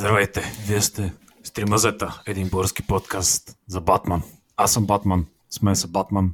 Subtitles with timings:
[0.00, 1.12] Здравейте, вие сте
[1.44, 4.22] Стримазета, един български подкаст за Батман.
[4.56, 6.30] Аз съм Батман, с мен са Батман.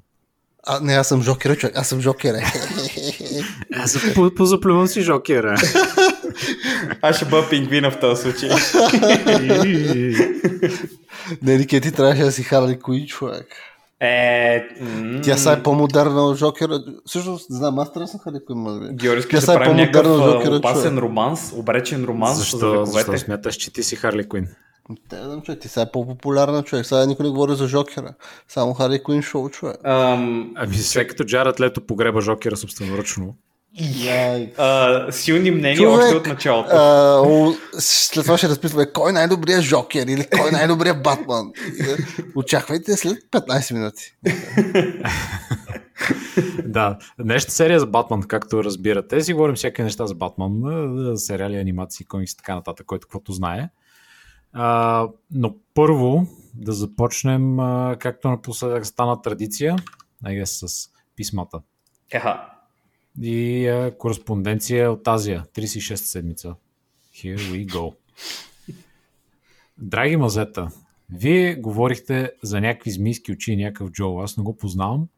[0.67, 2.37] А, не, аз съм Жокера, човек, аз съм Жокера.
[3.75, 5.57] Аз по, по си Жокера.
[7.03, 8.51] аз ще бъда пингвина в този случай.
[11.43, 13.47] не, Нике, ти трябваше да си Харли Куин, човек.
[14.01, 14.69] Е,
[15.23, 16.81] Тя са е по-модерна от Жокера.
[17.07, 18.97] Всъщност, не знам, аз трябва да съм Харли Куин.
[18.97, 23.11] Георги, искаш да правим някакъв опасен романс, обречен романс защо, за вековете.
[23.11, 24.49] Защо смяташ, че ти си Харли Куин?
[25.09, 26.87] Те да човек, ти сега е по-популярна човек.
[26.87, 28.15] Сега никой не говори за Жокера.
[28.49, 29.77] Само Харли Куин шоу човек.
[29.85, 30.53] Ам...
[30.57, 33.35] Ами след като Джаред Лето погреба Жокера собственоръчно.
[33.77, 34.55] Yeah.
[34.57, 36.71] Uh, силни мнения човек, още от началото.
[36.71, 41.53] Uh, след това ще разпитваме кой е най-добрият Жокер или кой е най-добрият Батман.
[42.37, 44.17] Очаквайте след 15 минути.
[46.65, 50.63] да, днешната серия за Батман, както разбирате, си говорим всяки неща за Батман,
[51.17, 53.69] сериали, анимации, комикси и така нататък, който каквото знае.
[54.53, 57.57] А, но първо да започнем,
[57.99, 59.77] както напоследък стана традиция,
[60.23, 60.67] най с
[61.17, 61.61] писмата.
[62.11, 62.56] Еха.
[63.23, 66.55] И а, кореспонденция от Азия, 36 седмица.
[67.15, 67.95] Here we go.
[69.79, 70.69] Драги мазета,
[71.11, 74.19] вие говорихте за някакви змийски очи и някакъв Джо.
[74.19, 75.09] Аз не го познавам.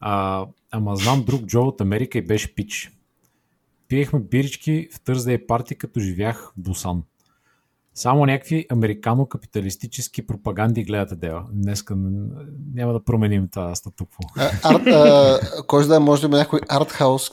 [0.00, 2.92] А, ама знам друг Джо от Америка и беше пич.
[3.88, 7.02] Пиехме бирички в Търздей парти, като живях в Бусан.
[7.98, 11.44] Само някакви американо-капиталистически пропаганди гледате дела.
[11.52, 11.96] Днеска
[12.74, 14.18] няма да променим това статукво.
[15.66, 17.30] кой да може да има някой артхаус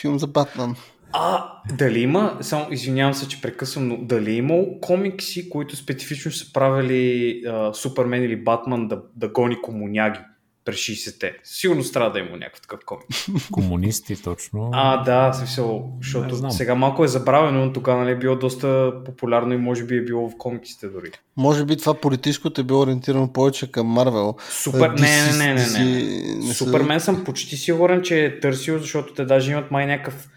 [0.00, 0.76] филм за Батман?
[1.12, 6.32] А, дали има, само извинявам се, че прекъсвам, но дали е имал комикси, които специфично
[6.32, 10.20] са правили а, Супермен или Батман да, да гони комуняги?
[10.68, 11.34] През 60-те.
[11.44, 13.50] Сигурно трябва да има някакъв такъв комикс.
[13.52, 14.70] Комунисти, точно.
[14.72, 19.54] А, да, смисъл, защото сега малко е забравено, но тогава нали, е било доста популярно
[19.54, 21.10] и може би е било в комиксите дори.
[21.36, 24.34] Може би това политическото е било ориентирано повече към Марвел.
[24.50, 26.46] Супер, DC, не, не, не, не, не.
[26.46, 26.54] не.
[26.54, 30.28] Супермен съм почти сигурен, че е търсил, защото те даже имат май някакъв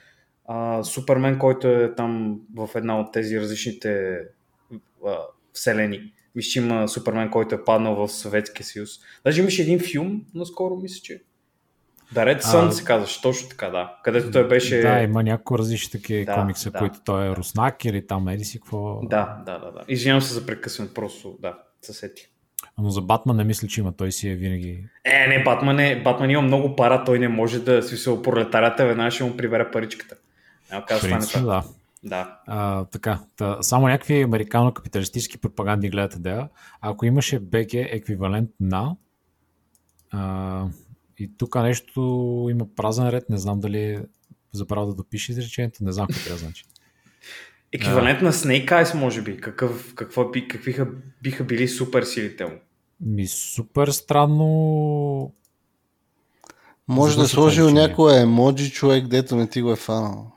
[0.48, 4.18] а, Супермен, който е там в една от тези различните
[5.08, 5.18] а,
[5.54, 6.02] вселени.
[6.36, 8.90] Виж, има Супермен, който е паднал в Съветския съюз.
[9.26, 11.22] Даже имаше един филм, наскоро мисля, че
[12.12, 13.96] Да, Red Sun а, се казваше, точно така, да.
[14.04, 14.82] Където той беше...
[14.82, 17.36] Да, има някои различни такива да, комикса, да, които той е да.
[17.36, 19.00] руснак или там еди си какво...
[19.04, 19.72] Да, да, да.
[19.72, 19.84] да.
[19.88, 22.28] Извинявам се за прекъсване, просто, да, съсети.
[22.78, 24.84] Но за Батман не мисля, че има, той си е винаги...
[25.06, 28.86] Е, не, Батман, е, Батман има много пара, той не може да си се пролетарята,
[28.86, 30.16] веднага ще му прибере паричката.
[30.72, 31.64] Няма как да стане да.
[32.04, 32.40] Да.
[32.48, 36.50] А, така, та, само някакви американо-капиталистически пропаганди гледате да.
[36.82, 38.96] Ако имаше БГ еквивалент на
[40.12, 40.66] а,
[41.18, 42.02] и тук нещо
[42.52, 44.04] има празен ред, не знам дали е
[44.52, 46.66] забрал да допише изречението, не знам какво трябва значи.
[47.74, 49.38] Еквивалент а, на Snake Eyes, може би.
[49.38, 50.76] Какъв, какво, какви
[51.24, 52.52] биха били супер силите му?
[53.02, 55.34] Ми супер странно...
[56.88, 60.32] Може да е сложил някой емоджи човек, дето не ти го е фанал.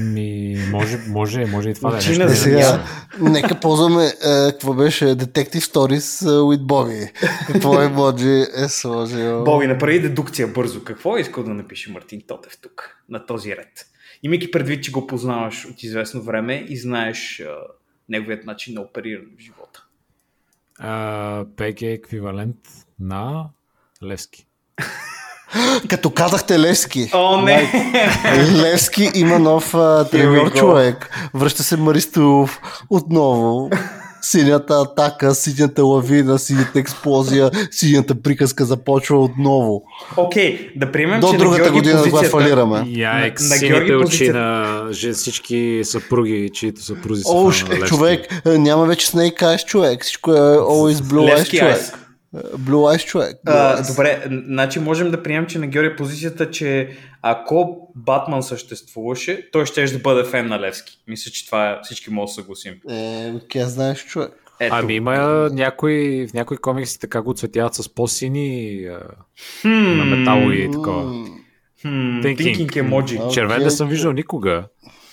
[0.00, 2.26] Ми, може, може, може и това да е нещо.
[2.26, 2.84] Да сега,
[3.20, 4.12] нека ползваме, е,
[4.50, 7.10] какво беше, Detective Stories with Bobby.
[7.46, 9.44] Какво е Боджи е сложил?
[9.44, 10.84] Боби, направи дедукция бързо.
[10.84, 13.86] Какво е искал да напише Мартин Тотев тук, на този ред?
[14.22, 17.56] Имайки предвид, че го познаваш от известно време и знаеш а,
[18.08, 19.84] неговият начин на опериране в живота.
[21.56, 22.56] Пек е еквивалент
[23.00, 23.48] на
[24.02, 24.46] Левски.
[25.88, 27.10] Като казахте Левски.
[27.12, 27.72] О, не!
[28.62, 29.74] Левски има нов
[30.10, 31.10] треньор човек.
[31.34, 32.60] Връща се Маристов
[32.90, 33.70] отново.
[34.22, 39.82] Синята атака, синята лавина, синята експлозия, синята приказка започва отново.
[40.16, 42.10] Окей, okay, да приемем, До че другата година, позицията...
[42.10, 42.84] когато фалираме.
[42.86, 47.52] Я, екс, на, сините очи на всички съпруги, чието съпрузи са О,
[47.86, 50.02] човек, няма вече Snake Eyes човек.
[50.02, 52.03] Всичко е always blue eyes човек.
[52.34, 53.36] Blue Eyes човек.
[53.46, 53.80] Blue Eyes.
[53.80, 56.88] А, добре, значи можем да приемем, че на Георги позицията, че
[57.22, 60.98] ако Батман съществуваше, той ще да бъде фен на Левски.
[61.08, 62.74] Мисля, че това е, всички могат да съгласим.
[62.90, 64.30] Е, къде знаеш човек?
[64.60, 64.74] Ето.
[64.74, 68.80] Ами има някои, в някои комикси така го цветяват с по-сини
[69.64, 69.96] hmm.
[69.96, 71.02] на метало и такова.
[71.04, 72.22] Hmm.
[72.22, 72.56] Thinking.
[72.56, 73.18] Thinking emoji.
[73.18, 73.34] Okay.
[73.34, 74.64] Червен не съм виждал никога.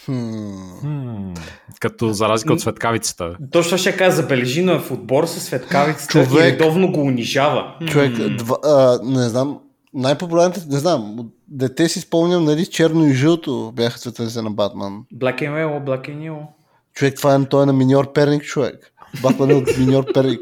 [0.07, 0.81] Hmm.
[0.83, 1.39] Hmm.
[1.81, 3.37] Като за разлика от светкавицата.
[3.51, 7.75] Точно ще кажа, забележи, е в отбор с светкавицата човек, и редовно го унижава.
[7.87, 9.59] Човек, два, а, не знам,
[9.93, 15.03] най-популярните, не знам, дете си спомням, нали, черно и жълто бяха цветовете на Батман.
[15.15, 16.43] Black and Yellow, Black and Yellow.
[16.93, 18.93] Човек, това е, той е на миньор Перник, човек.
[19.21, 20.39] Батман е от миньор Перник.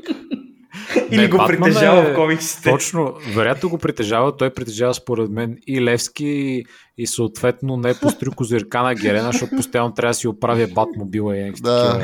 [1.11, 2.69] Или го Батман притежава е, в комиксите.
[2.69, 4.37] Точно, вероятно го притежава.
[4.37, 6.63] Той притежава според мен и Левски
[6.97, 11.51] и съответно не по стрюкозирка на Герена, защото постоянно трябва да си оправя Батмобила и
[11.51, 12.01] да.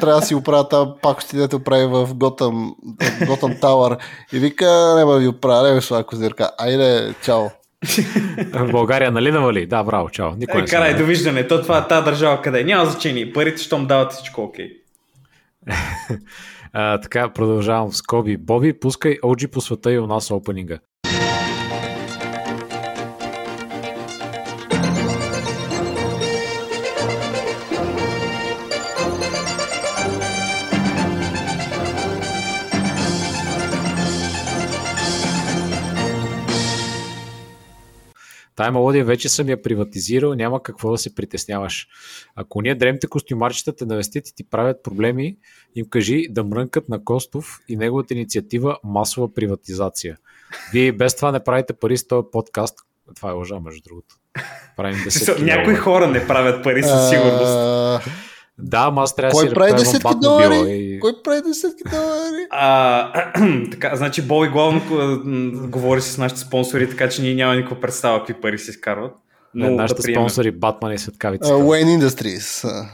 [0.00, 2.74] трябва да си оправя тази пак, дето прави в Готъм,
[3.26, 3.96] Готъм Тауър.
[4.32, 6.50] И вика, няма ви оправя, не слава козирка.
[6.58, 7.44] Айде, чао.
[8.52, 9.66] в България, нали навали?
[9.66, 10.30] Да, браво, чао.
[10.36, 11.46] Никой е, карай, довиждане.
[11.46, 12.64] То това, тази държава къде?
[12.64, 13.32] Няма значение.
[13.32, 14.66] Парите, щом дават всичко окей.
[14.66, 14.78] Okay.
[16.72, 18.36] Така, продължавам в скоби.
[18.36, 20.78] Боби, пускай OG по света и у нас опенинга.
[38.58, 41.88] Тая мелодия вече съм я приватизирал, няма какво да се притесняваш.
[42.36, 45.36] Ако ние дремте костюмарчета те навестят и ти правят проблеми,
[45.74, 50.16] им кажи да мрънкат на Костов и неговата инициатива масова приватизация.
[50.72, 52.78] Вие и без това не правите пари с този подкаст.
[53.16, 54.14] Това е лъжа, между другото.
[54.76, 54.98] Правим
[55.40, 58.27] Някои хора не правят пари със сигурност.
[58.58, 60.64] Да, ама аз трябва Кой да си прави десетки долари?
[60.68, 61.00] И...
[61.00, 62.46] Кой прави десетки долари?
[62.50, 63.32] А,
[63.70, 64.80] така, значи Боби главно
[65.68, 69.12] говори с нашите спонсори, така че ние няма никаква представа какви пари се изкарват.
[69.54, 71.52] Но Не, нашите да спонсори Батман и Светкавица.
[71.52, 72.84] Uh, Wayne Industries.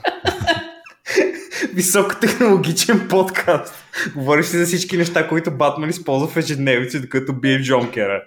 [1.74, 3.74] Високотехнологичен подкаст.
[4.14, 8.22] Говориш си за всички неща, които Батман използва в ежедневици, докато бие в Джонкера.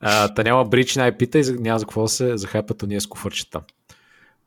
[0.34, 3.60] та няма брич на IP-та и няма за какво се захайпат ние с куфърчета.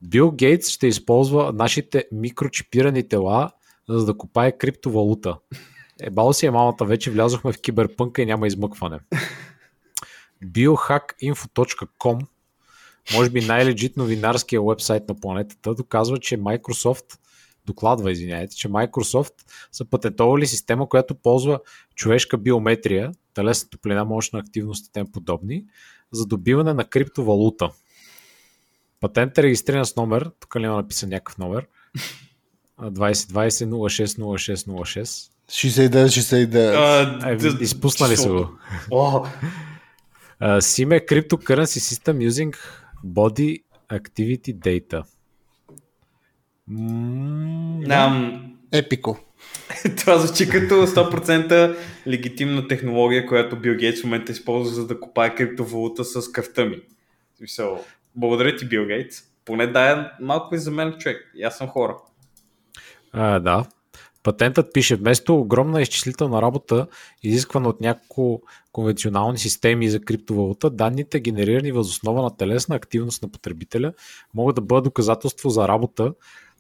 [0.08, 3.52] Бил Гейтс ще използва нашите микрочипирани тела,
[3.90, 5.38] за да копае криптовалута.
[6.02, 9.00] Ебал си е мамата, вече влязохме в киберпънка и няма измъкване.
[10.46, 12.26] Biohackinfo.com
[13.16, 17.20] може би най-легит новинарския вебсайт на планетата доказва, че Microsoft
[17.66, 19.34] докладва, извиняйте, че Microsoft
[19.72, 21.60] са патентовали система, която ползва
[21.96, 25.66] човешка биометрия, телесна топлина, мощна активност и тем подобни,
[26.12, 27.70] за добиване на криптовалута.
[29.04, 31.68] Патент е регистриран с номер, тук ли има написан някакъв номер,
[32.82, 35.30] 2020 060606.
[35.50, 37.60] 69-69.
[37.60, 38.50] Е, изпуснали са го.
[40.42, 42.56] SIM е Cryptocurrency System using
[43.06, 45.04] Body Activity Data.
[48.72, 49.20] Епико.
[49.98, 51.78] Това звучи като 100%
[52.08, 56.82] легитимна технология, която Бил Гейтс в момента използва, за да купае криптовалута с кръвта ми.
[58.16, 59.18] Благодаря ти, Бил Гейтс.
[59.46, 61.32] Поне дай малко и за мен човек.
[61.36, 61.98] И аз съм хора.
[63.12, 63.66] А, да.
[64.24, 66.88] Патентът пише, вместо огромна изчислителна работа,
[67.24, 73.30] изисквана от няколко конвенционални системи за криптовалута, данните, генерирани въз основа на телесна активност на
[73.30, 73.94] потребителя,
[74.34, 76.14] могат да бъдат доказателство за работа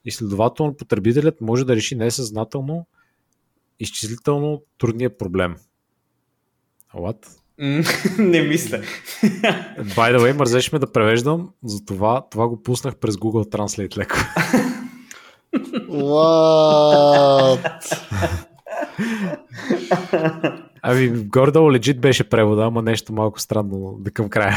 [0.05, 2.85] и следователно потребителят може да реши несъзнателно
[3.79, 5.55] изчислително трудния проблем.
[6.95, 7.27] What?
[8.17, 8.77] не мисля.
[9.77, 14.15] By the way, мързеше ме да превеждам, затова това го пуснах през Google Translate леко.
[15.89, 17.59] What?
[20.81, 24.55] Ами, гордо легит беше превода, ама нещо малко странно да към края.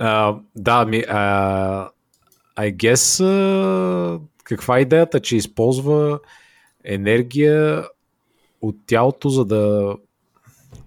[0.00, 1.88] uh, да, ми, uh,
[2.58, 6.18] I guess, uh, каква е идеята, че използва
[6.84, 7.84] енергия
[8.60, 9.94] от тялото, за да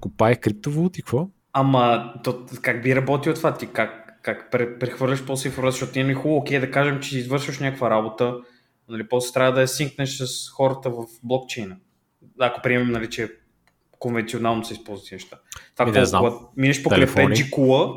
[0.02, 1.28] копае криптовалути, какво?
[1.54, 3.68] Ама, то, как би работил това ти?
[3.68, 8.38] Как, как прехвърляш после информация, защото е хубаво, окей, да кажем, че извършваш някаква работа,
[8.90, 11.76] нали, после трябва да я синкнеш с хората в блокчейна.
[12.40, 13.32] Ако приемем, нали, че
[14.00, 15.38] конвенционално се използват неща.
[15.78, 17.96] Това, Ми, колко, минеш покрай 5G кула,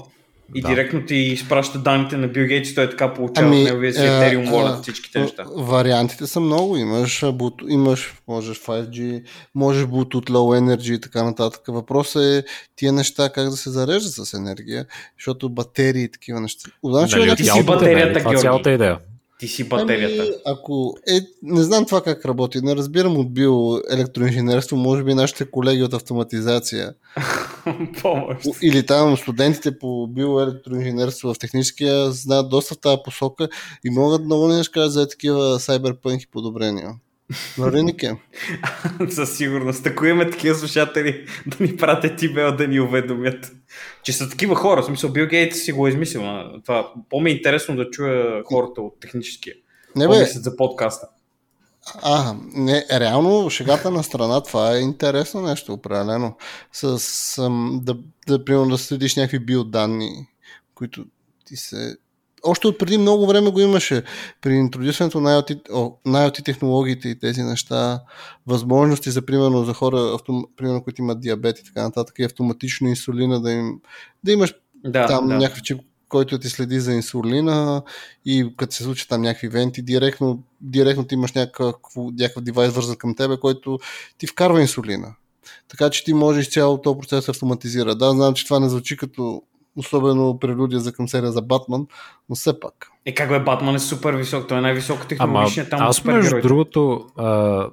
[0.55, 0.69] и да.
[0.69, 4.83] директно ти изпраща данните на Bill Gates, той така получава ами, неговия си Ethereum Wallet,
[4.83, 5.45] всичките неща.
[5.57, 6.77] Вариантите са много.
[6.77, 7.25] Имаш,
[7.69, 9.23] имаш можеш 5G,
[9.55, 11.63] можеш Bluetooth Low Energy и така нататък.
[11.69, 12.45] Въпросът е
[12.77, 14.87] тия неща как да се зареждат с енергия,
[15.19, 16.71] защото батерии и такива неща.
[16.85, 18.99] Значи, нали, ти си батерията, Това е цялата идея.
[19.45, 20.23] Ти си батерията.
[20.23, 25.51] Ами, ако е, не знам това как работи, не разбирам от биоелектроинженерство, може би нашите
[25.51, 26.95] колеги от автоматизация.
[28.03, 28.47] Помощ.
[28.63, 33.49] Или там студентите по биоелектроинженерство в техническия знаят доста в тази посока
[33.85, 36.91] и могат много не кажат за такива сайберпънки подобрения.
[37.59, 38.17] Маринике.
[39.11, 39.87] Със сигурност.
[39.87, 43.53] Ако имаме такива слушатели, да ни пратят имейл да ни уведомят,
[44.03, 44.83] че са такива хора.
[44.83, 46.23] В смисъл, Бил Гейтс си го е измислил.
[46.65, 49.55] Това по-ми е интересно да чуя хората от техническия.
[49.97, 50.25] Не бе.
[50.25, 51.09] за подкаста.
[52.03, 56.37] А, не, реално шегата на страна, това е интересно нещо, определено.
[56.73, 57.51] С, с
[57.83, 60.29] да, да, примерно, да следиш някакви биоданни,
[60.75, 61.05] които
[61.47, 61.97] ти се
[62.45, 64.03] още от преди много време го имаше.
[64.41, 65.71] При интродюсването на IoT,
[66.07, 68.01] на IoT технологиите и тези неща,
[68.47, 72.89] възможности за, примерно, за хора, автом, примерно, които имат диабет и така нататък, и автоматично
[72.89, 73.81] инсулина да им,
[74.25, 75.35] да имаш да, там да.
[75.35, 77.83] някакъв чип, който ти следи за инсулина
[78.25, 82.97] и като се случи там някакви венти, директно, директно ти имаш някакъв, някакъв девайс вързан
[82.97, 83.79] към тебе, който
[84.19, 85.15] ти вкарва инсулина.
[85.69, 87.95] Така че ти можеш цялото този процес автоматизира.
[87.95, 89.43] Да, знам, че това не звучи като
[89.77, 91.87] особено прелюдия за към серия за Батман,
[92.29, 92.89] но все пак.
[93.07, 97.07] Е, как бе, Батман е супер висок, той е най-високо технологичният там аз между другото,
[97.17, 97.69] а,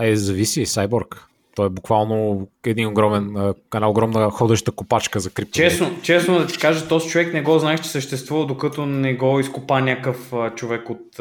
[0.00, 1.26] е, зависи, Сайборг.
[1.54, 5.52] Той е буквално един огромен, една огромна ходеща копачка за крипто.
[5.52, 9.40] Честно, честно да ти кажа, този човек не го знаеш, че съществува, докато не го
[9.40, 11.16] изкопа някакъв човек от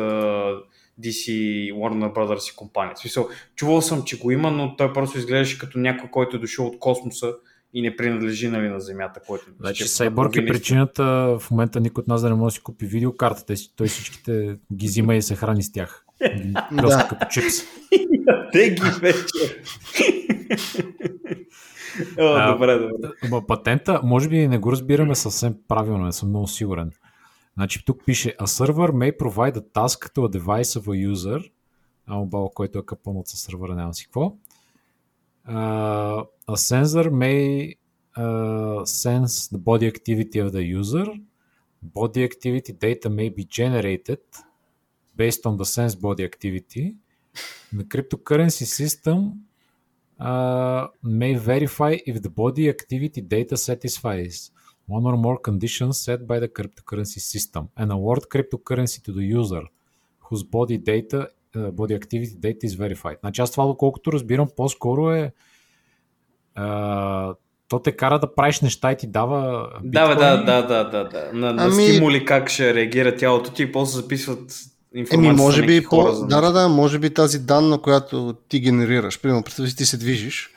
[1.02, 1.28] DC
[1.74, 2.96] Warner Brothers и компания.
[2.96, 6.40] В смисъл, чувал съм, че го има, но той просто изглеждаше като някой, който е
[6.40, 7.34] дошъл от космоса
[7.74, 9.20] и не принадлежи нали, на Земята.
[9.28, 11.04] Който, значи Сайборг е причината
[11.40, 13.54] в момента никой от нас да не може да си купи видеокартата.
[13.76, 16.06] Той всичките ги взима и се храни с тях.
[16.72, 17.08] да.
[17.10, 17.56] като чипс.
[18.52, 19.62] Те ги вече.
[22.20, 23.48] О, добре, добре.
[23.48, 26.92] Патента, може би не го разбираме съвсем правилно, не съм много сигурен.
[27.54, 31.52] Значи тук пише A server may provide a task to a device of a user,
[32.08, 34.34] а мобайл, който е капан от сървъра, няма си какво.
[35.48, 37.76] Uh, a sensor may
[38.16, 41.06] uh, sense the body activity of the user.
[41.82, 44.20] Body activity data may be generated
[45.16, 46.96] based on the sense body activity.
[47.72, 49.46] The cryptocurrency system
[50.20, 54.52] uh, may verify if the body activity data satisfies
[54.86, 59.64] one or more conditions set by the cryptocurrency system and award cryptocurrency to the user
[60.20, 63.20] whose body data, body activity data is verified.
[63.20, 65.32] Значи аз това, доколкото разбирам, по-скоро е
[66.58, 67.36] uh,
[67.68, 71.30] то те кара да правиш неща и ти дава Да, да, да, да, да, да.
[71.34, 71.84] На, на ами...
[71.84, 74.52] стимули как ще реагира тялото ти и после записват
[74.96, 75.90] информация Еми, може би, по...
[75.90, 79.86] хора, за да, да, да, може би тази данна, която ти генерираш, примерно, представи ти
[79.86, 80.50] се движиш,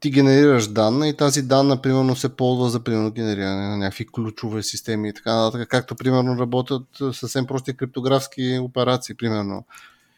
[0.00, 4.62] ти генерираш данна и тази данна, примерно, се ползва за, примерно, генериране на някакви ключове
[4.62, 9.64] системи и така нататък, както, примерно, работят съвсем прости криптографски операции, примерно.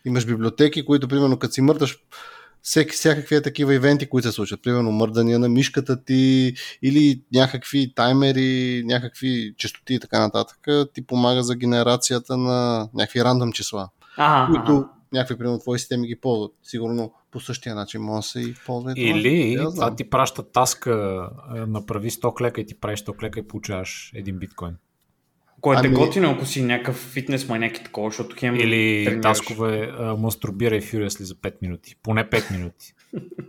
[0.04, 1.98] Имаш библиотеки, които, примерно, като си мърдаш
[2.62, 4.62] всеки, всякакви такива ивенти, които се случват.
[4.62, 11.42] Примерно мърдания на мишката ти или някакви таймери, някакви частоти и така нататък, ти помага
[11.42, 14.88] за генерацията на някакви рандом числа, ага, които ага.
[15.12, 16.52] някакви, примерно, твои системи ги ползват.
[16.62, 18.92] Сигурно по същия начин може да се и ползва.
[18.96, 21.28] Или това, това ти праща таска,
[21.66, 24.76] направи 100 клека и ти правиш 100 клека и получаваш един биткоин.
[25.64, 25.88] Което ами...
[25.88, 29.22] е готино, ако си някакъв фитнес маньяк такова, защото хем Или тренираш.
[29.22, 31.96] таскове мастурбирай Furiously за 5 минути.
[32.02, 32.94] Поне 5 минути.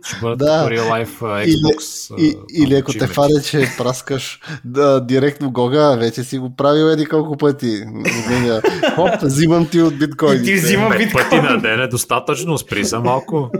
[0.04, 0.68] Ще бъдат да.
[0.68, 2.14] Real Life uh, Xbox.
[2.18, 6.84] Или, uh, или ако те фаре, че праскаш да, директно Гога, вече си го правил
[6.84, 7.82] еди колко пъти.
[8.94, 10.44] Хоп, взимам ти от биткоин.
[10.44, 11.24] Ти взимам биткоин.
[11.24, 13.50] пъти на ден е достатъчно, спри се малко.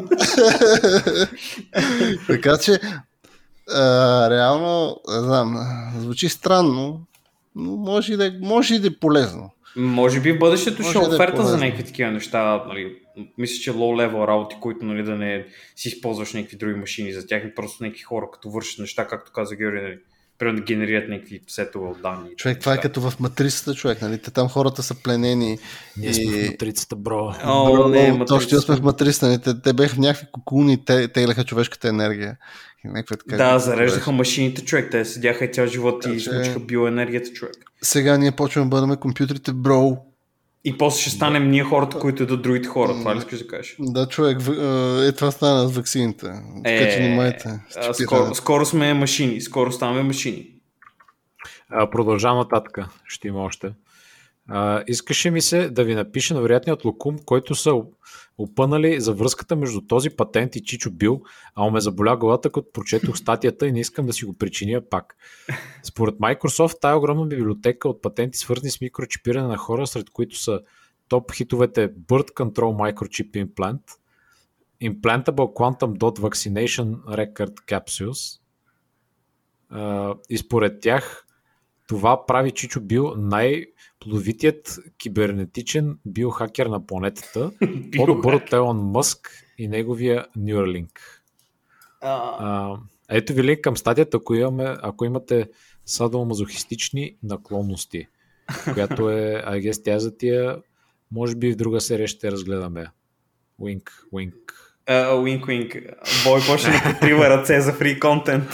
[2.26, 2.80] така че,
[3.74, 5.56] а, реално, не знам,
[5.98, 7.00] звучи странно,
[7.56, 9.50] но може и да, е, може и да е полезно.
[9.76, 12.64] Може би в бъдещето може ще е оферта да е за някакви такива неща.
[12.68, 12.96] Нали,
[13.38, 15.46] мисля, че low-level работи, които нали, да не
[15.76, 19.32] си използваш някакви други машини за тях и просто някакви хора, като вършат неща, както
[19.32, 19.98] каза Георги, нали,
[20.38, 22.36] примерно да генерират някакви сетове от данни.
[22.36, 24.18] Човек, това е като в матрицата, човек, нали?
[24.18, 25.58] Те там хората са пленени.
[25.96, 26.14] Ние и...
[26.14, 27.34] сме в матрицата, бро.
[27.44, 28.38] О, бро, не, матрицата.
[28.38, 29.40] Точно сме в матрицата, нали?
[29.40, 32.36] Те, те бяха някакви кукуни, те теглеха човешката енергия.
[32.86, 34.90] Някаква така, да, зареждаха машините, човек.
[34.90, 37.54] Те седяха и цял живот и изключиха биоенергията, човек.
[37.82, 39.96] Сега ние почваме да бъдем компютрите, бро.
[40.64, 42.92] И после ще станем ние хората, които идват другите хора.
[42.92, 43.76] Това ли искаш да кажеш?
[43.78, 44.38] Да, човек.
[44.40, 46.26] Е, това стана с ваксините.
[46.64, 47.60] Така че внимайте.
[47.92, 49.40] Скоро, скоро сме машини.
[49.40, 50.46] Скоро ставаме машини.
[51.90, 52.78] Продължавам нататък.
[53.08, 53.72] Ще има още.
[54.48, 57.82] А, искаше ми се да ви напиша на вероятният локум, който са
[58.38, 61.22] опънали за връзката между този патент и Чичо Бил,
[61.54, 65.16] а ме заболя главата, като прочетох статията и не искам да си го причиня пак.
[65.82, 70.60] Според Microsoft, тая огромна библиотека от патенти, свързани с микрочипиране на хора, сред които са
[71.08, 73.80] топ хитовете Bird Control Microchip Implant,
[74.82, 78.40] Implantable Quantum Dot Vaccination Record Capsules,
[80.28, 81.25] и според тях
[81.86, 83.66] това прави Чичо Бил най-
[84.00, 87.52] плодовитият кибернетичен биохакер на планетата,
[87.96, 90.98] по-добър от Елон Мъск и неговия Neuralink.
[92.00, 92.76] А,
[93.08, 95.48] ето ви линк към стадията, ако, имаме, ако имате
[95.84, 98.06] садомазохистични наклонности,
[98.74, 100.58] която е, I guess, тя за тия,
[101.12, 102.86] може би в друга серия ще разгледаме.
[103.60, 104.34] Wink, wink.
[104.90, 105.76] Уинк, уинк.
[106.24, 108.50] Бой почне да потрива ръце за фри контент.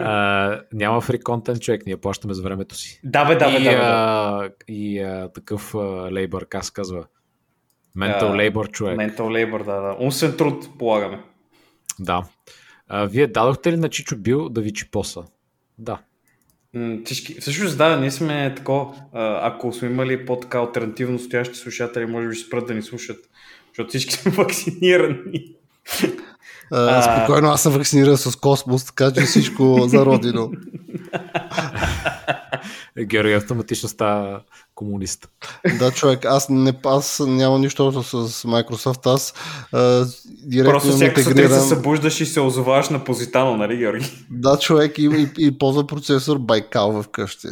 [0.00, 3.00] Uh, няма фри контент, човек, ние плащаме за времето си.
[3.04, 4.50] Да, бе, да, бе, и, да, бе, да.
[4.68, 5.74] И uh, такъв
[6.12, 7.04] лейбър, се казва?
[7.98, 8.98] Uh, labor, човек.
[8.98, 9.96] Mental labor, да, да.
[10.00, 11.22] Умствен труд, полагаме.
[11.98, 12.22] Да.
[12.92, 15.22] Uh, вие дадохте ли на Чичо Бил да ви чипоса?
[15.78, 15.98] Да.
[17.04, 18.94] Всички, всъщност да, ние сме тако,
[19.42, 23.18] ако сме имали по-така альтернативно стоящи слушатели, може би ще спрат да ни слушат,
[23.80, 25.44] защото всички сме вакцинирани.
[26.72, 30.52] А, спокойно, аз съм вакциниран с космос, така че всичко за родино.
[32.98, 34.40] Георги автоматично става
[34.74, 35.28] комунист.
[35.78, 39.34] Да, човек, аз, не, аз няма нищо общо с Microsoft, аз
[39.72, 41.60] а, директно Просто всяка интегрирам...
[41.60, 44.24] се събуждаш и се озоваваш на позитано, нали, Георги?
[44.30, 47.48] Да, човек, и, и, и ползва процесор Байкал вкъщи.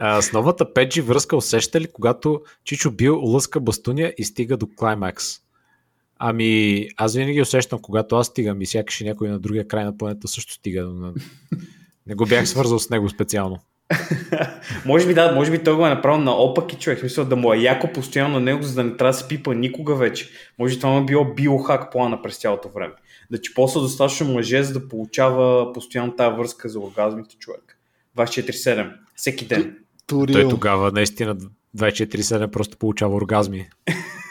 [0.00, 5.24] С новата 5G връзка усеща ли, когато Чичо бил лъска бастуня и стига до клаймакс?
[6.18, 10.28] Ами, аз винаги усещам, когато аз стигам и сякаш някой на другия край на планета
[10.28, 10.82] също стига.
[10.82, 11.12] Но
[12.06, 13.58] не го бях свързал с него специално.
[14.86, 17.52] може би да, може би той го е направил на опаки човек, мисля да му
[17.52, 20.30] е яко постоянно на него, за да не трябва да се пипа никога вече.
[20.58, 22.94] Може би това му е било биохак плана през цялото време.
[23.30, 27.78] Да че после достатъчно мъже, за да получава постоянно тази връзка за оргазмите човек.
[28.16, 29.76] 24-7, всеки ден.
[30.10, 30.34] Турил.
[30.34, 31.36] Той тогава наистина
[31.76, 33.68] 24-7 просто получава оргазми.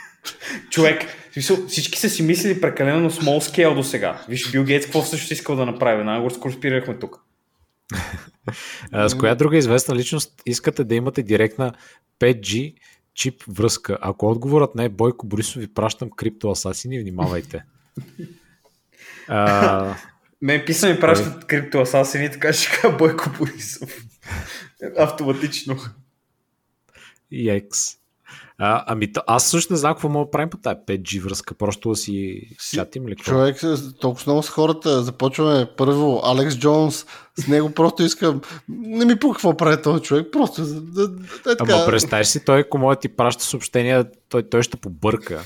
[0.70, 1.02] Човек,
[1.68, 4.22] всички са си мислили прекалено small scale до сега.
[4.30, 6.04] Виж, Бил Гейтс какво също искал да направи.
[6.04, 7.20] Най го скорспирахме тук.
[9.08, 11.74] с коя друга известна личност искате да имате директна
[12.20, 12.74] 5G
[13.14, 13.98] чип връзка?
[14.02, 17.64] Ако отговорът не е Бойко Борисов, ви пращам криптоасасини, внимавайте.
[19.28, 19.96] а...
[20.42, 23.90] Ме писа ми пращат криптоасасини, така ще кажа Бойко Борисов.
[24.98, 25.76] Автоматично.
[27.32, 28.00] Екс.
[28.62, 31.90] А, ами аз също не знам какво мога да правим по тази 5G връзка, просто
[31.90, 32.42] да си
[32.74, 33.16] чатим ли?
[33.16, 33.62] Човек,
[34.00, 37.06] толкова много с хората, започваме първо Алекс Джонс,
[37.40, 41.08] с него просто искам, не ми пука какво прави този човек, просто да, да,
[41.44, 45.44] да, Ама представяш си, той ако може да ти праща съобщения, той, той ще побърка.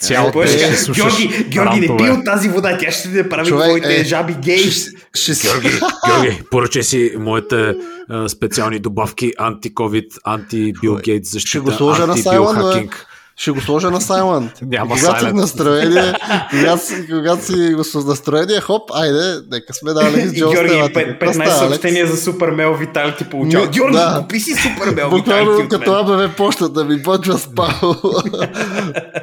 [0.00, 1.18] Цялото е, ще слушаш?
[1.18, 4.36] Георги, Георги, не пи от тази вода, тя ще да прави Човек, твоите е, жаби
[4.44, 4.58] гей.
[4.58, 5.48] Ще, ще...
[5.48, 7.74] Георги, Георги, поръчай си моите
[8.10, 12.90] а, специални добавки анти-ковид, анти-Бил Гейтс защита, ще го сложа на Сайлент,
[13.36, 14.62] ще го сложа на Silent.
[14.62, 16.12] Няма когато си настроение,
[16.50, 21.48] когато, когато си го с настроение, хоп, айде, нека сме дали с Джо Георги, 15
[21.58, 23.68] съобщения за Супермел Витал ти получава.
[23.68, 24.18] Георги, да.
[24.20, 27.94] купи си Супермел Буквално като АБВ почтата ми почва спал.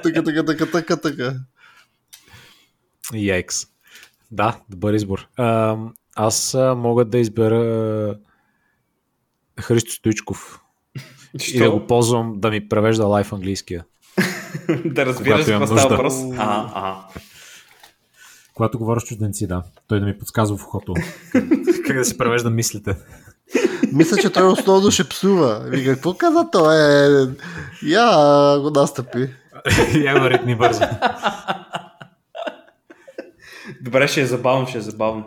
[0.04, 1.34] така, така, така, така, така.
[3.14, 3.66] Яйкс.
[4.32, 5.28] Да, добър избор.
[5.38, 5.78] А,
[6.16, 8.16] аз мога да избера
[9.62, 10.60] Христо Стоичков.
[11.54, 13.86] И да го ползвам да ми превежда лайф английския.
[14.86, 16.14] Да разбира се какво става въпрос.
[16.38, 16.96] Ага, ага.
[18.54, 19.64] Когато говоря с чужденци, да.
[19.88, 20.94] Той да ми подсказва в ухото.
[21.88, 22.96] как да си превежда мислите.
[23.94, 25.70] Мисля, че той основно ще псува.
[25.74, 26.76] И какво каза той?
[26.76, 27.28] Е,
[27.84, 29.30] я го настъпи.
[29.94, 30.82] я го ритни бързо.
[33.82, 35.26] Добре, ще е забавно, ще е забавно.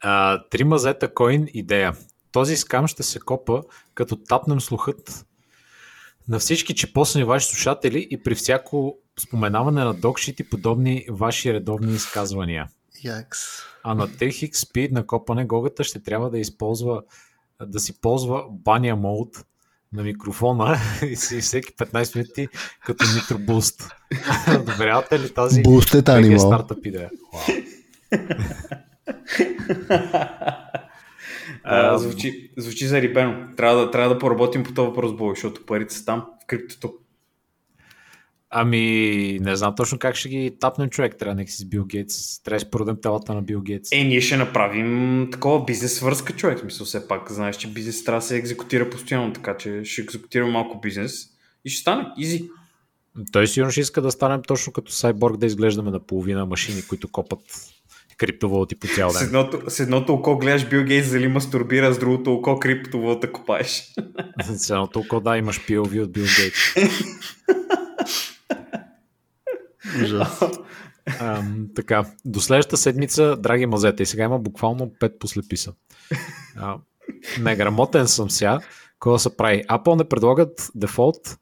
[0.00, 1.92] А, три мазета коин идея.
[2.32, 3.62] Този скам ще се копа,
[3.94, 5.26] като тапнем слухът
[6.30, 11.94] на всички чепосани ваши слушатели и при всяко споменаване на докшит и подобни ваши редовни
[11.94, 12.68] изказвания.
[13.04, 13.38] Якс.
[13.84, 17.02] А на 3 Speed на копане гогата ще трябва да използва
[17.66, 19.44] да си ползва баня мод
[19.92, 22.48] на микрофона и си всеки 15 минути
[22.84, 23.92] като Boost.
[24.72, 27.10] Добрявате ли тази Boosted стартъп идея?
[27.34, 27.64] Wow.
[31.64, 33.48] А, звучи, звучи зарибено.
[33.56, 36.94] Трябва да, трябва да поработим по този въпрос, Бой, защото парите са там, в криптото.
[38.52, 41.16] Ами, не знам точно как ще ги тапнем човек.
[41.18, 42.42] Трябва да си с Бил Гейтс.
[42.42, 43.92] Трябва да си продадем телата на Бил Гейтс.
[43.92, 46.64] Е, ние ще направим такова бизнес връзка, човек.
[46.64, 50.52] Мисля, все пак, знаеш, че бизнес трябва да се екзекутира постоянно, така че ще екзекутираме
[50.52, 51.26] малко бизнес
[51.64, 52.06] и ще стане.
[52.18, 52.50] Изи.
[53.32, 57.08] Той сигурно ще иска да станем точно като Сайборг, да изглеждаме на половина машини, които
[57.08, 57.40] копат
[58.20, 59.20] криптовалути по цял ден.
[59.20, 63.94] С едното, с едното око гледаш Бил Гейтс дали мастурбира, с другото око криптовалута копаеш.
[64.44, 66.58] С едното око да, имаш POV от Бил Гейтс.
[71.10, 75.72] Um, така, до следващата седмица, драги мазета, и сега има буквално 5 послеписа.
[77.40, 78.58] Неграмотен съм сега.
[78.92, 79.64] Какво се прави?
[79.70, 81.38] Apple не предлагат дефолт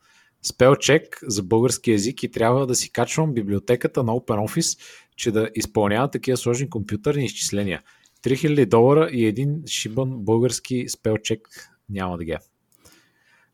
[0.48, 4.78] спелчек за български язик и трябва да си качвам библиотеката на OpenOffice
[5.18, 7.82] че да изпълнява такива сложни компютърни изчисления.
[8.22, 11.48] 3000 долара и един шибан български спелчек
[11.90, 12.38] няма да ги е.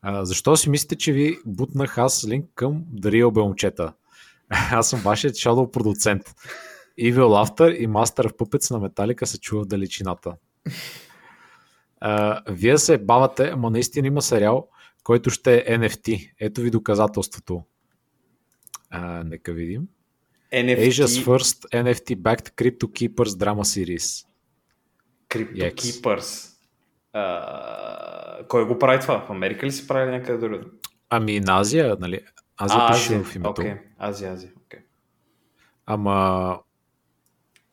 [0.02, 3.92] А, защо си мислите, че ви бутнах аз линк към Real момчета?
[4.50, 6.22] аз съм вашият shadow продуцент.
[7.00, 10.34] Evil Laughter и Master of Puppets на Металика се чува в далечината.
[12.00, 14.68] А, вие се бавате, ама наистина има сериал,
[15.04, 16.32] който ще е NFT.
[16.40, 17.62] Ето ви доказателството.
[18.90, 19.82] А, нека видим.
[20.52, 20.88] NFT...
[20.88, 24.26] Asia's first NFT-backed Crypto Keepers Drama Series.
[25.28, 25.74] Crypto Yes.
[25.74, 26.54] Keepers.
[27.14, 29.26] Uh, кой го прави това?
[29.26, 30.64] В Америка ли се прави някъде другаде?
[31.10, 32.20] Ами на Азия, нали?
[32.56, 33.24] Азия а, пише Азия.
[33.24, 33.62] в името.
[33.62, 33.80] Okay.
[33.98, 34.52] Азия, Азия.
[34.68, 34.78] Okay.
[35.86, 36.58] Ама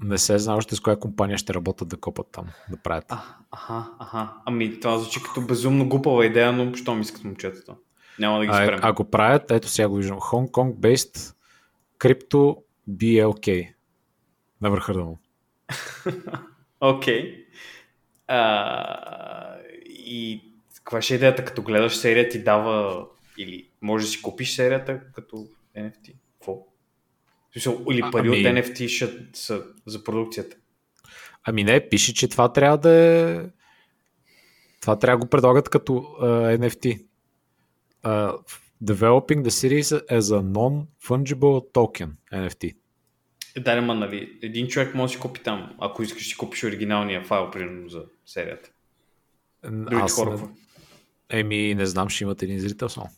[0.04, 3.06] не се знае още с коя компания ще работят да копат там, да правят.
[3.10, 4.34] А, аха, аха.
[4.46, 7.76] Ами това звучи като безумно глупава идея, но що ми искат момчетата?
[8.20, 8.80] Няма да ги спрем.
[8.84, 10.20] А, ако правят, ето сега го виждам.
[10.20, 11.36] Hong Kong based
[12.00, 12.58] Crypto
[12.90, 13.74] BLK.
[14.64, 15.18] Never heard of.
[16.82, 17.46] Окей.
[19.86, 20.44] И
[20.76, 23.06] каква ще е идеята, като гледаш серия ти дава
[23.38, 26.14] или може да си купиш серията като NFT?
[27.54, 27.92] Какво?
[27.92, 28.40] Или пари ами...
[28.40, 30.58] от NFT ще са за продукцията?
[31.44, 33.40] Ами не, пише, че това трябва да е...
[34.82, 37.06] Това трябва да го предлагат като uh, NFT.
[38.06, 38.40] Uh,
[38.84, 42.76] developing the series as a non-fungible token NFT.
[43.60, 47.24] Да, ама, нали, един човек може да си купи там, ако искаш си купиш оригиналния
[47.24, 48.70] файл, примерно, за серията.
[49.64, 50.38] Другите Аз хора.
[50.38, 51.40] Не...
[51.40, 53.10] Еми, не знам, ще имате един зрител само.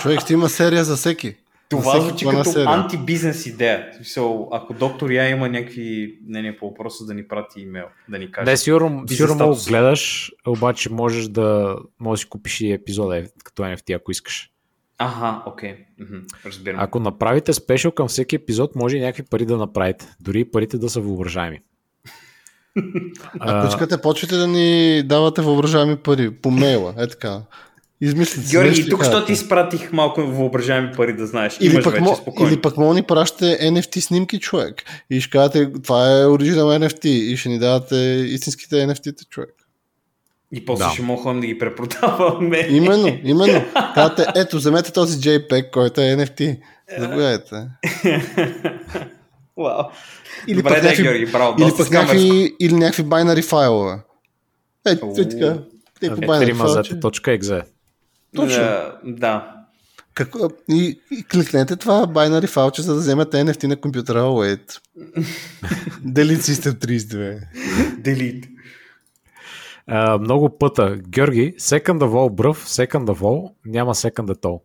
[0.00, 1.36] човек ще има серия за всеки.
[1.68, 3.90] Това звучи като антибизнес идея.
[4.02, 8.32] So, ако доктор Я има някакви мнения по въпроса да ни прати имейл, да ни
[8.32, 8.50] каже.
[8.50, 13.62] Не, сигурно, сигурно мога гледаш, обаче можеш да можеш да си купиш и епизода като
[13.62, 14.50] NFT, ако искаш.
[14.98, 15.76] Ага, окей.
[16.00, 16.46] Okay.
[16.46, 16.80] Разбирам.
[16.80, 20.08] Ако направите спешъл към всеки епизод, може и някакви пари да направите.
[20.20, 21.60] Дори и парите да са въображаеми.
[23.40, 26.94] Ако искате, почвате да ни давате въображаеми пари по мейла.
[26.98, 27.42] Е така.
[28.00, 31.56] Измислите Георги, тук що ти изпратих малко въображаеми пари да знаеш.
[31.60, 32.52] Или Имаш пък, вече спокойно.
[32.52, 34.82] или пък мога ни пращате NFT снимки, човек.
[35.10, 37.06] И ще кажете, това е оригинал NFT.
[37.06, 37.96] И ще ни давате
[38.28, 39.54] истинските NFT-та, човек.
[40.52, 40.90] И после да.
[40.90, 42.66] ще мога да ги препродаваме.
[42.70, 43.64] Именно, именно.
[43.94, 46.58] Казвате, ето, вземете този JPEG, който е NFT.
[46.98, 47.54] Заповядайте.
[49.56, 49.84] Вау.
[50.46, 53.98] Или Добре, пък, някакви, Георги, браво, или, пък някакви, или някакви binary файлове.
[54.86, 55.56] Е, така.
[56.02, 57.64] Е, по binary .exe.
[58.36, 58.58] Точно.
[58.58, 59.00] Да.
[59.04, 59.54] да.
[60.14, 60.34] Как,
[60.70, 64.18] и, и кликнете това binary файлче, за да вземете NFT на компютъра.
[64.18, 64.80] Wait.
[66.06, 67.40] Delete System 32.
[68.02, 68.48] Delete.
[69.90, 70.96] Uh, много пъта.
[70.96, 74.60] Георги, second of all бръв, second of all, няма second at all.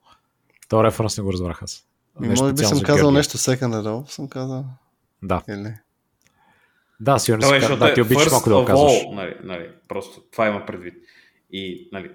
[0.70, 1.88] Това референс не го разбрах аз.
[2.20, 3.18] Нещо Може би съм казал Георги.
[3.18, 4.66] нещо second at all, съм казал.
[5.24, 5.42] Да.
[5.50, 5.74] Или?
[7.00, 7.78] Да, сигурно си казал.
[7.78, 8.94] Да, ти обичаш малко да го казваш.
[9.12, 10.94] Нали, нали, просто това има предвид.
[11.52, 12.12] И, нали,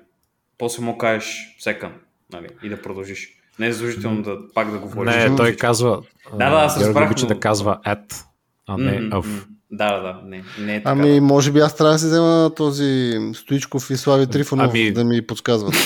[0.59, 1.93] после му кажеш second,
[2.33, 3.29] нали, и да продължиш.
[3.59, 5.15] Не е задължително да пак да говориш.
[5.15, 6.03] Не, той казва.
[6.33, 7.11] Да, да, аз разбрах.
[7.11, 8.25] обича да казва at,
[8.67, 9.11] а не mm-hmm.
[9.11, 9.45] of.
[9.71, 10.21] Да, да, да.
[10.25, 11.21] Не, не е така, ами, да.
[11.21, 14.93] може би аз трябва да си взема този Стоичков и Слави Трифонов ами...
[14.93, 15.75] да ми подсказват.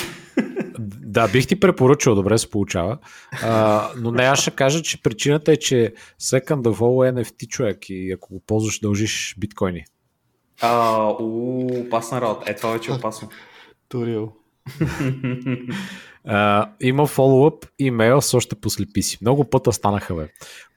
[1.04, 2.98] Да, бих ти препоръчал, добре се получава.
[3.42, 7.48] А, но не, аз ще кажа, че причината е, че Second of All е NFT
[7.48, 9.84] човек и ако го ползваш, дължиш биткоини.
[10.60, 12.50] А, у, опасна работа.
[12.50, 13.28] Е, това вече е опасно.
[13.88, 14.32] Турил.
[16.28, 19.18] Uh, има фоллоуъп имейл с още послепи си.
[19.20, 20.28] Много пъта станаха, бе.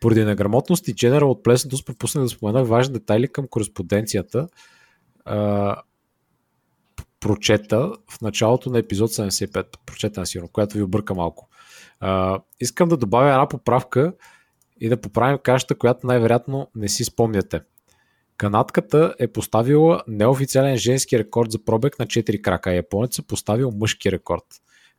[0.02, 4.48] Поради неграмотност и General от плесното пропуснах да спомена важни детайли към кореспонденцията.
[5.28, 5.76] Uh,
[7.20, 11.50] прочета в началото на епизод 75, прочета на сигурно, която ви обърка малко.
[12.02, 14.14] Uh, искам да добавя една поправка
[14.80, 17.62] и да поправим кашата, която най-вероятно не си спомняте.
[18.38, 23.72] Канадката е поставила неофициален женски рекорд за пробег на 4 крака, а японец е поставил
[23.72, 24.44] мъжки рекорд.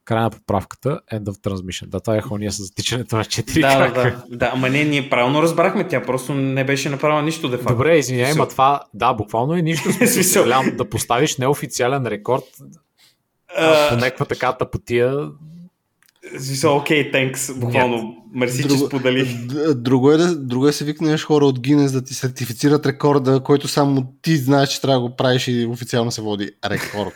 [0.04, 1.86] Край на поправката, end of transmission.
[1.86, 4.24] Да, това е хония с затичането на 4 да, крака.
[4.28, 7.72] Да, да, ама не, ние правилно разбрахме, тя просто не беше направила нищо де факто.
[7.72, 9.92] Добре, извиняй, ма това, да, буквално е нищо.
[10.06, 12.44] Смисъл, да поставиш неофициален рекорд
[13.88, 15.28] по някаква така тъпотия,
[16.30, 18.16] смисъл, окей, тенкс, буквално.
[18.32, 19.46] Мерси, друго, че сподели.
[19.74, 23.68] Друго е, да, друго е се викнеш хора от Гинес да ти сертифицират рекорда, който
[23.68, 27.14] само ти знаеш, че трябва да го правиш и официално се води рекорд.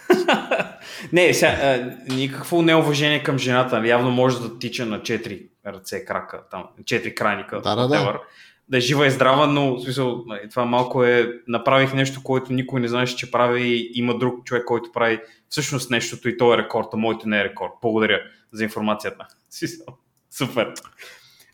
[1.13, 3.77] не, сега, а, никакво неуважение към жената.
[3.77, 3.89] Нали?
[3.89, 7.61] Явно може да тича на 4 ръце, крака, там, 4 крайника.
[7.61, 8.21] Да, да, да.
[8.69, 12.53] да е жива и здрава, но в смисъл, нали, това малко е, направих нещо, което
[12.53, 16.59] никой не знаеше, че прави има друг човек, който прави всъщност нещото и то е
[16.59, 17.73] рекорд, а моето не е рекорд.
[17.83, 18.21] Благодаря
[18.53, 19.27] за информацията.
[20.31, 20.75] Супер.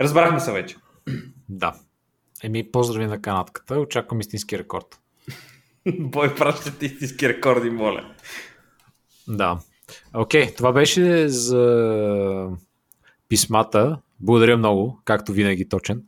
[0.01, 0.77] Разбрахме се вече.
[1.49, 1.75] Да.
[2.43, 3.81] Еми, поздрави на канатката.
[3.81, 5.01] Очаквам истински рекорд.
[5.99, 8.15] Бой, пращате истински рекорди, моля.
[9.29, 9.59] Да.
[10.15, 12.49] Окей, okay, това беше за
[13.29, 14.01] писмата.
[14.21, 16.03] Благодаря много, както винаги точен.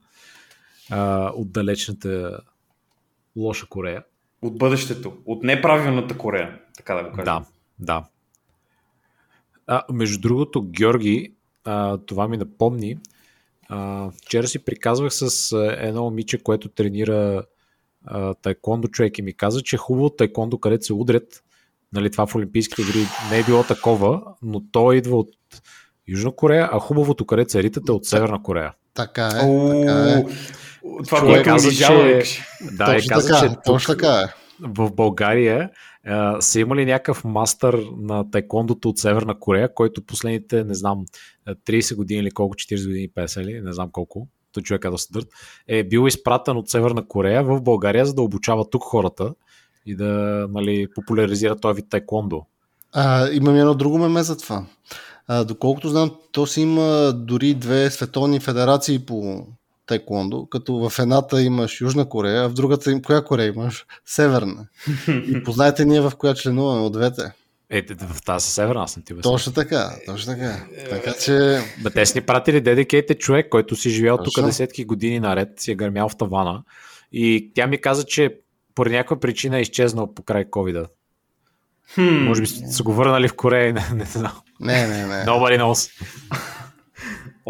[0.90, 2.40] А, от далечната
[3.36, 4.04] лоша Корея.
[4.42, 7.24] От бъдещето, от неправилната Корея, така да го кажем.
[7.24, 7.44] Да,
[7.78, 8.04] да.
[9.68, 11.32] А, между другото, Георги,
[11.64, 12.98] а, това ми напомни,
[13.68, 17.42] а, вчера си приказвах с едно момиче, което тренира
[18.04, 21.42] а, тайкондо човек и ми каза, че хубаво тайкондо, където се удрят,
[21.92, 25.30] нали, това в Олимпийските игри не е било такова, но то идва от
[26.08, 28.72] Южна Корея, а хубавото, където се ритате от Северна Корея.
[28.94, 29.30] Така е.
[29.30, 30.24] така е.
[31.04, 32.22] Това, Човек каза, че...
[32.72, 34.26] Да, точно каза, така, че точно така е.
[34.60, 35.70] в България
[36.40, 41.04] са имали някакъв мастър на тайкондото от Северна Корея, който последните, не знам,
[41.48, 45.12] 30 години или колко, 40 години, 50 ли, не знам колко, то човек е доста
[45.12, 45.28] дърт,
[45.68, 49.34] е бил изпратен от Северна Корея в България, за да обучава тук хората
[49.86, 52.46] и да нали, популяризира този вид тайкондо.
[52.92, 54.66] А, имам едно друго меме за това.
[55.26, 59.46] А, доколкото знам, то си има дори две световни федерации по
[59.88, 63.86] тайкондо, като в едната имаш Южна Корея, а в другата коя Корея имаш?
[64.06, 64.66] Северна.
[65.08, 67.32] И познайте ние в коя членуваме от двете.
[67.70, 70.56] Е, в тази са северна, аз не ти Точно така, точно така.
[70.90, 71.60] Така че...
[71.82, 75.72] Бе, те са ни пратили дедикейте човек, който си живял тук десетки години наред, си
[75.72, 76.62] е гърмял в тавана.
[77.12, 78.36] И тя ми каза, че
[78.74, 80.86] поради някаква причина е изчезнал по край ковида.
[81.96, 82.28] Hmm.
[82.28, 84.32] Може би са го върнали в Корея не, не знам.
[84.60, 85.24] Не, не, не.
[85.24, 85.90] Nobody knows.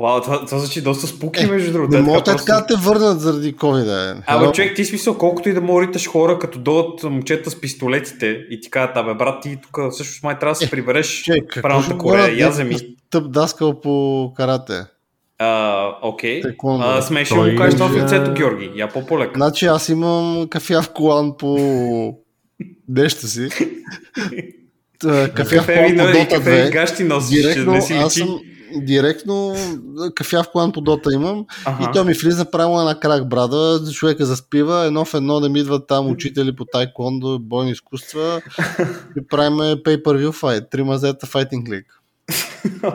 [0.03, 1.97] Вау, това, това звучи доста спуки, е, между другото.
[1.97, 2.53] Не могат така, просто...
[2.53, 6.59] да те върнат заради covid Абе, човек, ти смисъл, колкото и да мориташ хора, като
[6.59, 10.57] дойдат момчета с пистолетите и ти кажат, абе, брат, ти тук всъщност май трябва да
[10.57, 12.77] се е, прибереш човек, в правилната Корея, я вземи.
[13.11, 14.85] Тъп даскал по карате.
[16.03, 16.43] Окей.
[16.43, 17.01] Okay.
[17.01, 17.51] Смеше Той...
[17.51, 18.71] му кажеш това в лицето, Георги.
[18.75, 19.33] Я по-полека.
[19.37, 22.15] Значи аз имам кафяв колан по
[22.89, 23.49] нещо си.
[25.35, 26.73] кафяв колан по Dota 2.
[26.73, 28.41] Гащи носиш, Директно, не си аз съм
[28.77, 29.57] директно
[30.15, 31.85] кафяв план по дота имам ага.
[31.85, 35.61] и то ми влиза право на крак брада, човека заспива, едно в едно да ми
[35.61, 38.41] идват там учители по тайкондо, бойни изкуства
[39.17, 41.87] и правим pay-per-view fight, три мазета файтинг лиг.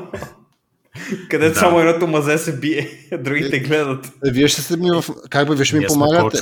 [1.29, 1.59] Където да.
[1.59, 4.05] само едното мазе се бие, другите гледат.
[4.05, 5.05] Е, вие ще се ми в...
[5.29, 6.39] Как бе, вие ще ми помагате?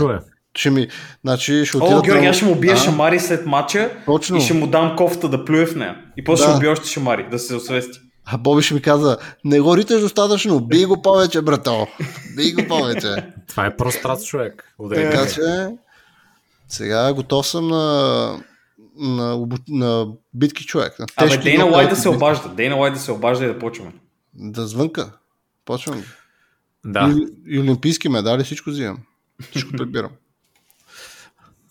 [0.55, 0.87] Ще ми,
[1.23, 1.95] значи ще отида...
[1.95, 4.37] О, Георги, аз ще му бия шамари след матча Точно.
[4.37, 5.97] и ще му дам кофта да плюе в нея.
[6.17, 6.49] И после да.
[6.49, 7.99] ще убия още шамари, да се освести.
[8.25, 11.87] А Боби ще ми каза, не го риташ достатъчно, бий го повече, брато.
[12.35, 13.33] Бий го повече.
[13.47, 14.75] Това е прострат човек.
[14.89, 15.67] Така че,
[16.67, 18.43] сега готов съм на,
[18.97, 20.99] на, на битки човек.
[20.99, 22.49] На Абе, Дейна Лай да се обажда.
[22.49, 23.91] Дейна Лай да се обажда и да почваме.
[24.33, 25.11] Да звънка.
[25.65, 26.03] Почвам.
[26.85, 27.15] Да.
[27.17, 28.97] И, и олимпийски медали, всичко взимам.
[29.51, 30.11] Всичко прибирам.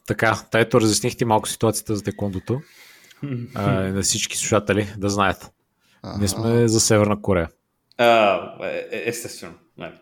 [0.07, 2.61] така, тайто разяснихте малко ситуацията за текондото.
[3.55, 5.51] а, на всички слушатели да знаят.
[6.19, 7.49] Ние сме за Северна Корея.
[7.99, 9.55] А, е, е, естествено.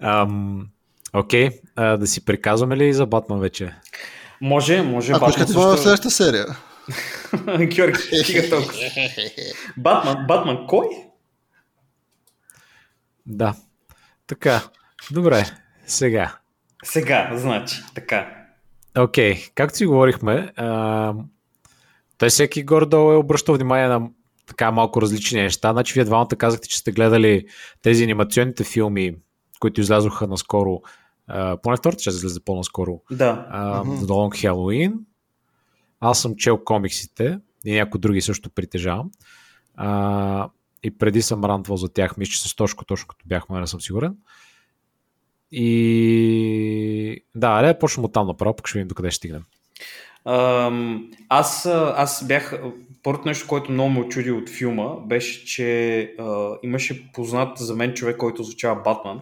[0.00, 0.68] Ам,
[1.12, 1.96] окей, okay.
[1.96, 3.74] да си приказваме ли за Батман вече?
[4.40, 5.12] Може, може.
[5.12, 5.76] Ако искате също...
[5.76, 6.46] следващата серия.
[7.66, 8.74] Георги, стига толкова.
[9.76, 10.86] Батман, Батман, кой?
[13.26, 13.54] Да.
[14.26, 14.62] Така,
[15.10, 15.44] добре,
[15.86, 16.36] сега.
[16.84, 18.36] Сега, значи, така.
[18.98, 19.50] Окей, okay.
[19.54, 21.14] както си говорихме, а,
[22.20, 24.10] той всеки гордо е обръщал внимание на
[24.46, 25.72] така малко различни неща.
[25.72, 27.46] Значи вие двамата казахте, че сте гледали
[27.82, 29.16] тези анимационните филми,
[29.60, 30.80] които излязоха наскоро.
[31.62, 33.00] Поне втората част излезе по-наскоро.
[33.10, 33.48] Да.
[33.52, 34.06] Uh, uh-huh.
[34.06, 34.94] Long Halloween.
[36.00, 39.10] Аз съм чел комиксите и някои други също притежавам.
[39.80, 40.48] Uh,
[40.82, 43.80] и преди съм рантвал за тях, мисля, че с Тошко, точно като бяхме, не съм
[43.80, 44.16] сигурен.
[45.52, 49.42] И да, не, почвам от там направо, пък ще видим докъде ще стигнем.
[51.28, 52.62] Аз, аз бях.
[53.02, 57.94] Първото нещо, което много ме очуди от филма, беше, че а, имаше познат за мен
[57.94, 59.20] човек, който означава Батман.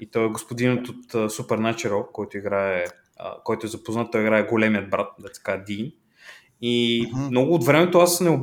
[0.00, 2.84] И той е господинът от uh, Supernatural, който играе,
[3.18, 5.92] а, който е запознат, той играе големият брат, да така Дин.
[6.62, 7.30] И uh-huh.
[7.30, 8.40] много от времето аз не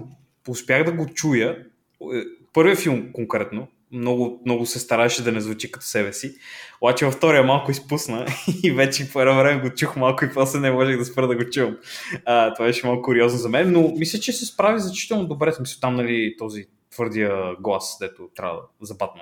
[0.48, 1.66] успях да го чуя.
[2.14, 2.22] Е,
[2.54, 6.36] първият филм конкретно, много, много се стараше да не звучи като себе си.
[6.82, 8.26] Обаче във втория малко изпусна
[8.64, 11.36] и вече по едно време го чух малко и после не можех да спра да
[11.36, 11.78] го чувам.
[12.26, 15.52] А, това беше малко куриозно за мен, но мисля, че се справи значително добре.
[15.52, 19.22] Смисъл там, нали, този твърдия глас, дето трябва да забатна.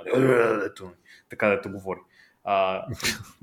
[0.64, 0.92] Дето,
[1.30, 2.00] така дето говори.
[2.44, 2.86] А,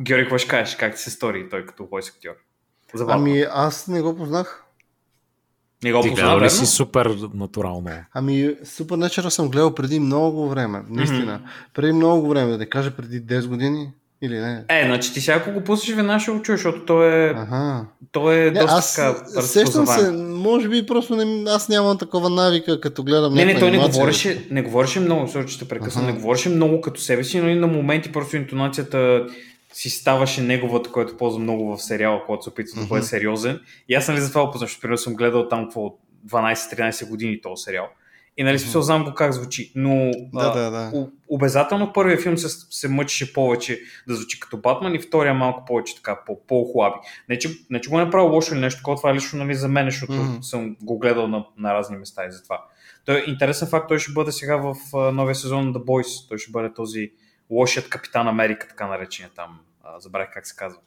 [0.01, 0.77] Георги, какво ще кажеш?
[0.77, 2.35] Как ти се стори той като войс актьор?
[3.09, 4.68] Ами аз не го познах.
[5.85, 6.43] Не го познавам.
[6.43, 7.91] ли си супер натурално?
[8.15, 11.39] Ами, супер Natural съм гледал преди много време, наистина.
[11.39, 11.75] Mm-hmm.
[11.75, 13.91] Преди много време, да кажа преди 10 години.
[14.23, 14.65] Или не?
[14.69, 17.85] Е, значи ти сега ако го пуснеш, веднага ще го чуеш, защото той е, ага.
[18.13, 22.31] той е не, доста аз така сещам се, може би просто не, аз нямам такова
[22.31, 26.13] навика, като гледам Не, не, той не говореше, не говореше много, защото ще прекъсна, ага.
[26.13, 29.27] не говореше много като себе си, но и на моменти просто интонацията
[29.73, 33.61] си ставаше неговата, който ползва много в сериала, когато се опитва да бъде сериозен.
[33.89, 37.89] И аз нали за това опознах, защото съм гледал там какво 12-13 години този сериал.
[38.37, 41.09] И нали смисъл знам го как звучи, но да, да, да.
[41.29, 45.97] обязателно първия филм се, се мъчеше повече да звучи като Батман и втория малко повече
[45.97, 46.97] така, по, по-хлаби.
[47.29, 49.55] Не че, не, че го не направил лошо или нещо такова, това е лично нали,
[49.55, 50.41] за мен, защото mm-hmm.
[50.41, 52.65] съм го гледал на, на разни места и затова.
[53.05, 56.29] Той, интересен факт, той ще бъде сега в uh, новия сезон на The Boys.
[56.29, 57.13] Той ще бъде този
[57.51, 59.61] лошият капитан Америка, така наречения там.
[59.85, 60.79] Uh, забравих как се казва.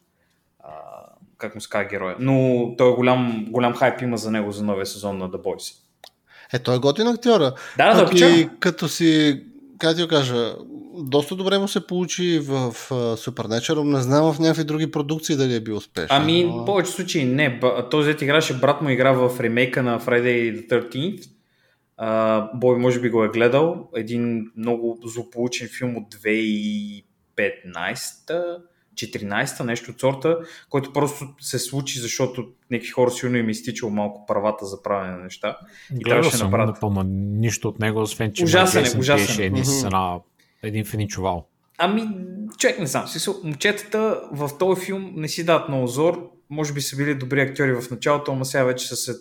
[1.38, 2.16] Как му се казва героя.
[2.18, 5.74] Но той е голям, голям хайп има за него за новия сезон на The Boys.
[6.52, 7.54] Е, той е готин актьора.
[7.76, 8.26] Да, да, да.
[8.28, 9.42] И като си,
[9.78, 10.54] как ти кажа,
[10.94, 13.82] доста добре му се получи в, в Supernatural.
[13.82, 16.08] Не знам в някакви други продукции дали е бил успешен.
[16.10, 16.62] Ами, но...
[16.62, 17.60] в повече случаи не.
[17.90, 21.28] Този играше, брат му игра в ремейка на Friday the 13th.
[22.54, 23.88] Бой може би го е гледал.
[23.96, 28.62] Един много злополучен филм от 2015
[28.94, 30.38] 14-та, нещо от сорта,
[30.70, 35.16] който просто се случи, защото някакви хора силно им е изтичало малко правата за правене
[35.16, 35.58] на неща.
[36.00, 36.80] И Гледал съм, направят...
[36.80, 39.44] помня нищо от него, освен че ужасен, е, ужасен.
[39.44, 40.22] Един, mm-hmm.
[40.62, 41.46] един феничовал.
[41.78, 42.08] Ами,
[42.58, 43.06] човек не знам.
[43.44, 46.30] Момчетата в този филм не си дадат на озор.
[46.50, 49.12] Може би са били добри актьори в началото, ама сега вече са се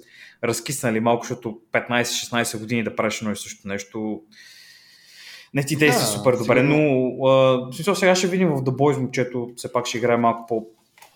[0.44, 4.22] разкиснали малко, защото 15-16 години да правиш едно и също нещо
[5.54, 8.98] не ти действа да, супер добре, но а, смисъл, сега ще видим в The Boys
[8.98, 10.66] момчето, все пак ще играе малко по,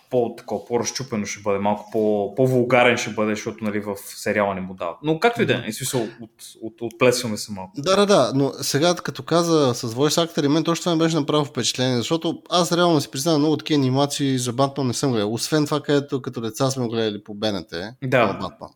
[0.09, 4.61] по такова, по-разчупено ще бъде, малко по, по-вулгарен ще бъде, защото нали, в сериала не
[4.61, 4.97] му дават.
[5.03, 7.71] Но както и да е, смисъл, от, от, отплесваме се малко.
[7.77, 11.15] Да, да, да, но сега като каза с voice actor, мен точно това ми беше
[11.15, 15.33] направо впечатление, защото аз реално си признавам много такива анимации за Батман не съм гледал.
[15.33, 17.69] Освен това, където като деца сме гледали по БНТ,
[18.03, 18.33] да.
[18.33, 18.69] Батман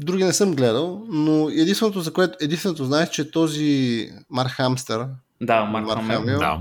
[0.00, 5.06] други не съм гледал, но единственото, за което единственото знаеш, че този Марк Хамстър,
[5.40, 6.60] да, Марк, Марк Хамил, да.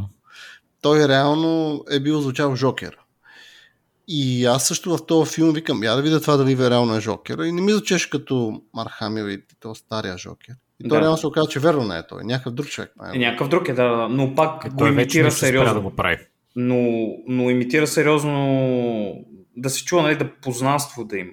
[0.82, 2.98] той реално е бил звучал Жокер.
[4.08, 7.38] И аз също в този филм викам, я да видя това дали реално е Жокер.
[7.38, 10.56] И не ми звучеше като Марк Хамил и този стария Жокер.
[10.84, 11.02] И да.
[11.02, 12.24] реално се оказа, че верно не е той.
[12.24, 12.92] Някакъв друг човек.
[13.14, 15.74] Е, някакъв друг е, да, но пак е, го имитира сериозно.
[15.74, 16.18] Да го прави.
[16.56, 19.26] Но, но имитира сериозно
[19.58, 21.32] да се чува, нали, да познанство да има.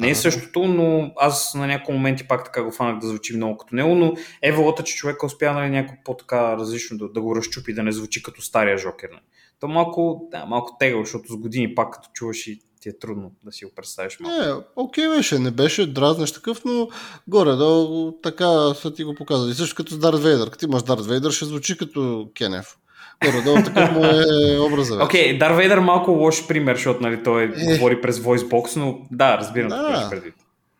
[0.00, 3.56] Не е същото, но аз на някои моменти пак така го фанах да звучи много
[3.56, 7.36] като него, но е волата, че човека успя нали, някакво по-така различно да, да го
[7.36, 9.08] разчупи, да не звучи като стария Жокер.
[9.10, 9.22] Нали.
[9.60, 13.32] То малко, да, малко тегъл, защото с години пак като чуваш и ти е трудно
[13.44, 14.44] да си го представиш малко.
[14.44, 16.88] Не, окей беше, не беше дразнещ такъв, но
[17.28, 17.88] горе да
[18.22, 19.54] така са ти го показали.
[19.54, 20.50] Също като с Дарт Вейдър.
[20.50, 22.76] Като имаш Дарт Вейдър, ще звучи като Кенев.
[23.24, 25.04] Горе-долу такъв му е образа.
[25.04, 27.48] Окей, okay, Дар Вейдър малко лош пример, защото нали, той е.
[27.48, 30.34] говори през VoiceBox, но да, разбирам да, какво предвид.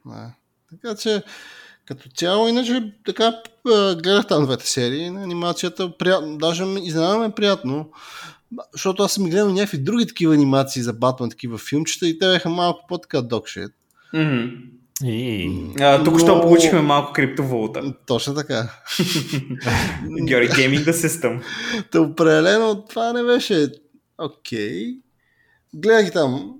[0.07, 0.33] Да.
[0.70, 1.22] Така че,
[1.87, 3.33] като цяло, иначе така
[4.03, 7.90] гледах там двете серии на анимацията, приятно, даже изненадаме приятно,
[8.72, 12.48] защото аз съм гледал някакви други такива анимации за Батман, такива филмчета и те бяха
[12.48, 13.72] малко по-така докшит.
[14.14, 14.78] Mm-hmm.
[15.05, 15.51] И...
[15.81, 16.19] А, тук Но...
[16.19, 17.95] що получихме малко криптовалута.
[18.07, 18.57] Точно така.
[20.27, 21.43] Георги Gaming the System.
[21.91, 23.69] Та определено това не беше
[24.19, 24.59] окей.
[24.59, 24.99] Okay.
[25.75, 26.55] Гледах и там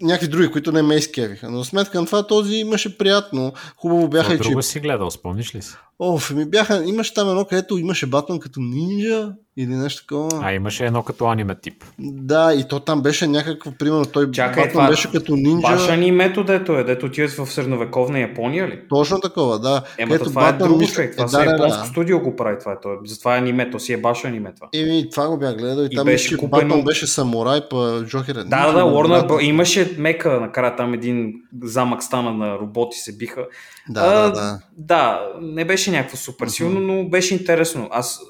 [0.00, 1.50] някакви други, които не ме изкевиха.
[1.50, 3.52] Но сметка на това този имаше приятно.
[3.76, 4.48] Хубаво бяха и че...
[4.48, 5.74] Друго си гледал, спомниш ли си?
[5.98, 10.28] Оф, ми бяха, имаше там едно, където имаше Батман като нинджа или нещо такова.
[10.42, 11.84] А, имаше едно като аниме тип.
[11.98, 15.68] Да, и то там беше някакво, примерно, той Чакай, Батман това, беше като нинджа.
[15.68, 18.80] Баш анимето, дето е, дето отиват в средновековна Япония ли?
[18.88, 19.82] Точно такова, да.
[19.98, 21.88] Ема, това Батман, е друго човек, това е, да, японско да.
[21.88, 22.80] студио го прави това.
[22.80, 24.68] То, затова е аниме, то си е баш аниме това.
[24.74, 26.68] Еми, това го бях гледал и, и там беше купено...
[26.68, 28.34] Батман беше самурай, па Джокер.
[28.34, 31.32] Да, да, да, Warner, имаше мека, накрая там един
[31.62, 33.46] замък стана на роботи се биха.
[33.88, 34.58] Да, а, да, да.
[34.76, 37.88] Да, не беше някакво супер силно, но беше интересно.
[37.90, 38.20] Аз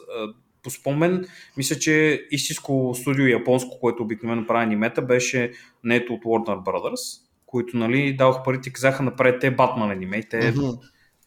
[0.62, 5.52] по спомен, мисля, че истинско студио японско, което обикновено прави анимета, беше
[5.84, 10.54] нето от Warner Brothers, които нали, давах парите и казаха направете Батман аниме и те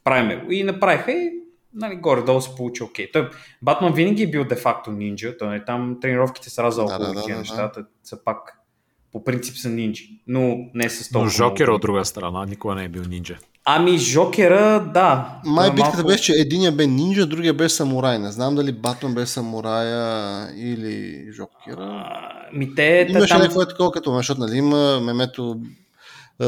[0.04, 0.52] правиме го.
[0.52, 1.32] И направиха и
[1.74, 3.06] нали, горе-долу се получи окей.
[3.08, 3.14] Okay.
[3.14, 3.30] Той,
[3.62, 7.28] Батман винаги е бил де-факто нинджа, той нали, там тренировките са раза около да, да,
[7.28, 7.88] да, нещата, да.
[8.04, 8.59] са пак
[9.12, 11.26] по принцип са нинджи, но не с толкова.
[11.26, 13.38] Но Жокера от друга страна никога не е бил нинджа.
[13.66, 15.42] Ами Жокера, да.
[15.46, 16.08] Май битката малко...
[16.08, 18.20] беше, че единия бе нинджа, другия бе самурай.
[18.20, 22.04] Не знам дали Батман бе самурая или Жокера.
[22.06, 23.42] А, ми те, Имаше там...
[23.42, 25.62] някакво е такова като, защото нали, има мемето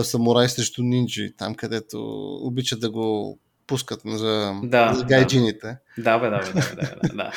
[0.03, 1.99] самурай срещу нинджи, там където
[2.41, 5.77] обичат да го пускат за, да, за гайджините.
[5.97, 7.31] Да, бе, да, бе, да, да, да.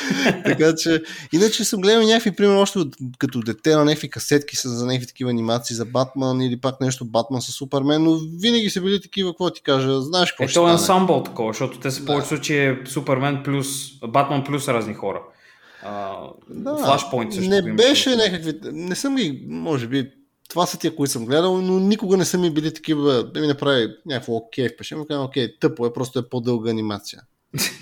[0.45, 1.03] така че,
[1.33, 2.79] иначе съм гледал някакви, примерно, още
[3.19, 7.05] като дете на някакви касетки са за някакви такива анимации за Батман или пак нещо
[7.05, 10.61] Батман с Супермен, но винаги са били такива, какво ти кажа, знаеш какво е, ще
[10.61, 12.07] е ансамбъл такова, защото те са да.
[12.07, 13.69] повече случаи е Супермен плюс,
[14.09, 15.23] Батман плюс разни хора.
[15.87, 17.51] Uh, да, Flashpoint също.
[17.51, 20.11] Не беше някакви, не съм ги, може би,
[20.55, 23.47] това са тия, които съм гледал, но никога не са ми били такива, да ми
[23.47, 24.97] направи някакво окей впеше.
[24.97, 27.23] Му казвам, окей, тъпо е, просто е по-дълга анимация.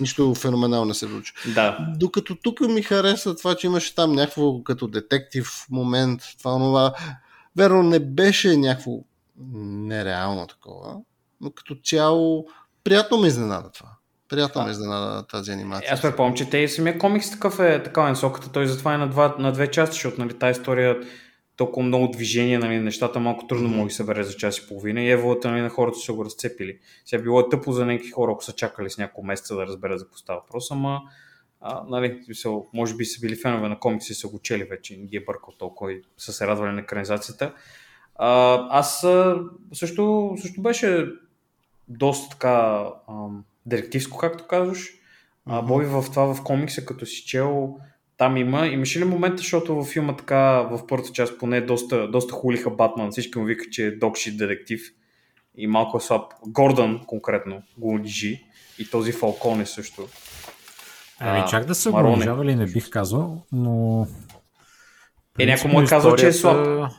[0.00, 1.32] Нищо феноменално не се случи.
[1.54, 1.78] Да.
[1.96, 6.94] Докато тук ми хареса това, че имаше там някакво като детектив момент, това, това.
[7.56, 8.92] Верно, не беше някакво
[9.54, 10.96] нереално такова,
[11.40, 12.46] но като цяло
[12.84, 13.88] приятно ме изненада това.
[14.28, 15.92] Приятно ме изненада тази анимация.
[15.92, 19.08] Аз препомням, че те и самия комикс такъв е такава насоката, той затова е на,
[19.08, 20.96] два, на две части, защото нали, тази история
[21.57, 23.76] толкова много движение, нали, нещата малко трудно mm-hmm.
[23.76, 26.24] може да се събере за час и половина и еволата нали, на хората са го
[26.24, 26.78] разцепили.
[27.05, 29.98] Сега било е тъпо за някакви хора, ако са чакали с няколко месеца да разберат
[29.98, 31.00] за какво става въпрос, ама
[31.61, 32.20] а, нали,
[32.74, 35.24] може би са били фенове на комикси и са го чели вече, не ги е
[35.24, 37.55] бъркал толкова и са се радвали на екранизацията.
[38.14, 39.07] А, аз
[39.72, 41.07] също, също беше
[41.88, 44.92] доста така ам, директивско, както казваш.
[45.46, 47.76] А, Боби в това в комикса, като си чел,
[48.22, 48.66] там има.
[48.66, 53.10] Имаше ли момента, защото във филма така, в първата част поне доста, доста хулиха Батман,
[53.10, 54.80] всички му викат, че е докши детектив
[55.56, 56.32] и малко е слаб.
[56.46, 58.44] Гордън конкретно го лижи
[58.78, 60.08] и този Фалкон е също.
[61.18, 64.06] Ами чак да са го унижавали, не бих казал, но...
[65.38, 66.90] Е, някой му е казал, че е слаб.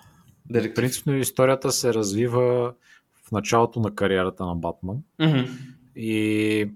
[0.76, 2.74] Принципно историята се развива
[3.28, 4.98] в началото на кариерата на Батман.
[5.22, 5.48] Mm-hmm.
[5.96, 6.70] И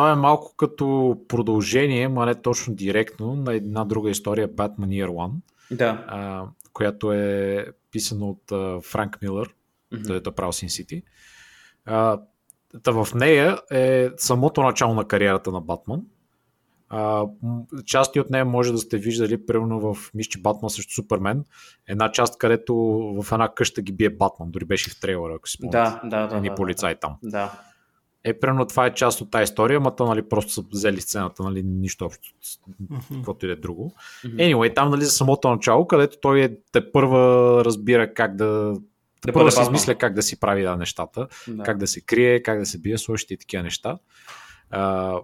[0.00, 5.08] той е малко като продължение, ма не точно директно, на една друга история Batman Year
[5.08, 5.32] One,
[5.70, 6.04] да.
[6.08, 9.54] а, която е писана от а, Франк Милър,
[9.92, 10.28] mm-hmm.
[10.28, 11.02] е правил.
[11.84, 12.20] А,
[12.82, 16.02] та в нея е самото начало на кариерата на Батман.
[16.88, 17.24] А,
[17.86, 21.44] части от нея може да сте виждали, примерно в Мишчи Батман срещу Супермен,
[21.88, 22.74] една част, където
[23.22, 25.78] в една къща ги бие Батман, дори беше в трейлера, ако си спомняте.
[25.78, 26.36] Да, да, да.
[26.36, 27.16] Едни да, полицаи да, там.
[27.22, 27.69] Да.
[28.24, 31.42] Е, примерно това е част от тази история, ама то, нали, просто са взели сцената,
[31.42, 32.28] нали, нищо общо,
[32.82, 33.14] mm-hmm.
[33.14, 33.94] каквото и да е друго.
[34.24, 34.36] Mm-hmm.
[34.36, 38.74] Anyway, там, нали, за самото начало, където той е, те първа разбира как да
[39.26, 41.62] да първо се измисля как да си прави да, нещата, да.
[41.62, 43.98] как да се крие, как да се бие, слушате и такива неща.
[44.70, 45.14] А,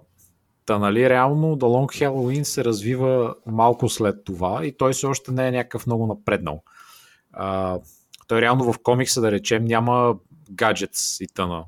[0.65, 5.31] та, нали, реално The Long Halloween се развива малко след това и той все още
[5.31, 6.63] не е някакъв много напреднал.
[7.33, 7.79] А,
[8.27, 10.15] той реално в комикса, да речем, няма
[10.51, 11.65] гаджетс и тъна.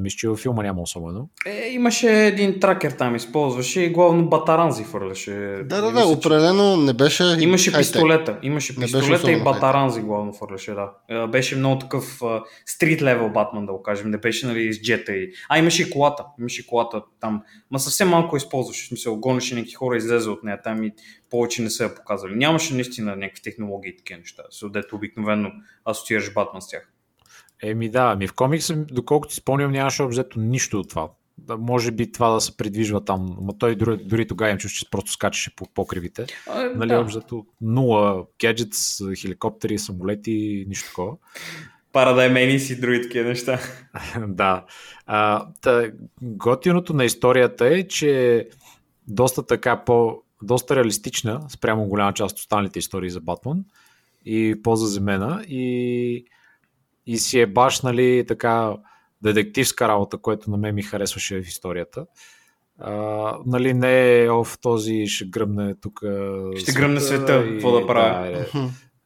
[0.00, 1.28] Мисля, че във филма няма особено.
[1.46, 5.32] Е, имаше един тракер там, използваше и главно батаранзи фърляше.
[5.64, 7.24] Да, да, да, определено не беше.
[7.40, 7.92] Имаше хай-тек.
[7.92, 8.38] пистолета.
[8.42, 11.26] Имаше пистолета и батаранзи главно фърляше, да.
[11.26, 12.20] Беше много такъв
[12.66, 14.10] стрит левел Батман, да го кажем.
[14.10, 15.32] Не беше нали, с джета и.
[15.48, 16.24] А, имаше и колата.
[16.40, 17.42] Имаше и колата там.
[17.70, 18.84] Ма съвсем малко използваше.
[18.84, 20.92] В смисъл, гонеше някакви хора, излезе от нея там и
[21.30, 22.34] повече не са я показали.
[22.34, 24.42] Нямаше наистина някакви технологии и такива неща.
[24.50, 25.50] Съдето обикновено
[25.84, 26.90] асоциираш Батман с тях.
[27.64, 31.08] Еми да, ми в комикса, доколкото си спомням, нямаше обзето нищо от това.
[31.38, 34.72] Да, може би това да се придвижва там, но той дори, дори тогава им чуш,
[34.72, 36.26] че просто скачаше по покривите.
[36.50, 37.00] А, нали, да.
[37.00, 41.16] обзето нула гаджетс, хеликоптери, самолети, нищо такова.
[41.92, 43.60] Парадаймени си други такива неща.
[44.28, 44.64] да.
[45.06, 45.90] А, та,
[46.22, 48.46] готиното на историята е, че
[49.08, 53.64] доста така по доста реалистична спрямо голяма част от останалите истории за Батман
[54.24, 56.24] и по-заземена и
[57.06, 58.76] и си е баш, нали, така
[59.22, 62.06] детективска работа, което на мен ми харесваше в историята.
[62.78, 62.92] А,
[63.46, 66.00] нали, не е в този ще гръмне тук.
[66.56, 68.30] Ще гръмне света, какво да правя.
[68.30, 68.46] Да, е,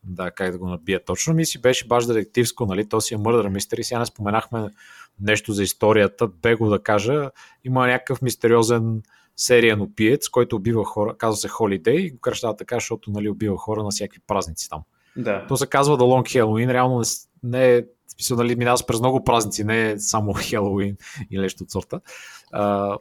[0.05, 1.35] да, как да го набия точно.
[1.35, 3.85] Ми си беше баш детективско, нали, то си е мърдър мистери.
[3.85, 4.71] Сега не споменахме
[5.21, 7.31] нещо за историята, бе го да кажа.
[7.65, 9.03] Има някакъв мистериозен
[9.37, 11.49] сериен опиец, който убива хора, казва се
[11.87, 14.83] и го кръщава така, защото нали, убива хора на всякакви празници там.
[15.17, 15.47] Да.
[15.47, 17.03] То се казва The Long Halloween, реално
[17.43, 20.97] не, е смисъл, нали, минава през много празници, не е само Хелоуин
[21.31, 22.01] или нещо от сорта.
[22.53, 22.97] А,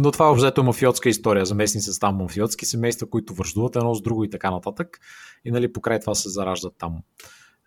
[0.00, 1.46] но това е обзето мафиотска история.
[1.46, 5.00] Заместни се там мафиотски семейства, които връждуват едно с друго и така нататък.
[5.44, 6.96] И нали, покрай това се зараждат там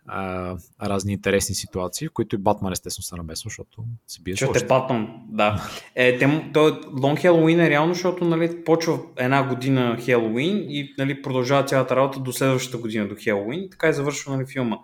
[0.06, 4.58] а, разни интересни ситуации, в които и Батман естествено се намесва, защото се бие Защото
[4.64, 5.70] е Батман, да.
[5.94, 11.22] Е, те, то, Long Halloween е реално, защото нали, почва една година Хелоуин и нали,
[11.22, 13.68] продължава цялата работа до следващата година до Хелоуин.
[13.70, 14.76] Така и завършва нали, филма.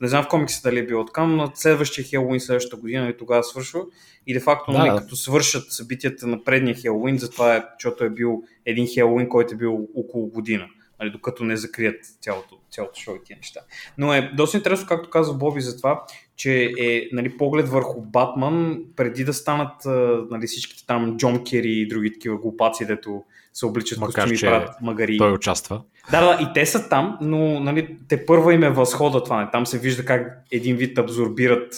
[0.00, 3.16] Не знам в комикса дали е било така, но следващия Хелоуин следващата година и нали,
[3.16, 3.80] тогава свършва.
[4.26, 8.10] И де факто, да, нали, като свършат събитията на предния Хелоуин, затова е, защото е
[8.10, 10.68] бил един Хелоуин, който е бил около година.
[11.00, 13.60] Нали, докато не закрият цялото, цялото шоу и тия неща.
[13.98, 16.04] Но е доста интересно, както каза Боби, за това,
[16.36, 19.84] че е нали, поглед върху Батман, преди да станат
[20.30, 24.46] нали, всичките там Джон Кери и други такива глупаци, дето се обличат Макар, костюми, че
[24.46, 25.18] правят магари.
[25.18, 25.82] Той участва.
[26.10, 29.40] Да, да, и те са там, но нали, те първа им е възхода това.
[29.44, 29.50] Не?
[29.50, 31.74] Там се вижда как един вид абсорбират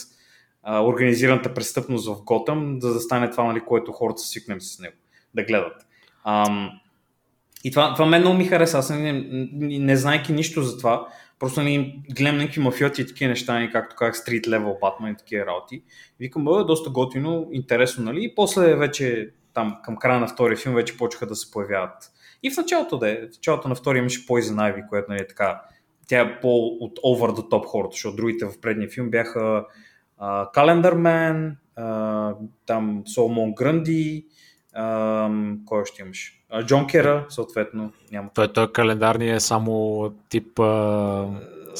[0.62, 4.96] а, организираната престъпност в Готъм, за да стане това, нали, което хората свикнем с него
[5.34, 5.86] да гледат.
[6.24, 6.70] Ам,
[7.64, 8.78] и това, това мен много ми хареса.
[8.78, 11.06] Аз не, не, не знайки нищо за това,
[11.38, 15.16] просто не гледам някакви мафиоти и такива неща, не, както как стрит левел Батман и
[15.16, 15.82] такива работи.
[16.20, 18.24] Викам, бъде доста готино, интересно, нали?
[18.24, 22.12] И после вече там към края на втория филм вече почнаха да се появяват.
[22.42, 25.26] И в началото да е, в началото на втория имаше Poison Ivy, което нали, е
[25.26, 25.62] така,
[26.08, 29.64] тя е по от over the top хората, защото другите в предния филм бяха
[30.20, 32.36] uh, Calendar Man, uh,
[32.66, 34.26] там Соломон Гранди,
[35.66, 36.32] кой още имаш?
[36.64, 37.92] Джон Кера, съответно.
[38.12, 38.28] Няма.
[38.34, 41.28] Той, той календарния е само тип uh,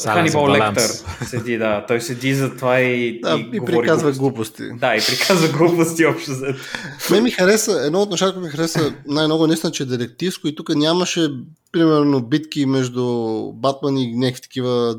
[0.05, 0.91] Ханибал Лектър
[1.26, 1.84] седи, да.
[1.89, 4.62] Той седи за това и, да, и, и приказва глупости.
[4.62, 4.80] глупости.
[4.80, 6.55] Да, и приказва глупости общо за
[7.11, 10.68] Ме ми хареса, едно от нещата, ми хареса най-много наистина, че е детективско и тук
[10.74, 11.28] нямаше
[11.72, 13.05] примерно битки между
[13.53, 14.99] Батман и някакви такива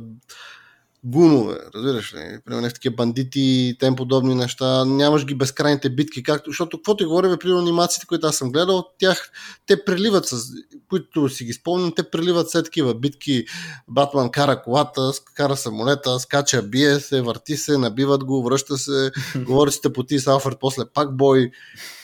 [1.04, 2.40] гунове, разбираш ли?
[2.46, 4.86] Примерно такива бандити и тем подобни неща.
[4.86, 8.86] Нямаш ги безкрайните битки, както, защото какво ти говорим, примерно анимациите, които аз съм гледал,
[9.00, 9.32] тях
[9.66, 10.44] те преливат с,
[10.90, 13.46] които си ги спомням, те преливат след такива битки.
[13.88, 19.72] Батман кара колата, кара самолета, скача, бие се, върти се, набиват го, връща се, говори
[19.72, 21.52] си тъпоти с Алфред, после пак бой.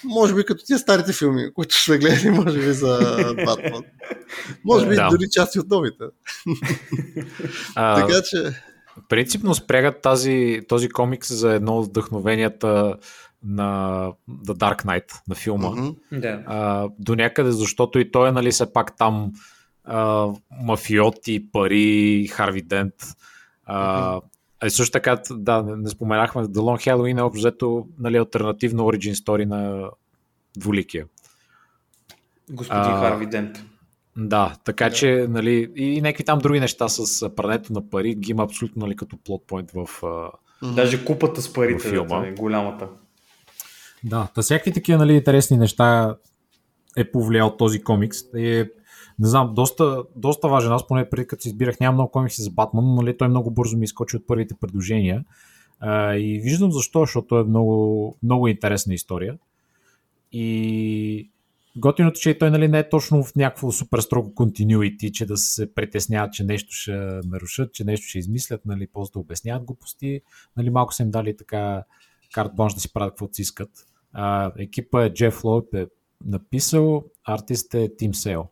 [0.03, 2.97] Може би като тия старите филми, които сме гледали, може би за
[3.45, 3.83] Батман.
[4.65, 5.09] Може би да.
[5.09, 6.03] дори части от новите.
[7.75, 8.55] така че
[9.09, 12.95] принципно спрягат тази, този комикс за едно от вдъхновенията
[13.43, 15.67] на The Dark Knight, на филма.
[15.67, 16.43] Mm-hmm.
[16.45, 19.31] А, до някъде, защото и той е, нали, все пак там
[19.83, 20.27] а,
[20.61, 22.93] мафиоти, пари, Харви Дент.
[23.65, 24.21] А, mm-hmm.
[24.59, 29.45] А също така, да, не споменахме, The Long Halloween е общо нали, альтернативна origin story
[29.45, 29.89] на
[30.57, 31.05] Двуликия.
[32.51, 33.65] Господин Харви Дент.
[34.17, 34.95] Да, така да.
[34.95, 38.95] че, нали, и някакви там други неща с прането на пари ги има абсолютно, нали,
[38.95, 39.87] като плотпойнт в
[40.75, 42.27] Даже купата с парите, филма.
[42.27, 42.87] е голямата.
[44.03, 46.15] Да, та всякакви такива, нали, интересни неща
[46.97, 48.17] е повлиял този комикс.
[48.37, 48.69] Е,
[49.19, 50.71] не знам, доста, доста важен.
[50.71, 53.51] Аз поне преди като си избирах, нямам много комикси за Батман, но нали, той много
[53.51, 55.23] бързо ми изкочи от първите предложения.
[55.79, 59.37] А, и виждам защо, защото е много, много интересна история.
[60.31, 61.04] И
[61.77, 65.73] Готиното, че той нали, не е точно в някакво супер строго continuity, че да се
[65.73, 66.91] притесняват, че нещо ще
[67.25, 70.21] нарушат, че нещо ще измислят, нали, после да обясняват глупости.
[70.57, 71.83] Нали, малко са им дали така
[72.33, 73.69] карт да си правят каквото си искат.
[74.13, 75.87] А, екипа е Джеф Лоуд е
[76.25, 78.49] написал, артист е Тим Сейл.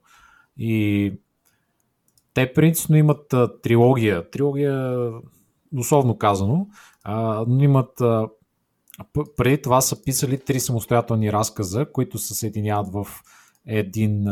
[0.58, 1.14] И
[2.34, 4.30] те принципно имат а, трилогия.
[4.30, 5.10] Трилогия,
[5.78, 6.68] условно казано,
[7.04, 8.28] а, но имат а,
[9.38, 13.08] преди това са писали три самостоятелни разказа, които се съединяват в
[13.66, 14.24] един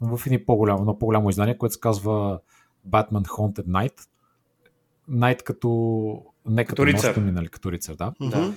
[0.00, 2.40] в един по-голямо, но по-голямо издание, което се казва
[2.88, 4.08] Batman Haunted Night.
[5.10, 7.16] Night като не като, като рицар.
[7.16, 8.12] нали, като рицар, да.
[8.20, 8.54] да.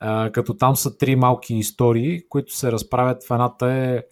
[0.00, 3.24] А, като там са три малки истории, които се разправят.
[3.24, 4.02] В едната е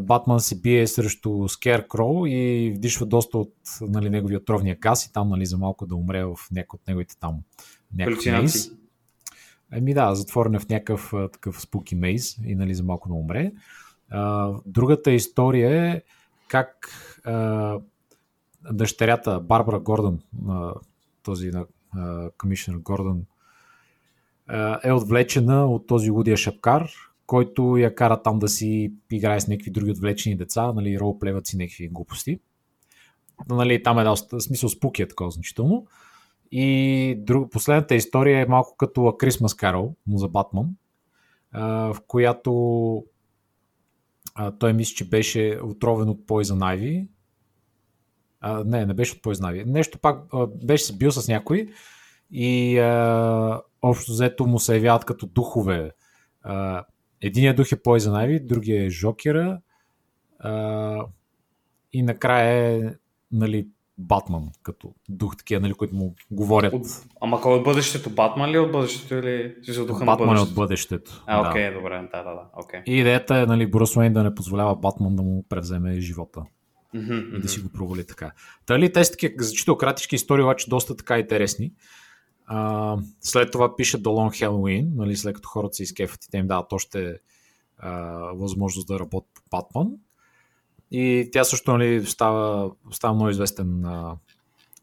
[0.00, 5.28] Батман се бие срещу Scarecrow и вдишва доста от нали, неговия отровния газ и там
[5.28, 7.38] нали, за малко да умре в някой от неговите там
[7.94, 8.24] някакъв
[9.72, 13.52] Еми да, затворена в някакъв такъв спуки мейз и нали за малко да умре.
[14.10, 16.02] А, другата история е
[16.48, 16.88] как
[17.24, 17.78] а,
[18.72, 20.74] дъщерята Барбара Гордън, а,
[21.22, 21.66] този на
[22.38, 23.22] комисионер Гордън,
[24.84, 26.90] е отвлечена от този лудия шапкар,
[27.26, 31.56] който я кара там да си играе с някакви други отвлечени деца, нали, ролплеват си
[31.56, 32.40] някакви глупости.
[33.48, 35.86] Нали, там е доста, смисъл спуки е такова значително.
[36.52, 40.68] И друг, последната история е малко като Christmas Carol, но за Батман,
[41.54, 43.04] в която
[44.34, 47.08] а, той мисли, че беше отровен от Poison Ivy.
[48.64, 49.64] Не, не беше от Poison Ivy.
[49.64, 51.68] Нещо пак а, беше се бил с някой
[52.30, 55.90] и а, общо взето му се явяват като духове.
[56.42, 56.84] А,
[57.20, 59.60] единият дух е Poison Ivy, другия е Жокера
[60.38, 61.04] а,
[61.92, 62.94] и накрая е
[63.32, 63.68] нали,
[64.00, 66.72] Батман, като дух такива, нали, които му говорят.
[66.72, 66.86] От,
[67.20, 68.10] ама кой е от бъдещето?
[68.10, 70.48] Батман ли е от бъдещето или за духа Батман на бъдещето?
[70.48, 71.24] е от бъдещето.
[71.26, 71.76] А, окей, да.
[71.76, 72.62] добре, да, да, да.
[72.62, 72.84] Okay.
[72.84, 76.42] И идеята е, нали, Брус Уейн да не позволява Батман да му превземе живота.
[76.94, 78.32] Mm-hmm, и да си го провали така.
[78.66, 81.72] Тали те са такива зачитал кратички истории, обаче доста така интересни.
[82.46, 86.38] А, след това пише The Long Halloween, нали, след като хората се изкефат и те
[86.38, 87.16] им дават още
[87.78, 87.90] а,
[88.34, 89.92] възможност да работят по Батман.
[90.90, 94.16] И тя също нали, става, става много известен а,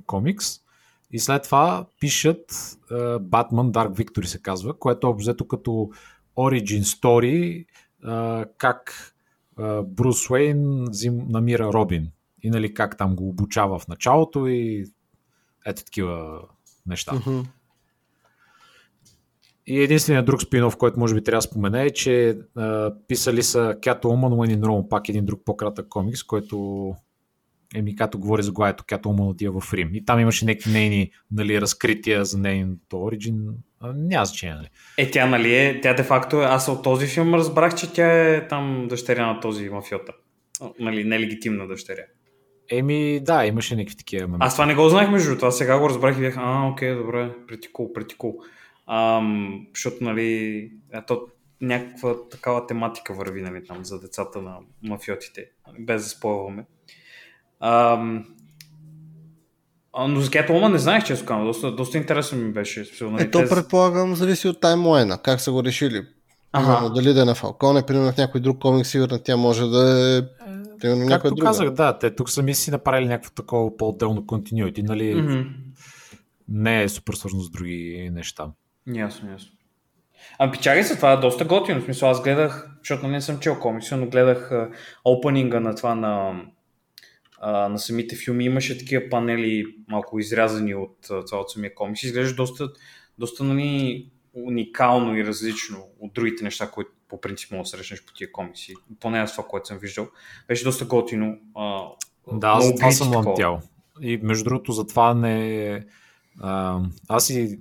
[0.05, 0.59] комикс.
[1.11, 5.89] И след това пишат uh, Batman Dark Victory се казва, което е обзето като
[6.37, 7.65] Origin Story,
[8.05, 9.13] uh, как
[9.57, 12.11] uh, Брус Уейн зим, намира Робин.
[12.43, 14.85] И нали как там го обучава в началото и
[15.65, 16.41] ето такива
[16.85, 17.11] неща.
[17.11, 17.45] Uh-huh.
[19.67, 23.75] И единственият друг спинов, който може би трябва да спомена е, че а, писали са
[23.81, 26.95] Catwoman When in Rome, пак един друг по-кратък комикс, който
[27.75, 29.89] еми като говори за главето Catwoman отива в Рим.
[29.93, 33.47] И там имаше някакви нейни нали, разкрития за нейното оригин.
[33.95, 34.55] Няма значение.
[34.55, 34.67] Нали.
[34.97, 38.47] Е, тя нали е, тя де факто, аз от този филм разбрах, че тя е
[38.47, 40.13] там дъщеря на този мафиота.
[40.79, 42.03] Нали, нелегитимна дъщеря.
[42.71, 44.45] Еми, да, имаше някакви такива моменти.
[44.45, 47.31] Аз това не го знаех между това, сега го разбрах и бях, а, окей, добре,
[47.49, 48.33] pretty cool,
[48.87, 51.27] Ам, защото, нали, ето,
[51.61, 55.45] някаква такава тематика върви, нали, там, за децата на мафиотите,
[55.79, 56.65] без да спойваме.
[57.59, 58.25] Ам,
[60.07, 62.85] но за Catwoman не знаех, че е доста, доста интересно ми беше.
[63.01, 63.49] Нали, Ето, тез...
[63.49, 66.07] предполагам, зависи от таймлайна, как са го решили.
[66.51, 66.65] Ага.
[66.65, 70.17] Примерно, дали да е на Фалконе, примерно в някой друг комик, сигурно тя може да
[70.17, 70.21] е
[70.79, 71.45] Примерно Както друга.
[71.45, 75.15] казах, да, те тук сами си направили някакво такова по-отделно continuity, нали?
[75.15, 75.47] Mm-hmm.
[76.49, 78.51] Не е супер свързано с други неща.
[78.93, 79.51] Ясно, ясно.
[80.39, 81.81] Ами печали се, това е доста готино.
[81.81, 84.51] В смисъл, аз гледах, защото не съм чел комикси, но гледах
[85.05, 86.41] опенинга на това на,
[87.69, 88.45] на самите филми.
[88.45, 92.03] Имаше такива панели, малко изрязани от цялото самия комикс.
[92.03, 92.69] Изглежда доста,
[93.17, 98.13] доста нали, уникално и различно от другите неща, които по принцип мога да срещнеш по
[98.13, 98.73] тия комикси.
[98.99, 100.07] Поне аз това, което съм виждал.
[100.47, 101.37] Беше доста готино.
[101.55, 101.83] А,
[102.33, 103.61] да, аз това съм лъмтял.
[104.01, 105.85] И между другото, затова не...
[106.41, 107.59] А, аз и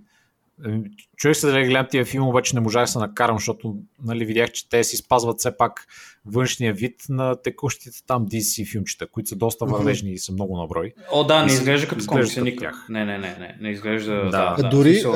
[1.17, 4.53] Човек се да гледам тия филм, обаче не можах да се накарам, защото нали, видях,
[4.53, 5.87] че те си спазват все пак
[6.27, 10.15] външния вид на текущите там DC филмчета, които са доста вървежни mm-hmm.
[10.15, 10.93] и са много на брой.
[11.13, 12.75] О, да, не изглежда като комикси никак.
[12.89, 14.15] Не, не, не, не, не изглежда.
[14.15, 14.69] Да, да, да.
[14.69, 15.11] Дори а,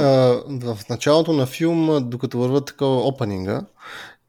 [0.74, 3.66] в началото на филма, докато върват такова опенинга,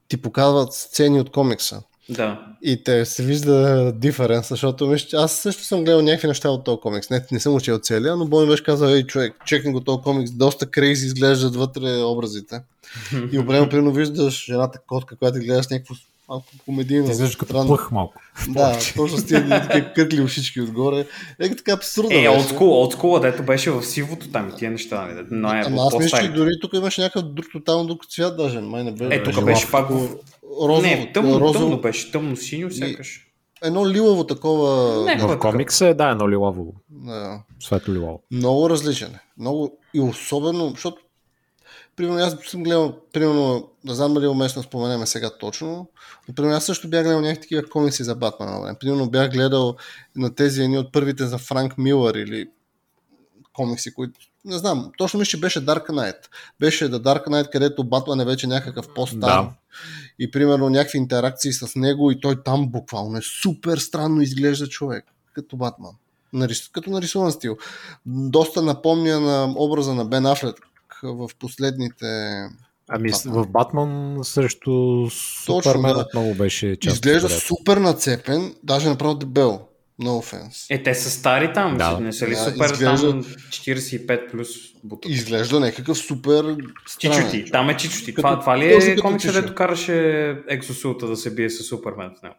[0.08, 1.84] ти показват сцени от комикса.
[2.12, 2.46] Да.
[2.62, 6.80] И те се вижда диференс, защото виж, аз също съм гледал някакви неща от този
[6.82, 7.10] комикс.
[7.10, 10.32] Не, не съм учил целия, но Бой беше казал, ей човек, чекни го този комикс,
[10.32, 12.62] доста крейзи изглеждат вътре образите.
[13.32, 15.94] И определено примерно виждаш жената котка, която гледаш някакво
[16.32, 17.06] малко комедийно.
[17.06, 18.14] Те изглежда като плъх малко.
[18.48, 21.06] Да, точно с тия такива къркли ушички отгоре.
[21.40, 22.12] Е, така абсурдно.
[22.12, 22.28] Е,
[22.62, 25.06] олдскул, дето беше в сивото там и тия неща.
[25.06, 25.26] Нали?
[25.32, 28.60] Но е, Ама аз мисля, че дори тук имаше някакъв друг тотално друг цвят даже.
[28.60, 29.18] Май не беше.
[29.18, 29.90] Е, тук беше пак
[30.62, 30.82] розово.
[30.82, 31.66] Не, тъмно, розово.
[31.66, 33.28] тъмно беше, тъмно синьо сякаш.
[33.64, 35.04] Едно лилаво такова.
[35.06, 36.74] Не, в комикса е, да, едно лилаво.
[36.90, 37.44] Да.
[37.60, 38.22] Светло лилаво.
[38.32, 39.12] Много различен.
[39.16, 39.20] Е.
[39.40, 40.98] Много и особено, защото
[42.02, 45.88] примерно аз съм гледал, примерно, не знам дали е уместно споменеме сега точно,
[46.28, 48.76] но примерно аз също бях гледал някакви такива комикси за Батман.
[48.80, 49.76] Примерно бях гледал
[50.16, 52.50] на тези едни от първите за Франк Милър или
[53.54, 56.18] комикси, които не знам, точно мисля, че беше Dark Knight.
[56.60, 59.44] Беше The Dark Knight, където Батман е вече някакъв по-стар.
[59.44, 59.50] Да.
[60.20, 65.06] И примерно някакви интеракции с него и той там буквално е супер странно изглежда човек,
[65.34, 65.94] като Батман.
[66.34, 66.70] Нарис...
[66.70, 67.58] Като нарисуван стил.
[68.06, 70.56] Доста напомня на образа на Бен Афлет
[71.04, 72.06] в последните
[72.90, 73.44] Ами Батман.
[73.44, 76.08] в Батман срещу Супермен да.
[76.14, 76.96] много беше част.
[76.96, 79.62] Изглежда супер нацепен, даже направо дебел.
[80.02, 80.66] No offense.
[80.70, 82.00] Е, те са стари там, да.
[82.00, 83.10] не са ли да, супер изглежда...
[83.10, 84.48] там 45 плюс
[84.84, 85.12] буток.
[85.12, 86.58] Изглежда някакъв супер
[87.00, 88.16] Чичути, там е чичути.
[88.16, 92.36] Това, това ли е комикс, където караше Екзосулта да се бие с Супермен в него?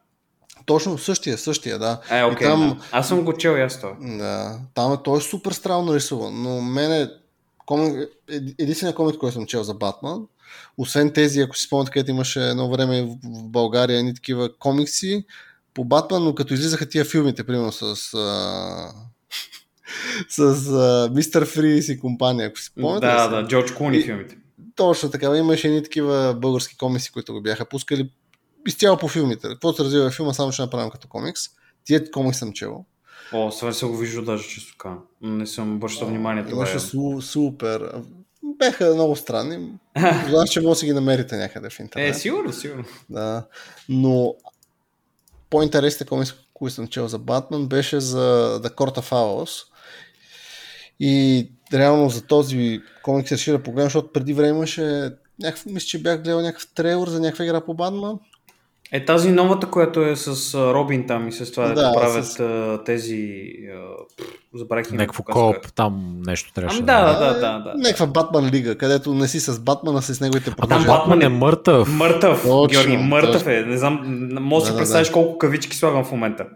[0.66, 2.00] Точно, същия, същия, да.
[2.10, 2.68] Е, окей, okay, там...
[2.68, 2.86] да.
[2.92, 3.96] Аз съм го чел и аз това.
[4.00, 7.08] Да, там е, той е супер странно нарисуван, но мене
[7.66, 8.08] комик,
[8.58, 10.26] единственият комик, който съм чел за Батман,
[10.78, 15.24] освен тези, ако си спомняте, където имаше едно време в България едни такива комикси,
[15.74, 18.92] по Батман, но като излизаха тия филмите, примерно с а...
[20.28, 23.06] с Мистер Фрис и компания, ако си спомняте.
[23.06, 24.02] Да, да, Джордж Куни и...
[24.02, 24.36] филмите.
[24.76, 28.10] Точно така, имаше едни такива български комикси, които го бяха пускали
[28.68, 29.48] изцяло по филмите.
[29.48, 31.40] Какво се развива филма, само ще направим като комикс.
[31.84, 32.84] Тия комикс съм чел.
[33.32, 34.94] О, сега се го вижда даже често така.
[35.20, 36.44] Не съм обръщал внимание.
[36.44, 37.92] Това Имаше су, супер.
[38.58, 39.72] Беха много странни.
[40.28, 42.16] Знаеш, че може да си ги намерите някъде в интернет.
[42.16, 42.84] Е, сигурно, сигурно.
[43.10, 43.46] Да.
[43.88, 44.34] Но
[45.50, 49.64] по-интересните комикс, които съм чел за Батман, беше за The Court of Owls.
[51.00, 55.10] И реално за този комикс реши да погледна, защото преди време имаше
[55.40, 58.18] някакъв, мисля, че бях гледал някакъв трейлер за някаква игра по Батман.
[58.92, 62.78] Е тази новата, която е с Робин там и с това да, да правят с...
[62.84, 63.52] тези...
[64.54, 66.76] Забравих им Някакво коп, там нещо трябваше.
[66.76, 67.74] Ами, да, да, да, да, да.
[67.76, 70.86] Някаква Батман лига, където не си с Батмана, а с неговите продължения.
[70.86, 71.96] Там Батман е мъртъв.
[71.96, 73.50] Мъртъв, точно, Георги, мъртъв точно.
[73.50, 73.60] е.
[73.60, 75.14] Не знам, може да, си да, представиш да.
[75.14, 76.46] колко кавички слагам в момента.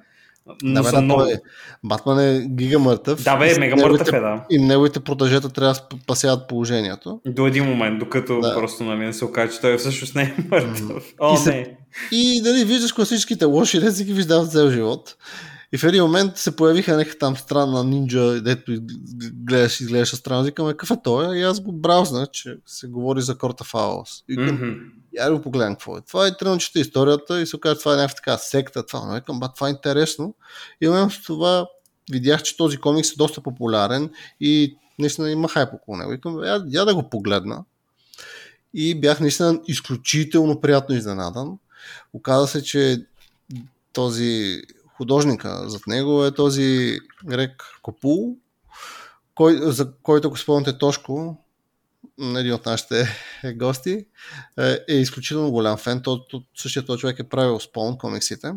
[0.62, 1.22] Но да, бе, много...
[1.22, 1.40] е.
[1.84, 3.22] Батман е гига мъртъв.
[3.22, 4.44] Да, бе, мега мъртъв е, да.
[4.50, 7.20] И неговите продължета трябва да спасяват положението.
[7.26, 8.54] До един момент, докато да.
[8.54, 11.14] просто нали, не се окаже, че той всъщност не е мъртъв.
[11.20, 11.50] О, и, се...
[11.50, 11.76] не.
[12.12, 15.16] и дали виждаш класическите лоши, не си ги виждават цел живот.
[15.72, 18.72] И в един момент се появиха някаква там странна нинджа, дето
[19.32, 20.44] гледаш, изглеждаше странно.
[20.44, 21.38] Викаме, какъв е той?
[21.38, 24.08] И аз го браузна, че се говори за Корта Фаус.
[24.28, 24.78] И mm-hmm.
[25.16, 26.00] Я го погледнем какво е.
[26.00, 28.86] Това е тръгна, историята и се оказа, това е някаква така секта.
[28.86, 30.34] Това, но викам, ба, това е интересно.
[30.80, 31.66] И момент с това
[32.10, 34.10] видях, че този комикс е доста популярен
[34.40, 36.10] и наистина има хайп около него.
[36.10, 37.64] Викам, я, я да го погледна.
[38.74, 41.58] И бях наистина изключително приятно изненадан.
[42.12, 43.06] Оказа се, че
[43.92, 44.62] този
[44.96, 48.36] художника зад него е този Грек Копул,
[49.34, 51.36] кой, за който, ако спомняте Тошко,
[52.20, 53.08] един от нашите
[53.54, 54.06] гости,
[54.58, 56.02] е, е изключително голям фен.
[56.02, 58.52] То, то, същия този човек е правил спон комиксите.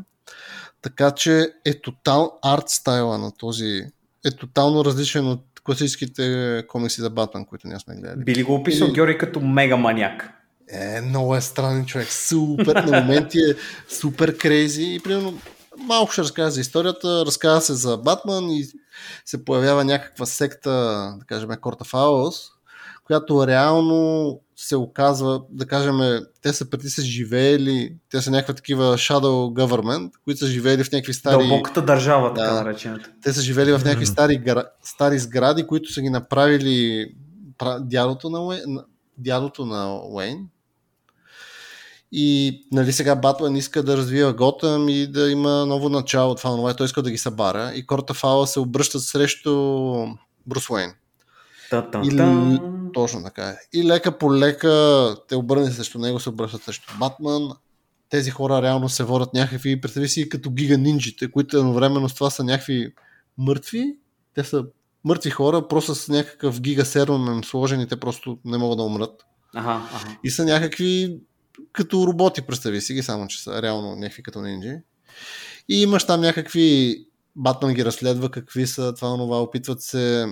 [0.82, 3.84] Така че е тотал арт стайла на този
[4.26, 8.24] е тотално различен от класическите комикси за Батман, които ние сме гледали.
[8.24, 8.92] Би ли го описал и...
[8.92, 10.30] Георги като мега маняк?
[10.72, 12.08] Е, много е странен човек.
[12.12, 13.56] Супер, на моменти е
[13.94, 15.40] супер крейзи и примерно
[15.78, 17.26] малко ще разкажа за историята.
[17.26, 18.66] Разказва се за Батман и
[19.26, 20.70] се появява някаква секта,
[21.20, 22.36] да кажем, Корта Фаус,
[23.10, 28.84] която реално се оказва, да кажем, те са преди са живеели, те са някаква такива
[28.84, 31.48] shadow government, които са живеели в някакви стари...
[31.48, 33.10] Дълбоката държава, така да, наречената.
[33.24, 34.44] Те са живели в някакви стари,
[34.84, 37.08] стари сгради, които са ги направили
[37.80, 38.80] дядото на, Уейн,
[39.18, 40.48] дядото на Уейн,
[42.12, 46.36] и нали, сега Батман иска да развива Готъм и да има ново начало.
[46.36, 47.72] Това това той иска да ги събара.
[47.76, 49.52] И Корта Фала се обръщат срещу
[50.48, 50.94] Брус Уейн.
[52.54, 52.60] И,
[52.94, 53.58] точно така е.
[53.74, 57.52] И лека по лека те обърнат срещу него, се обръщат срещу Батман.
[58.10, 62.30] Тези хора реално се водят някакви, представи си като гига нинджите, които едновременно с това
[62.30, 62.94] са някакви
[63.38, 63.98] мъртви.
[64.36, 64.66] Те са
[65.04, 69.26] мъртви хора, просто с някакъв гига серум сложени, те просто не могат да умрат.
[69.56, 70.18] Ага, ага.
[70.24, 71.20] И са някакви
[71.72, 74.76] като роботи, представи си ги, само че са реално някакви като нинджи.
[75.70, 76.96] И имаш там някакви
[77.36, 80.26] Батман ги разследва, какви са това, това, опитват се.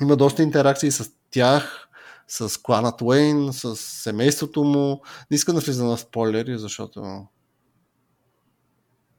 [0.00, 1.88] Има доста интеракции с тях,
[2.28, 5.02] с кланът Уейн, с семейството му.
[5.30, 7.00] Не искам да влизам на спойлери, защото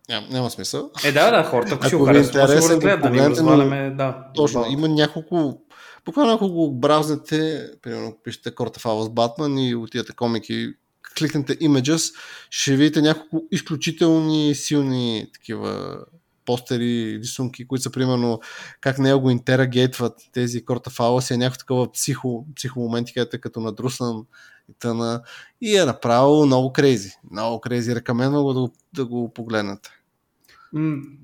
[0.10, 0.92] няма, няма смисъл.
[1.04, 4.26] Е, да, да, хората, ако си го харесват, да го разгледат, да ни разваляме, да.
[4.36, 5.62] Точно, има няколко
[6.06, 10.74] Буквално ако го бразнете, примерно пишете Корта Фава с Батман и отидете комики
[11.18, 12.14] кликнете Images,
[12.50, 15.98] ще видите няколко изключителни силни такива
[16.46, 18.40] постери, рисунки, които са примерно
[18.82, 23.60] как него го интерагейтват тези корта си е някакво такова психо, психомоменти, където е като
[23.60, 24.26] надрусан
[24.70, 25.22] и тъна.
[25.62, 27.12] И е направо много крейзи.
[27.32, 27.96] Много крейзи.
[27.96, 29.90] Рекаменвам го да, да го погледнете.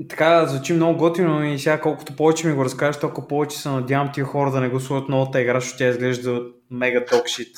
[0.09, 4.11] Така, звучи много готино и сега колкото повече ми го разкажеш, толкова повече се надявам
[4.13, 6.41] тия хора да не гласуват новата игра, защото тя изглежда
[6.71, 7.57] мега токшит.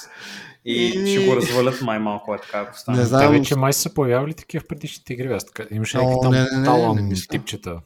[0.65, 2.97] И, и ще го развалят май малко е така, ако стане.
[2.97, 3.21] Не знам.
[3.21, 5.33] Те вече май са появявали такива в предишните игри.
[5.33, 7.81] Аз така, имаше някакви там не, не, талон не, не, типчета.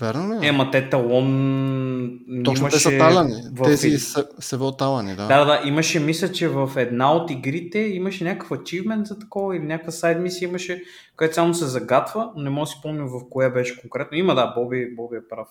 [0.00, 0.46] Верно ли?
[0.46, 2.76] Е, ма те талон Точно имаше...
[2.76, 3.42] те са талани.
[3.52, 3.64] В...
[3.64, 5.26] Тези са, са талани, да.
[5.26, 9.64] Да, да, имаше, мисля, че в една от игрите имаше някакъв ачивмент за такова или
[9.64, 10.82] някаква сайд мисия имаше,
[11.16, 14.18] където само се загатва, но не мога да си спомня в кое беше конкретно.
[14.18, 15.48] Има, да, Боби, Боби е прав.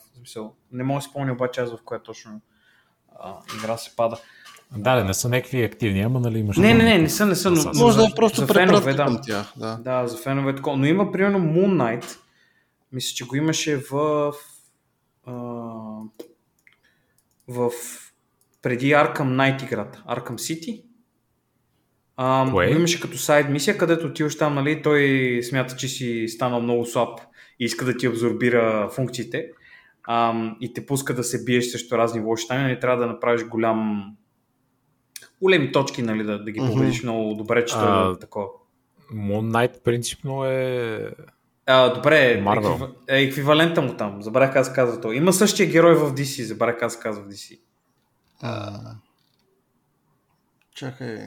[0.71, 2.41] Не мога да си спомня обаче аз в коя точно
[3.19, 4.17] а, игра се пада.
[4.77, 6.57] Да, да, не са някакви активни, ама нали имаш...
[6.57, 7.71] Не, не, не, не са, не са, но...
[7.75, 9.05] Може да е просто за фенове, да.
[9.05, 9.79] към тях, да.
[9.83, 10.77] Да, за фенове такова.
[10.77, 12.17] Но има, примерно, Moon Knight,
[12.91, 14.31] мисля, че го имаше в...
[15.25, 15.33] А,
[17.47, 17.71] в
[18.61, 20.83] преди Arkham Knight играта, Arkham City.
[22.17, 26.61] А, го имаше като сайд мисия, където отиваш там, нали, той смята, че си станал
[26.61, 27.19] много слаб
[27.59, 29.45] и иска да ти абсорбира функциите
[30.03, 33.43] а, и те пуска да се биеш срещу разни лоши тайни, нали, трябва да направиш
[33.43, 34.05] голям
[35.41, 37.03] големи точки, нали, да, да ги победиш mm-hmm.
[37.03, 38.47] много добре, че това е такова.
[39.13, 41.11] Moon Knight принципно е...
[41.65, 42.91] А, добре, Marvel.
[43.07, 44.21] е еквивалента му там.
[44.23, 45.11] Забравях как се казва то.
[45.11, 47.59] Има същия герой в DC, забравях как се казва в DC.
[48.41, 48.79] А...
[50.75, 51.19] Чакай.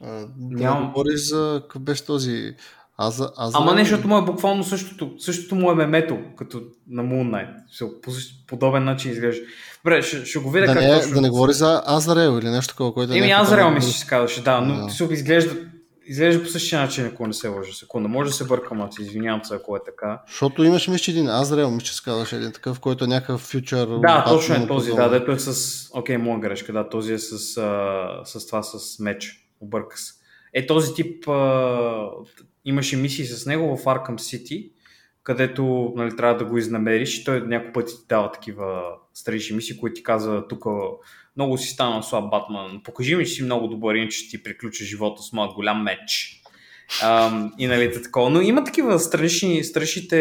[0.00, 0.82] А, Нямам...
[0.82, 2.54] Да говориш за какъв беше този
[2.98, 5.14] аз, аз Ама не, защото му е буквално същото.
[5.18, 8.00] Същото му е мемето, като на Moon Knight.
[8.02, 8.12] По
[8.46, 9.42] подобен начин изглежда.
[9.84, 11.14] Добре, ще, ще го видя да как не, точно.
[11.14, 14.42] Да не говори за Азарел или нещо такова, което Еми, Азарел мисля, че се казваше,
[14.42, 14.90] да, но да.
[14.90, 15.56] се изглежда
[16.08, 17.72] изглежда по същия начин, ако не се лъжа.
[17.72, 20.22] Секунда, може да се бъркам, аз извинявам се, ако е така.
[20.28, 23.86] Защото имаш мисля, един Азрел, мисля, че казваш един такъв, който е някакъв фьючер.
[23.86, 25.76] Да, точно е този, да, дето е с...
[25.92, 29.48] Окей, okay, моя грешка, да, този е с, а, с това, с меч.
[29.60, 30.12] Обърка се.
[30.54, 32.10] Е, този тип а,
[32.68, 34.70] имаше мисии с него в Arkham City,
[35.22, 37.24] където нали, трябва да го изнамериш.
[37.24, 38.82] Той няколко пъти ти дава такива
[39.14, 40.64] странични мисии, които ти казва тук
[41.36, 44.84] много си станал слаб Батман, покажи ми, че си много добър, иначе ще ти приключа
[44.84, 46.34] живота с моят голям меч.
[46.88, 48.30] Um, и нали такова.
[48.30, 50.16] Но има такива странични, страничните,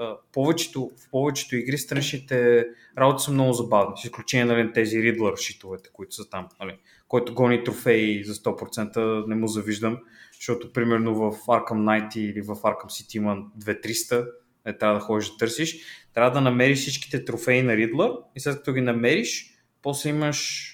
[0.00, 2.64] uh, повечето, в повечето игри страничните
[2.98, 6.48] работи са много забавни, с изключение нали, тези Ридлър шитовете, които са там.
[6.60, 6.76] Нали,
[7.08, 9.98] който гони трофеи за 100% не му завиждам,
[10.40, 14.28] защото примерно в Arkham Knight или в Arkham City има 2-300,
[14.66, 15.78] не трябва да ходиш да търсиш.
[16.14, 20.70] Трябва да намериш всичките трофеи на Ридлър и след като ги намериш, после имаш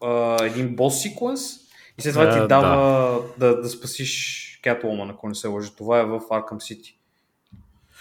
[0.00, 1.42] а, един бос секвенс
[1.98, 2.76] и след това ти дава
[3.38, 5.70] да, да, да спасиш Catwoman, ако не се лъжа.
[5.76, 6.94] Това е в Arkham City.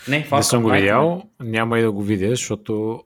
[0.08, 3.04] Не, в Arkham не съм го видял, няма и да го видя, защото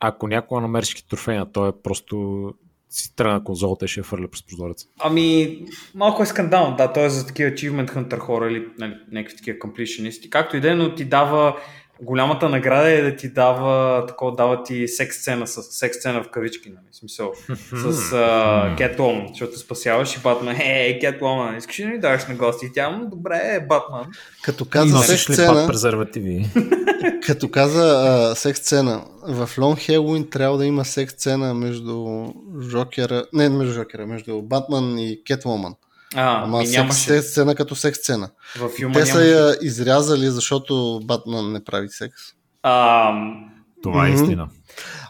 [0.00, 2.54] ако някога намериш трофеи на той е просто
[2.90, 4.86] си тръгна конзолата и ще я фърля през прозореца.
[5.00, 5.58] Ами,
[5.94, 9.58] малко е скандално, да, той е за такива Achievement Hunter хора или нали, някакви такива
[9.58, 10.30] completionисти.
[10.30, 11.56] Както и да е, но ти дава
[12.02, 16.30] голямата награда е да ти дава, такова, дава ти секс сцена, с, секс сцена в
[16.30, 17.32] кавички, нали, смисъл,
[17.72, 18.10] с
[18.76, 22.66] Кетлом, uh, защото спасяваш и Батман, е, Кетлом, искаш ли да ми даваш на гости?
[22.66, 24.06] И тя, добре, е, Батман.
[24.42, 26.46] Като каза секс сцена, презервативи?
[27.26, 32.26] като каза uh, секс сцена, в Long Halloween трябва да има секс сцена между
[32.60, 35.74] Жокера, не между Жокера, между Батман и Кетвоман.
[36.14, 37.22] А, Ама секс нямаше...
[37.22, 38.30] сцена като секс сцена.
[38.58, 39.12] В филма Те нямаше...
[39.12, 42.22] са я изрязали, защото Батман не прави секс.
[42.62, 43.12] А...
[43.82, 44.48] Това е истина.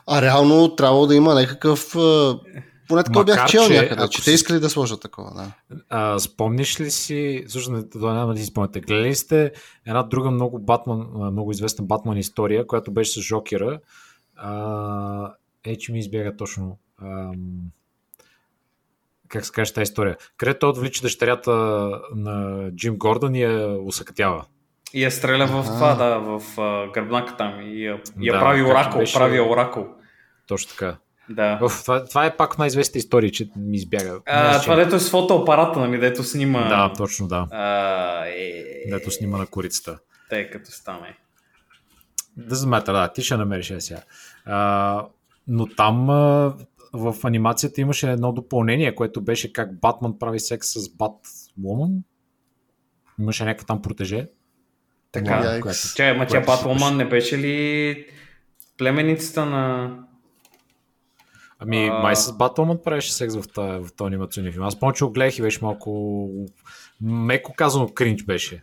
[0.07, 1.96] А реално трябва да има някакъв...
[2.88, 5.30] Поне така бях чел някъде, че те искали да сложат такова.
[5.34, 5.53] Да.
[5.88, 9.53] А, спомниш ли си, всъщност това няма да си спомняте, гледали сте
[9.86, 13.78] една друга много, Батман, много известна Батман история, която беше с Жокера.
[14.36, 15.32] А,
[15.64, 16.78] е, че ми избяга точно.
[17.03, 17.34] Ам
[19.29, 21.51] как се каже тази история, където той отвлича дъщерята
[22.14, 24.45] на Джим Гордън и я усъкътява.
[24.95, 26.43] И я стреля в това, да, в
[26.95, 29.18] гръбнака там и я, я да, прави оракъл, беше...
[29.18, 29.89] прави оракъл.
[30.47, 30.97] Точно така.
[31.31, 31.59] Да.
[31.62, 34.20] Оф, това, това е пак най-известната история, че ми избяга.
[34.26, 36.68] А, това дето е с фотоапарата, нали, дето снима.
[36.68, 37.47] Да, точно да.
[37.51, 38.64] А, е...
[38.91, 39.99] Дето снима на корицата.
[40.31, 41.16] Тъй като стане.
[42.37, 44.01] Да замета, да, ти ще намериш сега.
[44.47, 45.07] А,
[45.49, 46.55] но там а,
[46.93, 52.03] в анимацията имаше едно допълнение, което беше как Батман прави секс с Батвумен.
[53.20, 54.28] Имаше някаква там протеже.
[55.12, 58.07] Така, която, Че, ама тя Батвумен не беше ли
[58.78, 59.95] племеницата на...
[61.59, 61.99] Ами, а...
[61.99, 64.64] май с Батман правеше секс в този, в този анимационен филм.
[64.64, 66.28] Аз помня, че го гледах и беше малко...
[67.01, 68.62] Меко казано кринч беше.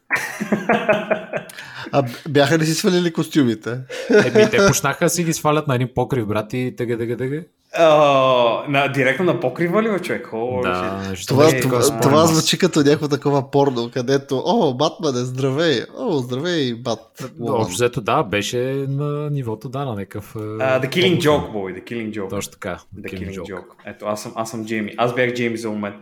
[1.91, 3.79] А бяха ли си свалили костюмите?
[4.09, 7.43] Еми, те почнаха да си ги свалят на един покрив, брат, и тъга, тъга, тъга.
[7.79, 10.29] Uh, на, директно на покрива ли, човек?
[10.33, 15.25] О, да, това, е, това, това звучи като някакво такова порно, където, о, Батман е,
[15.25, 17.31] здравей, о, здравей, Бат.
[17.41, 18.57] Общо взето, да, беше
[18.89, 20.33] на нивото, да, на някакъв...
[20.33, 22.29] Uh, the Killing Joke, бой, The Killing Joke.
[22.29, 22.79] Точно така.
[22.97, 23.53] The, the Killing, Killing joke.
[23.53, 23.65] joke.
[23.85, 24.93] Ето, аз съм, аз съм Джейми.
[24.97, 25.95] Аз бях Джейми за момент.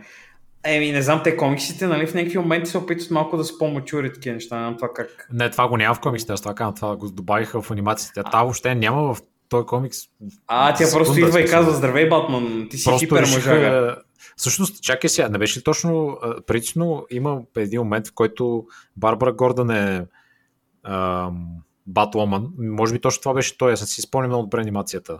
[0.64, 4.12] Еми, не знам, те комиксите, нали, в някакви моменти се опитват малко да са по-мачури
[4.12, 5.28] такива неща, не знам това как.
[5.32, 8.20] Не, това го няма в комиксите, аз това казвам, това го добавиха в анимациите.
[8.20, 8.24] А...
[8.24, 9.18] Това въобще няма в
[9.48, 9.98] този комикс.
[10.46, 13.96] А, тя просто идва и казва, здравей, Батман, ти си просто хипер мъжага.
[14.36, 18.66] Всъщност, чакай сега, не беше ли точно, предично има един момент, в който
[18.96, 20.06] Барбара Гордън е
[21.86, 22.48] Батломан.
[22.58, 25.18] Може би точно това беше той, аз си спомням много добре анимацията.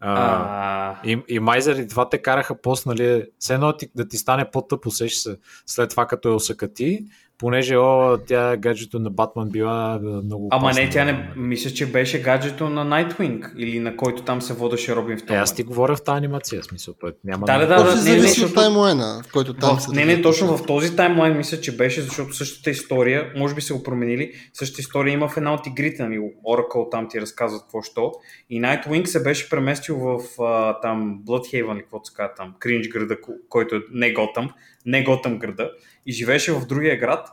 [0.00, 4.50] А, и, и май заради това те караха пост, нали, все едно да ти стане
[4.50, 7.06] по-тъп, усещаш се след това като е осъкати,
[7.38, 12.22] понеже о, тя гаджето на Батман била много Ама не, тя не, мисля, че беше
[12.22, 15.36] гаджето на Nightwing или на който там се водеше Робин в това.
[15.36, 18.16] Е, аз ти говоря в тази анимация, смисъл, той няма да, да, да, да, не,
[18.16, 18.54] не, защото...
[18.54, 22.02] таймлайна, в който там в, се Не, не, точно в този таймлайн мисля, че беше,
[22.02, 26.02] защото същата история, може би се го променили, същата история има в една от игрите,
[26.02, 26.18] нали,
[26.48, 28.12] Oracle там ти разказват какво що,
[28.50, 32.88] и Nightwing се беше преместил в а, там Bloodhaven или каквото се казва там, Кринж
[32.88, 33.16] града,
[33.48, 34.50] който е не Готъм,
[34.86, 35.70] не Готъм града,
[36.08, 37.28] и живееше в другия град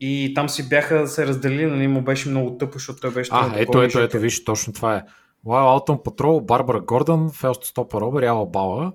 [0.00, 3.30] и там си бяха се разделили, нали, му беше много тъпо, защото той беше...
[3.34, 5.02] А, ето, ето, ето, виж, точно това е.
[5.46, 8.92] Wild Autumn Patrol, Барбара Гордън, Фелст Стопа Робер, Яла Бала,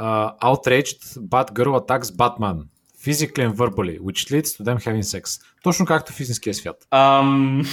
[0.00, 2.58] uh, Outraged, Bad Girl Attacks Batman.
[3.06, 5.40] Physically and verbally, which leads to them having sex.
[5.62, 6.76] Точно както в истинския свят.
[6.92, 7.66] Um...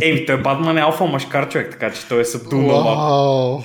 [0.02, 3.64] Ей, той Батман е алфа машкар човек, така че той е събдул wow.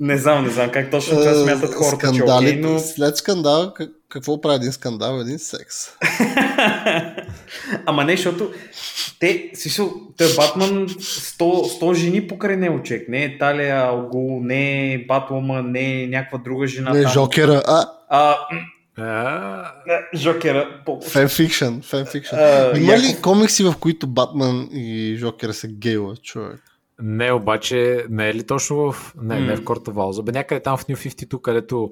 [0.00, 2.78] Не знам, не знам как точно това смятат хората, Скандали, че okay, но...
[2.78, 3.74] След скандал,
[4.14, 5.20] какво прави един скандал?
[5.20, 5.74] Един секс.
[7.86, 8.50] Ама не, защото
[9.20, 11.38] те, смисъл, той е Батман 100,
[11.80, 13.08] 100 жени покрай него, човек.
[13.08, 16.90] Не е Талия Алгул, не е Батлома, не е някаква друга жена.
[16.90, 17.86] Не е Жокера, а...
[18.08, 18.36] а
[20.14, 20.68] Жокера.
[21.08, 22.34] Фенфикшн, фенфикшн.
[22.76, 26.60] Има ли комикси, в които Батман и Жокера са гейла, човек?
[27.02, 29.14] Не, обаче, не е ли точно в...
[29.22, 29.46] Не, mm.
[29.46, 30.22] не в Корта Валза.
[30.22, 31.90] Бе някъде там в New 52, където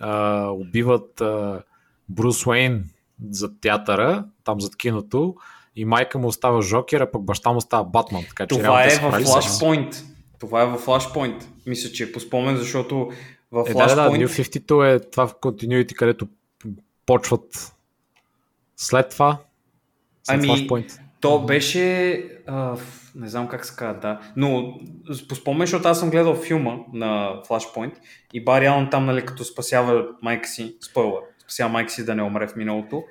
[0.00, 1.62] а, убиват а,
[2.08, 2.84] Брус Уейн
[3.30, 5.34] за театъра, там зад киното,
[5.76, 8.24] и майка му остава Жокер, а пък баща му става Батман.
[8.28, 10.04] Така, че Това е в Flashpoint.
[10.38, 11.44] Това е в Flashpoint.
[11.66, 13.10] Мисля, че е по спомен, защото
[13.52, 13.94] в е, Flashpoint...
[13.94, 16.28] Да, да, New 52 е това в Continuity, където
[17.06, 17.72] почват
[18.76, 19.38] след това.
[20.22, 20.98] След ами, Flashpoint.
[21.20, 22.24] то беше...
[22.46, 22.76] А,
[23.14, 24.20] не знам как се казва, да.
[24.36, 24.78] Но
[25.28, 27.92] по спомен, защото аз съм гледал филма на Flashpoint
[28.32, 32.22] и Бари Алън там, нали, като спасява майка си, спойла, спасява майка си да не
[32.22, 33.02] умре в миналото.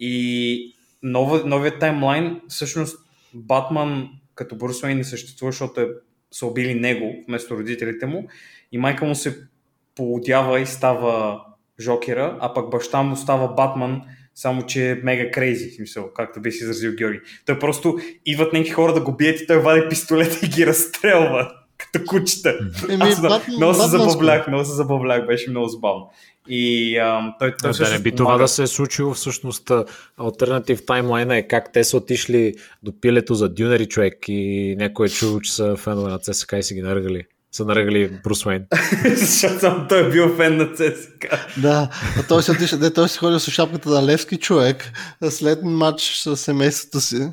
[0.00, 2.98] И нов, новият таймлайн, всъщност
[3.34, 5.88] Батман като Брус Уейн не съществува, защото е,
[6.30, 8.28] са убили него вместо родителите му
[8.72, 9.38] и майка му се
[9.94, 11.44] поудява и става
[11.80, 14.02] Жокера, а пък баща му става Батман,
[14.34, 17.20] само че е мега крейзи, смисъл, както би си изразил Георги.
[17.46, 21.52] Той просто идват някакви хора да го бият и той вади пистолет и ги разстрелва
[21.78, 22.58] като кучета.
[22.88, 26.10] Еми, Аз, Батман, много се забавлях, много се забавлях, беше много забавно.
[26.48, 29.70] И а, той, той да не би това да се е случило всъщност
[30.16, 35.10] альтернатив таймлайна е как те са отишли до пилето за дюнери човек и някой е
[35.10, 37.24] чул, че са фенове на ЦСК и си ги наръгали
[37.54, 38.62] са наръгали Брус Уейн.
[39.16, 41.26] Защото той е бил фен на ЦСК.
[41.56, 41.88] да,
[42.18, 44.92] а той се отиша, де, той си ходил с шапката на Левски човек
[45.30, 47.28] след матч с семейството си.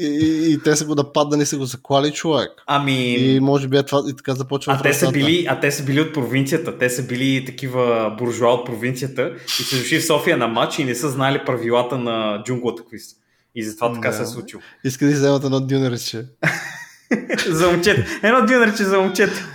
[0.00, 2.50] И, и, и, те са го нападнали, са го заклали човек.
[2.66, 3.14] Ами...
[3.14, 4.72] И може би е това и така започва.
[4.72, 6.78] А те, са били, а те са били от провинцията.
[6.78, 10.84] Те са били такива буржуа от провинцията и са дошли в София на матч и
[10.84, 13.16] не са знали правилата на джунглата какви са.
[13.54, 14.14] И затова така да.
[14.14, 14.62] се е случило.
[14.84, 16.24] Иска да вземат едно дюнерче.
[17.46, 18.04] за момчета.
[18.22, 19.46] Едно дюнерче за момчета.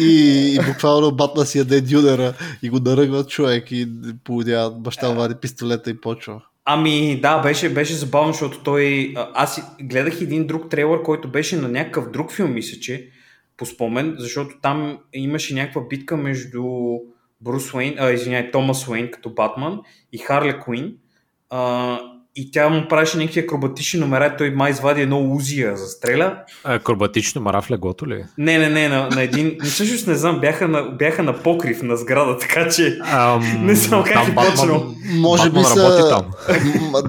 [0.00, 3.88] и, и буквално батна си яде дюнера и го наръгва човек и
[4.24, 6.40] поводява баща вади пистолета и почва.
[6.64, 9.14] Ами да, беше, беше забавно, защото той...
[9.34, 13.08] Аз гледах един друг трейлър, който беше на някакъв друг филм, мисля, че
[13.56, 16.64] по спомен, защото там имаше някаква битка между
[17.40, 19.80] Брус Уейн, а, извиняй, Томас Уейн като Батман
[20.12, 20.96] и Харли Куин.
[21.50, 21.98] А,
[22.36, 26.36] и тя му правеше някакви акробатични номера, той май извади едно узия за стреля.
[26.64, 28.24] Акробатични номера в легото ли?
[28.38, 31.96] Не, не, не, на, на един, всъщност не знам, бяха на, бяха на покрив на
[31.96, 34.94] сграда, така че um, не знам как е точно.
[35.14, 36.24] Може би са, там.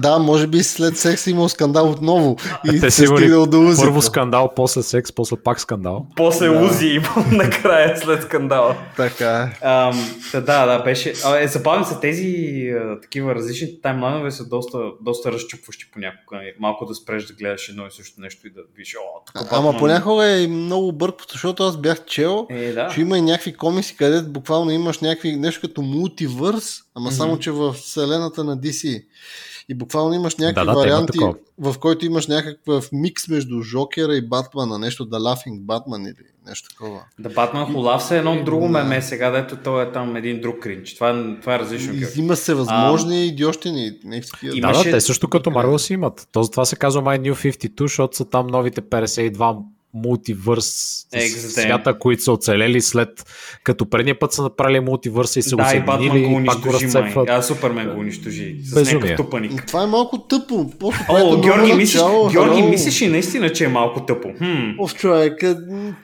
[0.00, 2.36] да, може би след секс имал скандал отново
[2.72, 3.84] и Те се стигнал до узия.
[3.84, 6.06] Първо скандал, после секс, после пак скандал.
[6.16, 6.64] После да.
[6.64, 8.76] узи имал накрая след скандала.
[8.96, 9.66] Така е.
[9.66, 11.12] Um, да, да, беше.
[11.40, 12.34] Е, забавно са тези
[12.70, 16.40] а, такива различни таймлайнове са доста, доста доста разчупващи понякога.
[16.58, 19.62] Малко да спреш да гледаш едно и също нещо и да видиш, о, тук Ама
[19.62, 19.78] Батман...
[19.78, 22.88] понякога е много бъркващо, защото аз бях чел, е, да.
[22.88, 27.16] че има и някакви комикси, където буквално имаш някакви нещо като мултивърс, ама mm-hmm.
[27.16, 29.04] само, че в вселената на DC.
[29.68, 31.18] И буквално имаш някакви да, да, варианти,
[31.58, 36.68] в който имаш някакъв микс между Жокера и Батмана, нещо The Laughing Batman или нещо
[36.68, 37.00] такова.
[37.18, 40.58] Да, Батман Хулав се е едно друго меме сега, дето той е там един друг
[40.58, 40.94] кринч.
[40.94, 41.94] Това, това е различно.
[42.16, 43.90] Има се възможни а, идиощини.
[44.42, 46.28] Да, да, те също като Марвел си имат.
[46.32, 49.62] То, това се казва My New 52, защото са там новите 52
[49.96, 53.08] мултивърс свята, които са оцелели след
[53.64, 56.72] като предния път са направили мултивърса и са да, го съединили и, и пак го
[56.72, 57.28] разцепват.
[57.30, 58.56] А, Супермен го унищожи.
[58.62, 59.16] С Безумие.
[59.16, 59.66] тъпаник.
[59.66, 60.70] Това е малко тъпо.
[61.08, 64.28] О, Георги, мислиш, Георги, мислиш и наистина, че е малко тъпо.
[64.38, 64.70] Хм.
[64.78, 65.38] Ов, човек,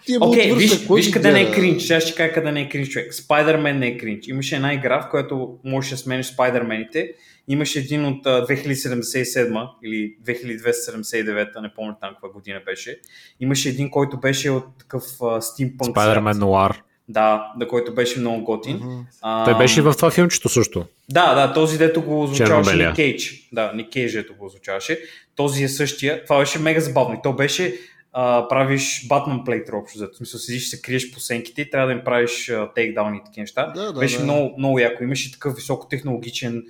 [0.07, 1.83] ти е okay, виж, виж къде не е кринч.
[1.83, 3.15] Сега ще кажа къде не е кринч, човек.
[3.15, 4.29] Спайдермен не е кринч.
[4.29, 7.09] Имаше една игра, в която можеш да смениш Спайдермените
[7.49, 13.01] Имаше един от 2077 или 2279, не помня там каква година беше.
[13.41, 15.05] Имаше един, който беше от такъв
[15.41, 15.97] стимпънк.
[15.97, 16.77] Spider-Man Noir.
[17.09, 18.79] Да, да, който беше много готин.
[18.79, 19.05] Uh-huh.
[19.23, 20.85] А, Той беше в това филмчето също.
[21.11, 23.49] Да, да, този дето го озвучаваше Ник Кейдж.
[23.53, 25.01] Да, Ник Кейдж ето го озвучаваше.
[25.37, 26.25] Този е същия.
[26.25, 27.21] Това беше мега забавно.
[27.23, 27.75] То беше
[28.13, 29.99] а, правиш Batman Playthrough общо.
[29.99, 33.43] В смисъл, седиш, се криеш по сенките и трябва да им правиш тейкдаун и такива
[33.43, 33.73] неща.
[33.75, 34.25] Да, да, беше да.
[34.25, 35.05] Много, много яко.
[35.05, 36.63] Имаше такъв високотехнологичен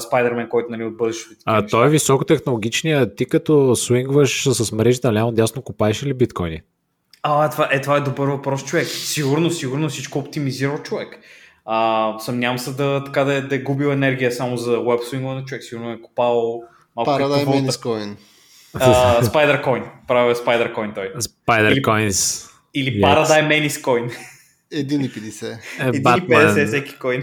[0.00, 1.36] Спайдермен, който нали, от бъдещето.
[1.44, 3.16] А той е високотехнологичният.
[3.16, 6.60] Ти като свингваш с мрежите ляво дясно, купаеш ли биткоини?
[7.22, 8.86] А, това, е, това е добър въпрос, човек.
[8.86, 11.20] Сигурно, сигурно всичко оптимизира човек.
[11.64, 15.44] А, съмнявам се да, така да, е, да е губил енергия само за веб на
[15.44, 15.64] човек.
[15.64, 16.62] Сигурно е купал
[16.96, 18.16] малко Paradigm Coin.
[19.22, 19.84] Spider Coin.
[20.08, 21.12] Правил е Spider Coin той.
[21.14, 22.50] Spider Coins.
[22.74, 23.02] Или yes.
[23.02, 24.12] Paradigm Menace Coin.
[24.72, 25.58] 1,50.
[25.78, 27.22] 1,50 е всеки коин.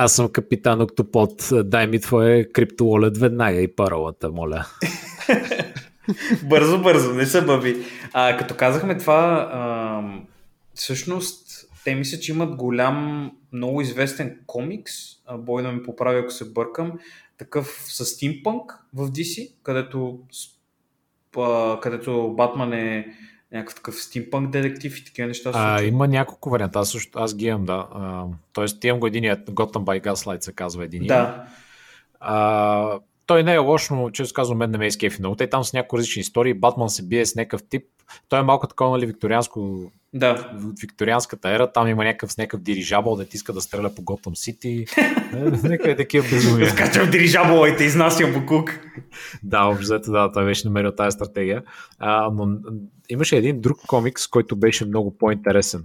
[0.00, 1.48] Аз съм капитан Октопод.
[1.64, 4.66] Дай ми твое криптовалет веднага и паролата, моля.
[6.42, 7.76] бързо, бързо, не са бъби.
[8.12, 10.02] А, като казахме това, а,
[10.74, 14.92] всъщност те мисля, че имат голям, много известен комикс,
[15.38, 16.92] бой да ми поправи, ако се бъркам,
[17.38, 20.18] такъв с стимпънк в DC, където,
[21.36, 23.14] а, където Батман е
[23.52, 25.50] някакъв такъв стимпънк детектив и такива неща.
[25.54, 27.88] А, има няколко варианта, аз, също, аз ги имам, да.
[27.92, 31.06] А, тоест имам го единият, Gotham by Gaslight се казва един.
[31.06, 31.44] Да.
[32.20, 32.98] А,
[33.28, 35.36] той не е лош, но често казвам, мен не ме е скефи много.
[35.36, 36.54] Те там с някои различни истории.
[36.54, 37.84] Батман се бие с някакъв тип.
[38.28, 40.50] Той е малко такова, нали, викторианско да.
[40.64, 44.02] От викторианската ера, там има някакъв с някакъв дирижабъл, да ти иска да стреля по
[44.02, 44.84] Готъм Сити.
[45.62, 46.70] Някакви такива безумия.
[46.70, 48.70] Скачам дирижабъл и те изнася Букук.
[49.42, 51.62] да, обзето, да, той беше намерил тази стратегия.
[51.98, 52.58] А, но
[53.08, 55.84] имаше един друг комикс, който беше много по-интересен.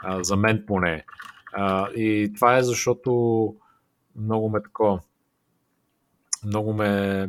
[0.00, 1.04] А, за мен поне.
[1.52, 3.10] А, и това е защото
[4.16, 5.00] много ме такова.
[6.44, 7.28] Много ме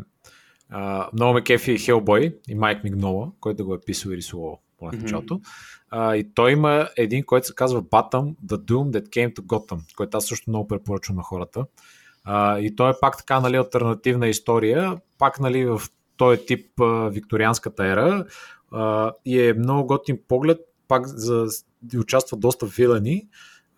[0.73, 4.91] Uh, много ме кефи Хелбой и Майк Мигнола, който го е писал и рисувал по
[4.91, 5.41] началото.
[5.93, 6.15] Mm-hmm.
[6.15, 10.17] И той има един, който се казва Batam, The Doom That Came to Gotham, който
[10.17, 11.65] аз също много препоръчвам на хората.
[12.27, 15.81] Uh, и той е пак така, нали, альтернативна история, пак, нали, в
[16.17, 18.25] този тип uh, викторианската ера
[18.71, 21.45] uh, и е много готин поглед, пак за,
[21.97, 23.27] участва доста вилани,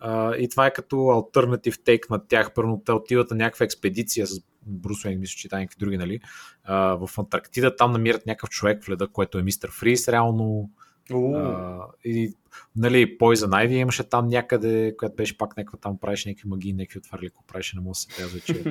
[0.04, 2.54] Uh, и това е като альтернатив тейк на тях.
[2.54, 6.20] Първо те отиват на някаква експедиция с Брус Уейн, мисля, че там някакви други, нали?
[6.70, 10.70] Uh, в Антарктида там намират някакъв човек в леда, което е мистер Фрис, реално.
[11.10, 12.34] Uh, и,
[12.76, 16.98] нали, Poison Ivy имаше там някъде, която беше пак някаква там, правеше някакви магии, някакви
[16.98, 18.64] отварли, ако правеше, не мога да се казва, че...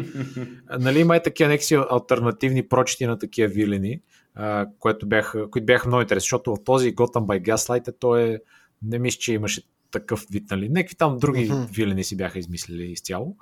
[0.79, 4.01] нали, има и такива някакви альтернативни прочити на такива вилени,
[4.39, 8.39] uh, което бяха, които бяха много интересни, защото в този Gotham by Gaslight той е,
[8.81, 9.61] не мисля, че имаше
[9.93, 10.69] такъв вид, нали?
[10.69, 11.69] Някакви там други uh-huh.
[11.69, 13.35] вилени си бяха измислили изцяло.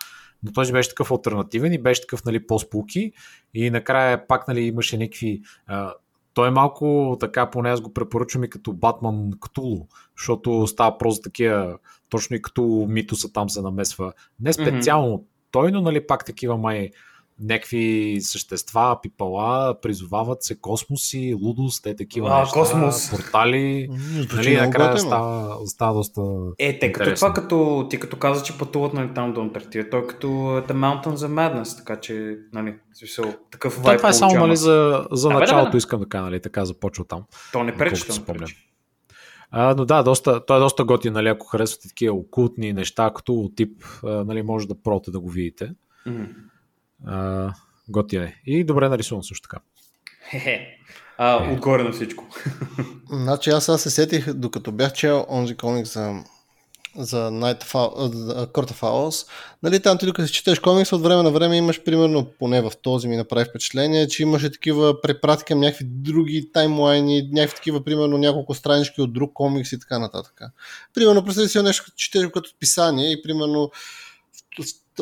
[0.44, 3.12] Но този беше такъв альтернативен и беше такъв, нали, по-спуки.
[3.54, 5.42] И накрая пак, нали, имаше някакви...
[5.68, 5.94] А,
[6.34, 9.88] той е малко така, поне аз го препоръчвам и като Батман Ктулу,
[10.18, 11.78] защото става просто такива,
[12.10, 14.14] точно и като митоса там се намесва.
[14.40, 15.52] Не специално mm-hmm.
[15.52, 16.92] той, но нали пак такива май
[17.42, 23.12] някакви същества, пипала, призовават се космоси, лудост, те такива а, неща, космос.
[23.12, 23.90] портали.
[24.36, 26.22] нали, накрая става, става доста
[26.60, 30.00] Е, те като това, като, ти като каза, че пътуват нали, там до Антарктида, той
[30.00, 34.36] е като The Mountains of Madness, така че, нали, смисъл, такъв вайб Това е само,
[34.36, 37.24] нали, за, за да, началото бе, да, искам да кажа, нали, така започва там.
[37.54, 38.68] То не пречи, то не пречи.
[39.52, 43.52] А, но да, доста, той е доста готин, нали, ако харесвате такива окултни неща, като
[43.56, 45.72] тип, нали, може да проте да го видите.
[46.08, 46.28] Mm-hmm.
[47.08, 47.54] А,
[47.90, 48.34] готия е.
[48.46, 49.64] И добре нарисуван също така.
[50.30, 50.78] Хе-хе.
[51.18, 51.54] А, е.
[51.54, 52.28] отгоре на всичко.
[53.12, 56.24] значи аз сега се сетих, докато бях чел онзи комикс за,
[56.96, 57.64] за Night
[58.54, 59.28] Court of Owls,
[59.64, 62.72] нали, там ти докато си четеш комикс, от време на време имаш, примерно, поне в
[62.82, 68.18] този ми направи впечатление, че имаше такива препратки към някакви други таймлайни, някакви такива, примерно,
[68.18, 70.42] няколко странички от друг комикс и така нататък.
[70.94, 73.72] Примерно, представи си нещо, четеш като писание и, примерно,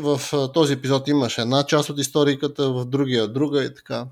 [0.02, 4.06] в този епизод имаше една част от историката, в другия друга и така.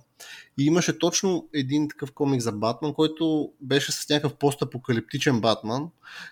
[0.60, 5.88] И имаше точно един такъв комик за Батман, който беше с някакъв постапокалиптичен Батман,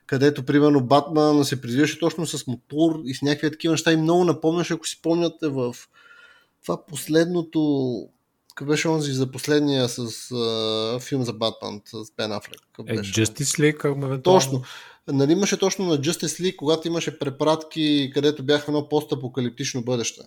[0.07, 4.25] където примерно Батман се придвижваше точно с мотор и с някакви такива неща и много
[4.25, 5.75] напомняше, ако си помняте в
[6.63, 7.59] това последното
[8.55, 12.59] какъв беше онзи за последния с uh, филм за Батман с Бен Афлек?
[12.87, 14.21] Е, Justice League, евентуално.
[14.21, 14.63] Точно
[15.07, 20.21] нали, имаше точно на Justice League, когато имаше препратки, където бяха едно постапокалиптично бъдеще.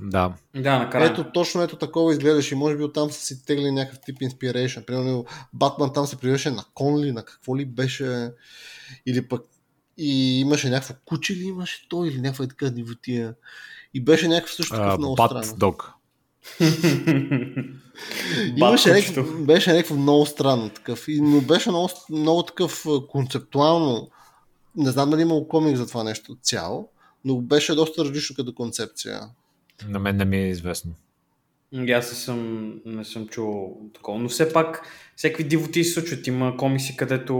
[0.00, 0.34] Да.
[0.56, 1.10] Да, накрая.
[1.10, 4.84] Ето, точно ето такова изгледаш и може би оттам са си тегли някакъв тип inspiration.
[4.84, 8.30] Примерно Батман там се привеше на кон ли, на какво ли беше,
[9.06, 9.42] или пък
[9.98, 13.34] и имаше някакво куче ли имаше той или някаква така дивотия.
[13.94, 15.42] И беше някакъв също такъв uh, много странно.
[15.42, 15.93] Dog.
[18.56, 24.10] Имаше някакъв, беше някакво много странно такъв, но беше много, много такъв концептуално
[24.76, 26.88] не знам дали имал комик за това нещо цяло,
[27.24, 29.20] но беше доста различно като концепция.
[29.88, 30.94] На мен не ми е известно.
[31.90, 36.26] Аз не съм, не съм чул такова, но все пак всеки дивоти се случват.
[36.26, 37.34] Има комикси, където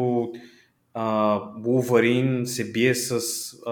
[0.95, 3.13] Wolverine се бие с
[3.67, 3.71] а,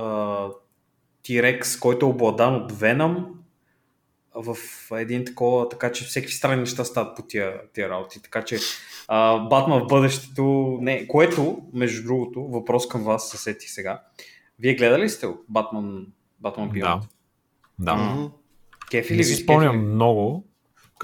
[1.25, 3.25] T-Rex, който е обладан от Venom
[4.35, 4.57] в
[4.93, 8.23] един такова, така че всеки странни неща стават по тия, тия работи.
[8.23, 8.59] Така че
[9.09, 14.03] а, Батман в бъдещето, не, което, между другото, въпрос към вас, съсети сега.
[14.59, 16.07] Вие гледали сте Батман,
[16.41, 17.03] Батман Beyond?
[17.79, 17.97] Да.
[17.97, 18.31] да.
[18.91, 20.45] Кефи ли не си спомням много,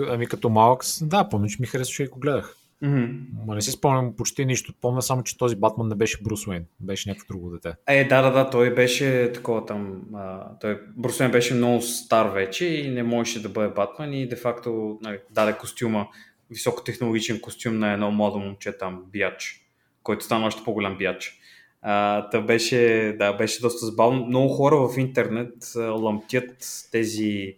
[0.08, 2.57] ами като малък, да, помня, че ми харесваше и го гледах.
[2.84, 3.20] Mm-hmm.
[3.46, 4.72] Ма не си спомням почти нищо.
[4.80, 6.64] Помня само, че този Батман не беше Брус Уейн.
[6.80, 7.74] Беше някакво друго дете.
[7.86, 10.02] Е, да, да, да, той беше такова там.
[10.14, 14.28] А, той, Брус Уейн беше много стар вече и не можеше да бъде Батман и
[14.28, 16.06] де факто нали, даде костюма,
[16.50, 19.60] високотехнологичен костюм на едно младо момче там, бияч,
[20.02, 21.40] който стана още по-голям бияч.
[21.82, 24.26] А, та беше, да, беше доста забавно.
[24.26, 27.56] Много хора в интернет а, ламтят тези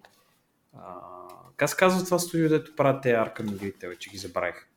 [0.76, 0.94] а,
[1.56, 4.69] как се казва това студио, дето правят те игрите, вече ги забравих.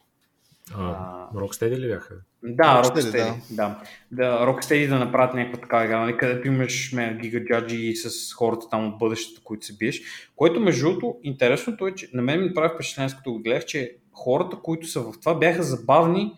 [1.35, 2.15] Rocksteady ли бяха?
[2.43, 3.35] Да, Rocksteady, да.
[3.49, 3.81] да.
[4.11, 8.97] да Rocksteady да направят някаква така игра, нали, където имаш гигаджаджи с хората там от
[8.97, 10.01] бъдещето, които се биеш.
[10.35, 13.95] Което между другото, интересното е, че на мен ми прави впечатление, като го гледах, че
[14.13, 16.33] хората, които са в това, бяха забавни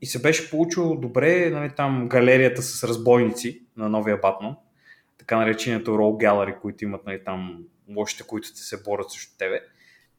[0.00, 4.56] и се беше получило добре нали, там галерията с разбойници на новия Батман,
[5.18, 7.64] така нареченото Roll Gallery, които имат нали, там
[7.96, 9.60] лошите, които се борят срещу тебе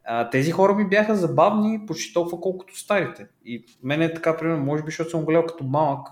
[0.06, 3.28] а, тези хора ми бяха забавни почти толкова колкото старите.
[3.46, 6.08] И мен е така, примерно, може би, защото съм гледал като малък,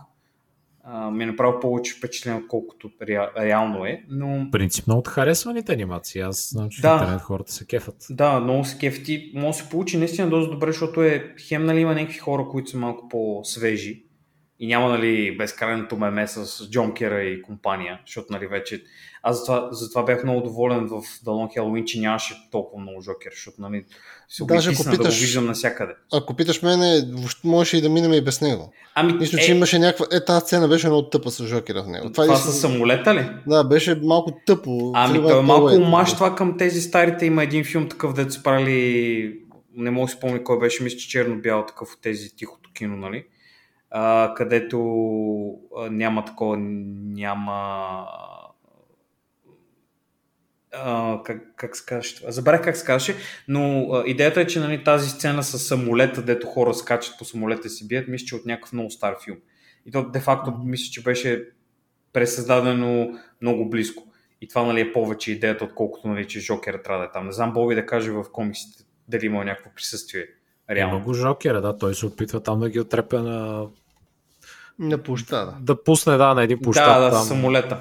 [0.84, 4.04] а, ми е направил повече впечатление, отколкото ре, реално е.
[4.10, 4.48] Но...
[4.52, 6.22] Принципно от харесваните анимации.
[6.22, 6.94] Аз знам, че да.
[6.94, 7.96] интернет хората се кефат.
[8.10, 9.32] Да, много се кефти.
[9.36, 12.70] Може да се получи наистина доста добре, защото е хем нали има някакви хора, които
[12.70, 14.07] са малко по-свежи
[14.60, 18.84] и няма нали, безкрайното меме с Джонкера и компания, защото нали, вече
[19.24, 23.32] аз затова, затова бях много доволен в The Long Halloween, че нямаше толкова много Джокер,
[23.32, 23.86] защото нали,
[24.30, 25.94] се Даже ако питаш, да го виждам навсякъде.
[26.14, 27.02] Ако питаш мене,
[27.44, 28.74] можеше и да минем и без него.
[28.96, 29.42] Ами, Мисля, е...
[29.42, 30.06] че имаше някаква...
[30.12, 32.12] Е, тази сцена беше много тъпа с Жокера в него.
[32.12, 33.30] Това, това с самолета ли?
[33.48, 34.92] Да, беше малко тъпо.
[34.96, 37.26] Ами, това е малко омаш това към тези старите.
[37.26, 39.34] Има един филм такъв, дето са правили
[39.78, 42.98] не мога да си спомня кой беше, мисля, че черно-бял такъв от тези тихото кино,
[42.98, 43.26] нали?
[43.92, 44.80] А, където
[45.78, 48.06] а, няма такова, няма
[50.74, 53.16] а, как, как се казваше Забравях как се казваше,
[53.48, 57.68] но а, идеята е, че нали, тази сцена с самолета, дето хора скачат по самолета
[57.68, 59.38] и си бият, мисля, че от някакъв много стар филм.
[59.86, 61.50] И то де-факто мисля, че беше
[62.14, 64.04] пресъздадено много близко.
[64.42, 67.26] И това нали, е повече идеята, отколкото нали, че Жокер трябва да е там.
[67.26, 70.26] Не знам Боби да каже в комиксите дали има някакво присъствие
[70.69, 70.95] Реално.
[70.95, 73.65] Има го Жокера, да, той се опитва там да ги отрепя на...
[74.80, 75.56] На площада.
[75.60, 76.85] Да пусне, да, на един площад.
[76.85, 77.26] Да, да, там.
[77.26, 77.80] самолета.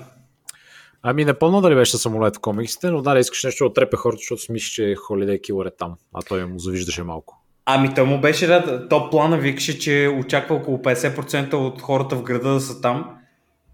[1.03, 4.19] Ами не помня дали беше самолет в комиксите, но да, искаш нещо да отрепе хората,
[4.19, 7.43] защото си мислиш, че Holiday Killer е там, а той му завиждаше малко.
[7.65, 12.23] Ами то му беше, да, то плана викаше, че очаква около 50% от хората в
[12.23, 13.19] града да са там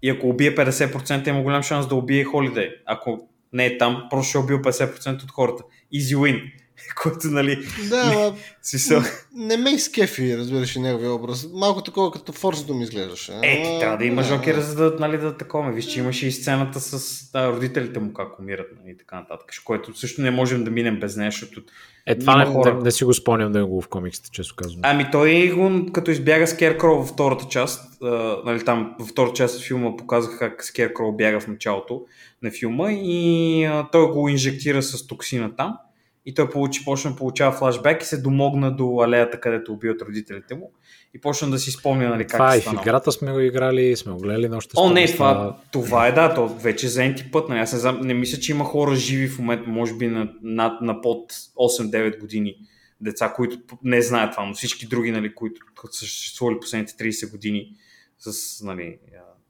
[0.01, 2.71] и ако убие 50% има голям шанс да убие Holiday.
[2.85, 5.63] Ако не е там, просто ще убил 50% от хората.
[5.93, 6.51] Easy win.
[7.03, 7.65] който, нали...
[7.89, 8.95] Да, ма, си
[9.35, 11.47] не ме изкефи, разбираш, неговия образ.
[11.53, 13.33] Малко такова като форсато ми изглеждаше.
[13.43, 15.71] Е, ти трябва да има жокера, за да, нали, да такова.
[15.71, 19.51] Виж, че имаше и сцената с да, родителите му как умират нали, и така нататък,
[19.65, 21.61] което също не можем да минем без нещо, защото
[22.05, 22.73] е, това не, хора...
[22.73, 24.79] не, не, си го спомням да го в комиксите, често казвам.
[24.83, 29.55] Ами той го, като избяга Скеркроу във втората част, а, нали, там във втората част
[29.55, 32.01] от филма показаха как Скеркроу бяга в началото
[32.41, 35.77] на филма и а, той го инжектира с токсина там
[36.25, 40.55] и той получи, почна да получава флашбек и се домогна до алеята, където убиват родителите
[40.55, 40.71] му
[41.13, 44.11] и почна да си спомня нали, как това е в играта сме го играли, сме
[44.11, 47.49] го гледали на още О, не, това, това е да, то вече за енти път.
[47.49, 47.59] Нали.
[47.59, 50.77] Аз не, знам, не мисля, че има хора живи в момента, може би на, на,
[50.81, 52.55] на под 8-9 години
[53.01, 57.75] деца, които не знаят това, но всички други, нали, които са съществували последните 30 години
[58.19, 58.97] с, нали,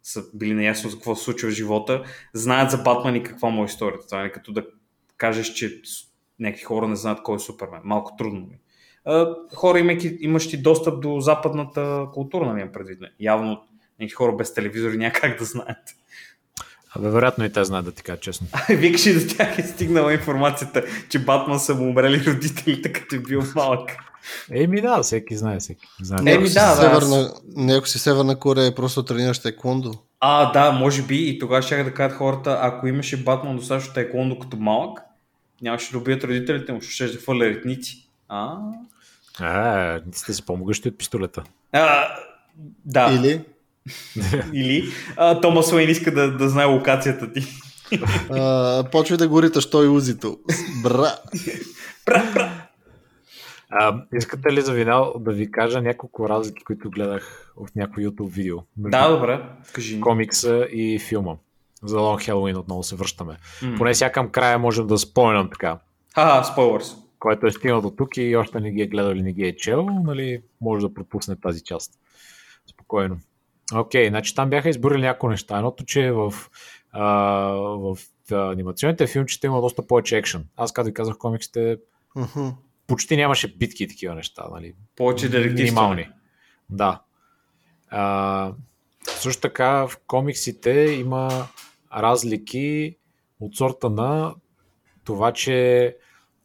[0.04, 3.64] са били наясно за какво се случва в живота, знаят за Батман и каква му
[3.64, 4.08] е историята.
[4.08, 4.66] Това е като да
[5.18, 5.82] кажеш, че
[6.44, 7.82] някакви хора не знаят кой е Супермен.
[7.84, 8.60] Малко трудно ми.
[9.56, 13.00] Хора, имайки, имащи достъп до западната култура, нали, предвид.
[13.20, 13.50] Явно
[14.00, 15.96] някакви хора без телевизори няма как да знаят.
[16.96, 18.48] Абе, вероятно и те знаят да ти кажа честно.
[18.70, 23.20] Викаш и до тях е стигнала информацията, че Батман са му умрели родителите, като е
[23.20, 23.90] бил малък.
[24.52, 26.34] Еми да, всеки знае, всеки знае.
[26.34, 27.76] Еми да, северна, да.
[27.78, 29.94] Ако си Северна Корея е просто тренираш тайкондо.
[30.20, 34.40] А, да, може би и тогава ще да кажат хората, ако имаше Батман достатъчно тайкондо
[34.40, 35.00] като малък,
[35.62, 38.08] нямаше да убият родителите му, ще да хвърля ритници.
[38.28, 38.58] А,
[39.40, 41.44] а, ритниците са по-могъщи от пистолета.
[41.72, 42.08] А,
[42.86, 43.14] да.
[43.14, 43.42] Или?
[44.54, 47.48] Или а, Томас Уейн иска да, да знае локацията ти.
[48.30, 50.40] А, почвай да го риташ той узито.
[50.84, 51.16] Бра.
[52.06, 52.68] бра, бра.
[53.70, 58.30] А, искате ли за винал да ви кажа няколко разлики, които гледах в някой YouTube
[58.30, 58.58] видео?
[58.78, 59.42] Да, добре.
[59.74, 60.00] Кажи.
[60.00, 61.36] Комикса и филма
[61.84, 63.38] за Long Halloween отново се връщаме.
[63.62, 63.78] Mm.
[63.78, 65.80] Поне сега към края можем да спомням така.
[66.16, 66.96] Ха, спойлърс.
[67.20, 69.56] Който е стигнал до тук и още не ги е гледал или не ги е
[69.56, 71.94] чел, нали, може да пропусне тази част.
[72.72, 73.18] Спокойно.
[73.74, 75.58] Окей, okay, значи там бяха изборили някои неща.
[75.58, 76.34] Едното, че в,
[76.92, 77.04] а,
[77.58, 77.98] в
[78.32, 80.46] анимационните филмчета има доста повече екшен.
[80.58, 81.78] Аз, както ви казах, комиксите
[82.16, 82.54] uh-huh.
[82.88, 84.44] почти нямаше битки и такива неща.
[84.52, 84.74] Нали?
[84.96, 86.10] Повече детективни.
[86.70, 87.02] Да.
[87.90, 88.54] А,
[89.04, 91.48] също така в комиксите има
[91.98, 92.98] разлики
[93.40, 94.36] от сорта на
[95.04, 95.98] това, че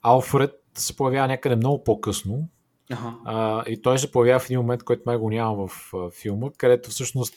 [0.03, 2.49] Алфред се появява някъде много по-късно.
[2.91, 3.15] Ага.
[3.25, 6.49] А, и той се появява в един момент, който май го няма в а, филма,
[6.57, 7.35] където всъщност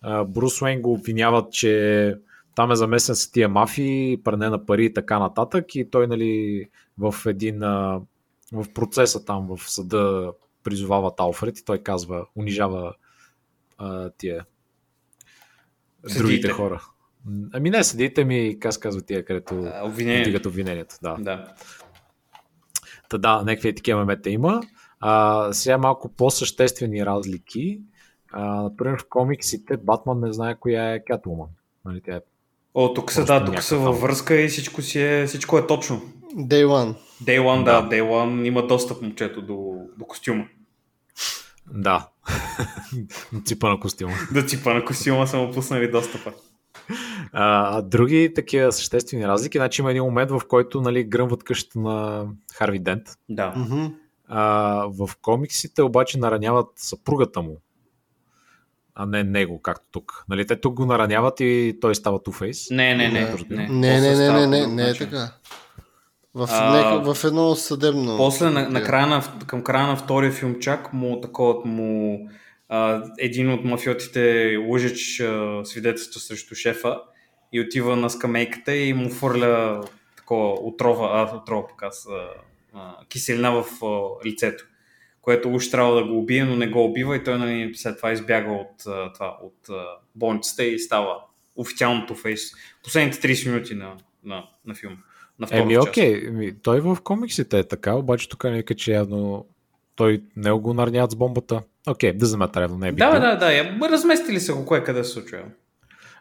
[0.00, 2.14] а, Брус Уейн го обвиняват, че
[2.54, 5.74] там е замесен с тия мафии, пране на пари и така нататък.
[5.74, 6.64] И той, нали,
[6.98, 8.00] в един а,
[8.52, 10.32] в процеса там в съда
[10.64, 12.94] призовават Алфред и той казва, унижава
[13.78, 14.44] а, тия
[16.02, 16.18] Съдите.
[16.18, 16.82] другите хора.
[17.52, 20.48] Ами не, съдите ми, как казва тия, където обвинението.
[20.48, 20.94] обвинението.
[21.02, 21.16] Да.
[21.20, 21.54] да.
[23.08, 24.62] Та да, някакви такива мемета има.
[25.00, 27.80] А, сега малко по-съществени разлики.
[28.32, 31.48] А, например, в комиксите Батман не знае коя е Catwoman.
[31.84, 32.20] Нали, тя е
[32.74, 36.02] О, тук са, да, тук са във връзка и всичко, си е, всичко е точно.
[36.36, 36.94] Day One.
[37.22, 40.44] Day One, да, да Day One има достъп момчето до, до костюма.
[41.74, 42.08] Да.
[43.44, 44.12] ципа на костюма.
[44.32, 46.32] да, ципа на костюма са му пуснали достъпа.
[47.32, 52.26] А, други такива съществени разлики, значи има един момент, в който нали, гръмват къщата на
[52.54, 53.02] Харви Дент.
[53.28, 53.54] Да.
[54.28, 54.42] А,
[54.88, 57.56] в комиксите обаче нараняват съпругата му,
[58.94, 60.24] а не него, както тук.
[60.28, 62.74] Нали, те тук го нараняват и той става Two-Face.
[62.76, 63.20] Не, не, не.
[63.50, 65.32] Не, не, не, не, не, не, не е така.
[66.34, 68.16] В, а, не, в едно съдебно.
[68.16, 72.28] После на, на края на, към края на втория филм чак му такова му
[72.68, 75.22] а, един от мафиотите лъжеч
[75.64, 77.00] свидетелства срещу шефа
[77.52, 79.84] и отива на скамейката и му фърля
[80.16, 82.28] такова отрова, а, отрова пък аз, а,
[82.74, 84.64] а, киселина в а, лицето,
[85.22, 88.12] което уж трябва да го убие, но не го убива и той нали, след това
[88.12, 89.84] избяга от, а, това, от а,
[90.14, 91.16] болницата и става
[91.56, 92.40] официалното фейс.
[92.84, 94.96] Последните 30 минути на, на, на филма.
[95.38, 96.56] На Еми, окей, okay.
[96.62, 99.46] той в комиксите е така, обаче тук нека, че явно
[99.96, 101.62] той не го нарняват с бомбата.
[101.88, 105.10] Окей, да matter, не е Да, да, да, я, разместили се го кое къде се
[105.10, 105.38] случва.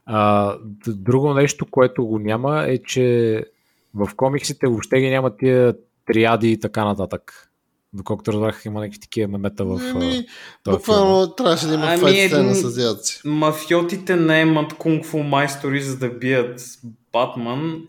[0.05, 0.55] А,
[0.87, 3.45] друго нещо, което го няма е, че
[3.93, 5.75] в комиксите въобще ги няма тия
[6.05, 7.51] триади и така нататък.
[7.93, 10.25] Доколкото разбрах, има някакви такива мемета в ами,
[10.69, 13.21] Буквално трябваше да има ами, файт сцена с азиаци.
[13.25, 16.61] Мафиотите наемат кунг-фу майстори, за да бият
[17.13, 17.81] Батман,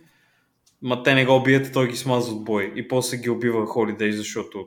[0.83, 2.73] ма те не го бият, той ги смазва от бой.
[2.77, 4.67] И после ги убива Холидей, защото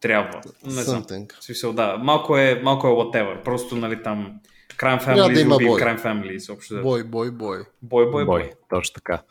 [0.00, 0.40] трябва.
[0.64, 1.04] Не знам.
[1.40, 1.96] Смисъл, да.
[1.96, 3.42] Малко е, малко е whatever.
[3.42, 4.40] Просто, нали, там
[4.80, 5.80] Crime Family да има бой.
[5.80, 6.38] Crime Family.
[6.38, 7.58] Съобщо, бой, бой, бой.
[7.82, 8.50] Бой, бой, бой.
[8.70, 9.22] Точно така.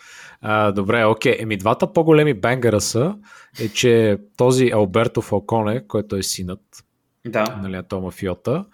[0.42, 1.36] А, добре, окей.
[1.40, 3.16] Еми, двата по-големи бенгъра са
[3.60, 6.62] е, че този Алберто Фалконе, който е синът
[7.26, 7.60] да.
[7.62, 8.66] нали, то мафиота,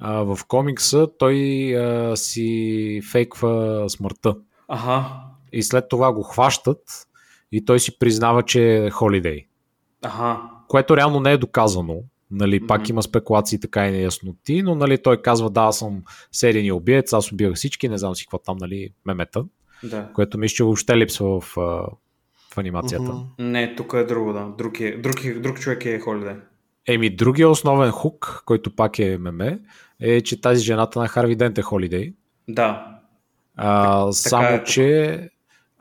[0.00, 1.36] а, в комикса той
[1.76, 4.36] а, си фейква смъртта.
[4.68, 5.04] Ага.
[5.52, 7.06] И след това го хващат
[7.52, 9.46] и той си признава, че е Холидей.
[10.02, 12.02] Ага което реално не е доказано.
[12.30, 12.66] Нали, mm-hmm.
[12.66, 16.02] Пак има спекулации така и неясноти, но нали, той казва, да, аз съм
[16.32, 19.44] серийния убиец, аз убивах всички, не знам си какво там, нали, мемета.
[19.84, 20.08] Да.
[20.14, 21.52] Което мисля, че въобще липсва в,
[22.54, 23.04] в анимацията.
[23.04, 23.26] Mm-hmm.
[23.38, 24.48] Не, тук е друго, да.
[24.58, 26.34] Друг, е, друг, е, друг човек е Холидей.
[26.88, 29.58] Еми, другия основен хук, който пак е меме,
[30.00, 32.12] е, че тази жената на Харви Дент е Холидей.
[32.48, 32.98] Да.
[33.56, 35.30] А, само, е, че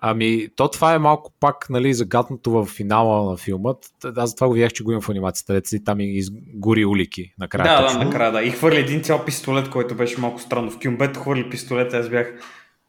[0.07, 3.73] Ами, то това е малко пак нали, загаднато в финала на филма.
[4.15, 6.85] Аз за това го видях, че го имам в анимацията, деца и там и изгори
[6.85, 7.81] улики накрая.
[7.81, 7.99] Да, точно.
[7.99, 8.43] да, накрая, да.
[8.43, 10.71] И хвърли един цял пистолет, който беше малко странно.
[10.71, 12.33] В Кюмбет хвърли пистолет, аз бях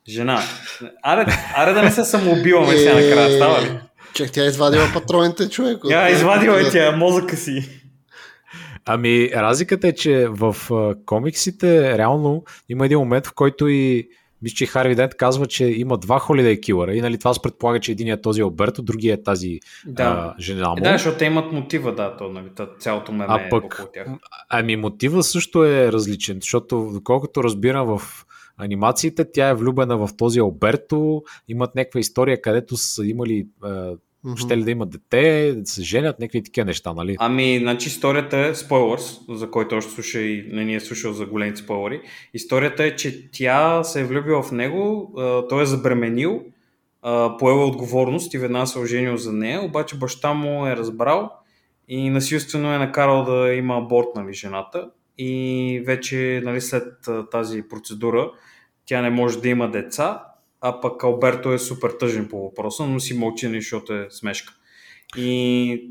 [0.08, 0.42] жена.
[1.02, 1.26] Аре,
[1.56, 3.78] аре да не се самоубиваме сега накрая, става ли?
[4.14, 5.78] Чех, тя е извадила патроните, човек.
[5.88, 7.68] Тя е извадила и тя мозъка си.
[8.84, 10.56] Ами, разликата е, че в
[11.06, 14.08] комиксите реално има един момент, в който и
[14.42, 17.80] мисля, че Харви Дент казва, че има два холидей килъра и нали, това се предполага,
[17.80, 20.02] че един е този Алберто, другия е тази да.
[20.02, 20.76] а, жена му.
[20.78, 22.48] Е, да, защото те имат мотива, да, то, нали,
[22.78, 24.06] цялото меме а е пък, тях.
[24.48, 28.26] Ами мотива също е различен, защото доколкото разбирам в
[28.58, 33.46] анимациите, тя е влюбена в този Алберто, имат някаква история, където са имали
[34.26, 34.44] Mm-hmm.
[34.44, 37.16] Ще ли да имат дете, да се женят, някакви такива неща, нали?
[37.18, 41.26] Ами, значи историята е спойлърс, за който още слуша и не ни е слушал за
[41.26, 42.00] големите спойлери.
[42.34, 45.12] Историята е, че тя се е влюбила в него,
[45.48, 46.42] той е забременил,
[47.38, 51.32] поела отговорност и веднага се е оженил за нея, обаче баща му е разбрал
[51.88, 54.90] и насилствено е накарал да има аборт, нали, жената.
[55.18, 58.30] И вече, нали, след тази процедура,
[58.86, 60.22] тя не може да има деца
[60.60, 64.54] а пък Алберто е супер тъжен по въпроса, но си мълчи, нали, защото е смешка.
[65.16, 65.90] И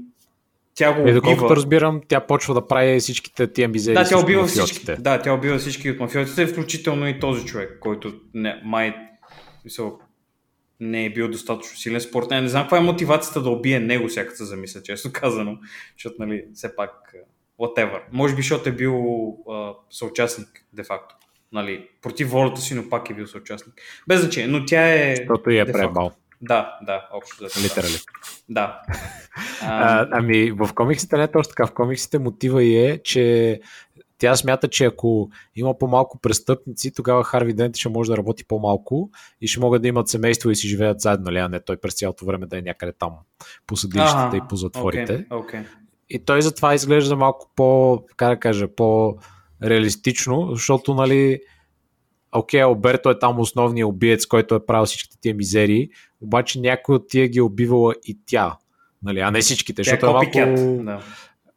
[0.75, 1.17] тя го убива.
[1.17, 3.95] И доколкото разбирам, тя почва да прави всичките тия мизери.
[3.95, 4.85] Да, тя убива всички.
[4.99, 8.95] Да, тя убива всички от мафиотите, включително и този човек, който не, май,
[9.65, 9.99] мисъл,
[10.79, 12.29] не е бил достатъчно силен спорт.
[12.29, 15.57] Не, не знам каква е мотивацията да убие него, всяка се замисля, честно казано,
[15.97, 17.15] защото, нали, все пак,
[17.59, 18.01] whatever.
[18.11, 21.15] Може би, защото е бил а, съучастник, де-факто.
[21.55, 23.73] Нали, против волята си, но пак е бил съучастник.
[24.07, 25.15] Без значение, но тя е...
[25.15, 26.11] Защото я е пребал.
[26.41, 27.97] Да, да, общо за Литерали.
[28.49, 28.81] Да.
[29.61, 31.67] А, ами, в комиксите не е точно така.
[31.67, 33.59] В комиксите мотива и е, че
[34.17, 39.09] тя смята, че ако има по-малко престъпници, тогава Харви Дент ще може да работи по-малко
[39.41, 41.93] и ще могат да имат семейство и си живеят заедно, нали, а не той през
[41.93, 43.11] цялото време да е някъде там
[43.67, 45.17] по съдилищата и по затворите.
[45.17, 45.65] Okay, okay.
[46.09, 48.75] И той затова изглежда малко по, как да кажа,
[49.65, 51.39] по-реалистично, защото, нали,
[52.31, 55.89] окей, okay, Алберто е там основният убиец, който е правил всичките тия мизерии,
[56.21, 58.57] обаче някой от тия ги е убивала и тя,
[59.03, 61.01] нали, а не всичките, тя защото е малко...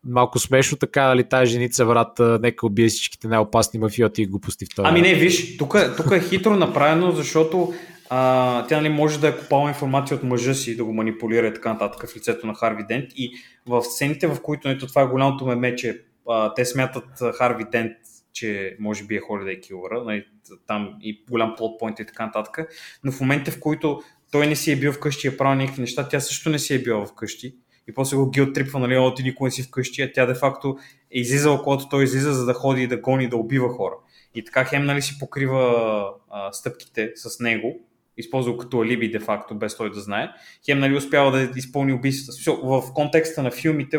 [0.04, 4.68] Малко смешно така, нали, тази женица, брат, нека убие всичките най-опасни мафиоти и глупости в
[4.76, 4.88] този.
[4.88, 7.72] Ами не, виж, тук, тук е хитро направено, защото
[8.10, 11.54] а, тя нали, може да е купала информация от мъжа си, да го манипулира и
[11.54, 13.04] така нататък в лицето на Харви Дент.
[13.16, 13.30] И
[13.66, 17.96] в сцените, в които ето, това е голямото меме, че а, те смятат Харви Дент,
[18.32, 20.24] че може би е Holiday Killer, нали,
[20.66, 22.58] там и голям плот point и така нататък.
[23.04, 25.80] Но в момента, в които той не си е бил вкъщи и е правил някакви
[25.80, 27.54] неща, тя също не си е била вкъщи
[27.88, 30.78] и после го ги оттрипва, нали, от никой не си вкъщи, а тя де факто
[31.10, 33.94] е излизала, когато той излиза, за да ходи и да гони, да убива хора.
[34.34, 37.80] И така Хем нали, си покрива а, стъпките с него,
[38.16, 40.28] използва като алиби де факто, без той да знае.
[40.66, 42.52] Хем нали, успява да изпълни убийствата.
[42.62, 43.98] В контекста на филмите.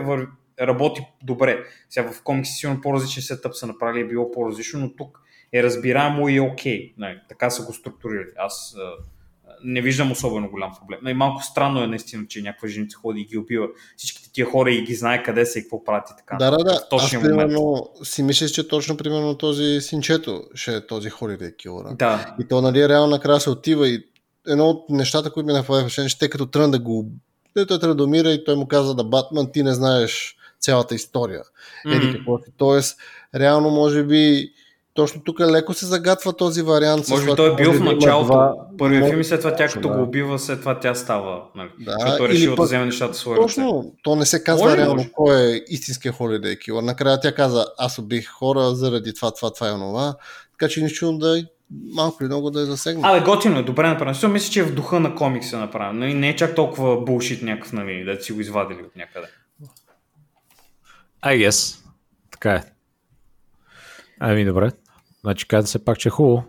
[0.62, 1.64] Работи добре.
[1.90, 5.22] Сега в комикси сигурно по-различен сетъп са направили, е било по-различно, но тук
[5.54, 6.80] е разбираемо и е окей.
[6.80, 6.94] Okay.
[6.98, 8.30] Нали, така са го структурирали.
[8.38, 8.76] Аз
[9.64, 11.00] не виждам особено голям проблем.
[11.04, 13.68] Но и малко странно е наистина, че някаква женица ходи и ги убива
[13.98, 16.36] всичките тия хора и ги знае къде са и какво правят и така.
[16.36, 16.88] Да, да, да.
[16.92, 21.96] Аз примерно си мислиш, че точно примерно този синчето ще е този Holiday Killer.
[21.96, 22.36] Да.
[22.40, 24.04] И то нали реално накрая се отива и
[24.48, 27.06] едно от нещата, които ми направи впечатление, че те като тръгна да го
[27.56, 31.42] той трябва да умира и той му каза да Батман, ти не знаеш цялата история.
[31.86, 31.96] Mm.
[31.96, 32.52] Еди какво си.
[32.58, 32.98] Тоест,
[33.36, 34.50] реално може би
[34.94, 37.10] точно тук леко се загатва този вариант.
[37.10, 38.56] Може би той е бил в началото, два...
[38.78, 39.96] първия филм и след това тя като да.
[39.96, 41.42] го убива, след това тя става.
[41.56, 41.70] Нали?
[41.80, 42.64] Да, защото е решила пък...
[42.64, 43.96] да вземе нещата своя Точно, ръце.
[44.04, 45.10] то не се казва може, реално може.
[45.14, 46.82] кой е истинския Holiday Killer.
[46.82, 50.16] Накрая тя каза, аз убих хора заради това, това, това и онова.
[50.52, 51.44] Така че нищо да
[51.94, 53.06] малко или много да е засегнат.
[53.06, 54.16] Абе, готино е, добре направено.
[54.16, 56.06] Също мисля, че е в духа на комикса направено.
[56.06, 59.28] Не е чак толкова булшит някакъв, нали, да си го извадили от някъде.
[61.26, 61.86] I guess.
[62.32, 62.64] Така е.
[64.20, 64.72] Ами, добре.
[65.22, 66.44] Значи каза се пак, че е хубаво.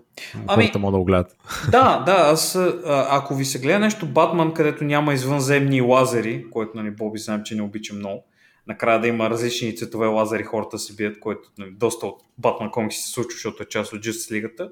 [0.46, 1.36] Ами, Хората могат да го гледат.
[1.70, 6.90] Да, да, аз, ако ви се гледа нещо Батман, където няма извънземни лазери, което нали,
[6.90, 8.24] Боби знам, че не обича много,
[8.66, 13.00] накрая да има различни цветове лазери, хората се бият, което нали, доста от Батман комикси
[13.02, 14.70] се случва, защото е част от Justice Лигата.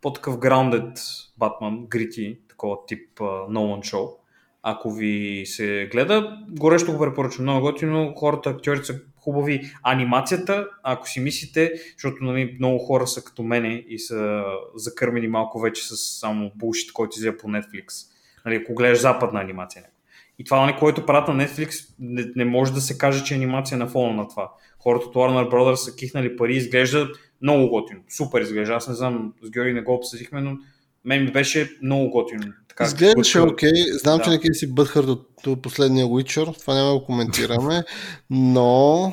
[0.00, 1.00] По-такъв grounded
[1.38, 4.10] Батман, грити, такова тип uh, Nolan Show.
[4.62, 7.42] Ако ви се гледа, горещо го препоръчвам.
[7.42, 9.72] Много готино, хората, актьорите са хубави.
[9.82, 14.42] Анимацията, ако си мислите, защото нали, много хора са като мене и са
[14.74, 18.06] закърмени малко вече с само булшит, който излезе по Netflix.
[18.46, 19.84] Нали, ако гледаш западна анимация.
[20.38, 23.36] И това, нали, което правят на Netflix, не, не може да се каже, че е
[23.36, 24.52] анимация на фона на това.
[24.78, 27.08] Хората от Warner Brothers са кихнали пари, изглежда
[27.42, 28.00] много готино.
[28.08, 28.74] Супер изглежда.
[28.74, 30.56] Аз не знам, с Георги не го обсъдихме, но
[31.04, 32.52] мен ми беше много готино.
[32.80, 33.70] Така, Изглеждаше окей.
[33.70, 33.98] Okay.
[33.98, 34.24] Знам, да.
[34.24, 35.04] че не си бъдхър
[35.46, 37.84] от последния Witcher, това няма да го коментираме,
[38.30, 39.12] но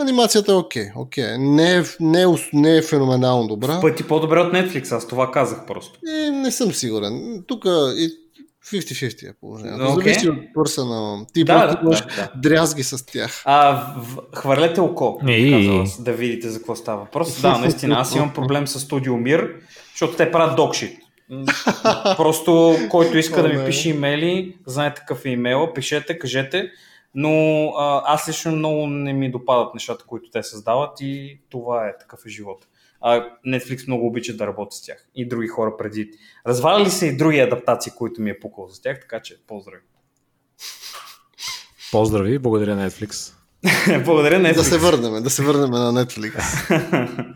[0.00, 0.86] анимацията е окей.
[0.86, 0.94] Okay.
[0.94, 1.36] Okay.
[1.38, 3.78] Не, е, не, е, не е феноменално добра.
[3.78, 5.98] В пъти по-добре от Netflix, аз това казах просто.
[6.08, 7.44] Е, не съм сигурен.
[7.46, 7.64] Тук
[7.96, 8.10] и
[8.72, 9.82] 50-50 е положението.
[9.82, 9.94] Okay.
[9.94, 11.26] Зависи от персонал.
[11.32, 12.40] Ти да, просто да, да, да.
[12.40, 13.42] дрязги с тях.
[13.44, 15.84] А, в, хвърлете око, и...
[15.98, 17.40] да видите за какво става въпрос.
[17.40, 19.54] Да, наистина, аз имам проблем с Студио Мир,
[19.94, 21.03] защото те правят докшит.
[22.16, 26.70] Просто който иска да ми пише имейли, знаете какъв е имейла, пишете, кажете,
[27.14, 31.98] но а, аз лично много не ми допадат нещата, които те създават и това е
[31.98, 32.66] такъв е живот.
[33.00, 36.10] А Netflix много обича да работи с тях и други хора преди.
[36.46, 39.82] Разваляли се и други адаптации, които ми е пукал за тях, така че поздрави.
[41.92, 43.34] Поздрави, благодаря Netflix.
[44.04, 44.54] благодаря Netflix.
[44.54, 47.34] Да се върнем, да се върнем на Netflix.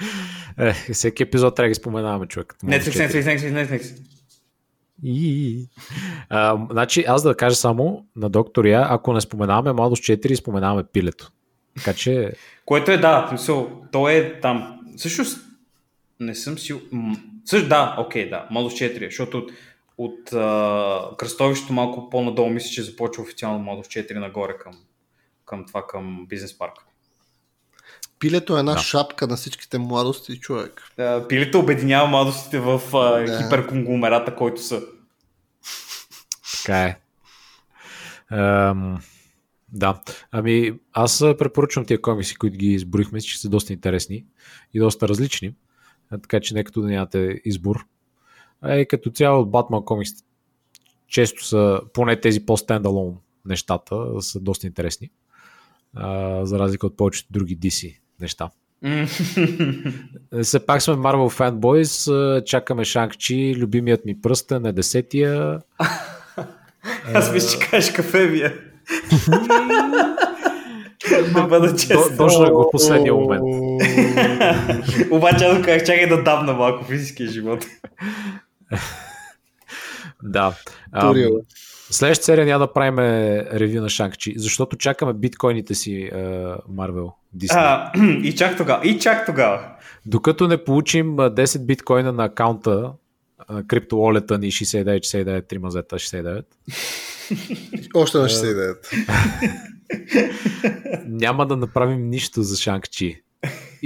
[0.58, 2.54] Е, всеки епизод трябва да ги споменаваме, човек.
[2.64, 4.00] Netflix, Netflix, Netflix, Netflix.
[5.02, 5.68] И,
[6.28, 10.84] а, значи аз да кажа само на доктор Я, ако не споменаваме Младост 4, споменаваме
[10.92, 11.32] пилето.
[11.76, 12.32] Така че...
[12.64, 14.80] Което е, да, смисъл, то е там.
[14.96, 15.22] Също
[16.20, 16.74] не съм си...
[17.44, 19.52] Също, да, окей, да, Младост 4, защото от,
[19.98, 24.72] от а, кръстовището малко по-надолу мисля, че започва официално Младост 4 нагоре към,
[25.44, 26.84] към това, към бизнес парка.
[28.24, 28.78] Пилето е една да.
[28.78, 30.82] шапка на всичките младости, човек.
[31.28, 33.42] Пилето обединява младостите в да.
[33.42, 34.82] хиперконгломерата, който са.
[36.56, 36.98] така е.
[38.36, 38.98] Ам,
[39.72, 44.24] да, ами аз препоръчвам тия комикси, които ги изборихме, че са доста интересни
[44.74, 45.54] и доста различни,
[46.10, 47.86] така че нека да нямате избор.
[48.60, 50.22] А и като цяло от Batman комиксите
[51.08, 55.10] често са, поне тези по-стендалон нещата, са доста интересни,
[55.94, 58.50] а, за разлика от повечето други DC неща.
[60.42, 65.60] Все пак сме Marvel Fanboys, чакаме Шанг-Чи, любимият ми пръстен е десетия.
[67.14, 68.54] Аз мисля, че кажеш кафе ми е.
[71.34, 72.16] да бъда честен.
[72.16, 73.42] Дошна го в последния момент.
[75.10, 77.66] Обаче аз казах, чакай да дам на малко физическия живот.
[80.22, 80.54] да.
[81.94, 82.98] Следващата серия няма да правим
[83.58, 86.10] ревю на Шанкчи, защото чакаме биткоините си
[86.68, 87.12] Марвел.
[87.36, 88.88] Uh, и чак тогава.
[88.88, 89.60] И чак тогава.
[90.06, 92.92] Докато не получим 10 биткоина на акаунта,
[93.68, 96.44] криптоволета ни 69, 69, 3 мазета 69.
[97.94, 98.76] Още на 69.
[101.06, 103.22] Няма да направим нищо за Шанкчи.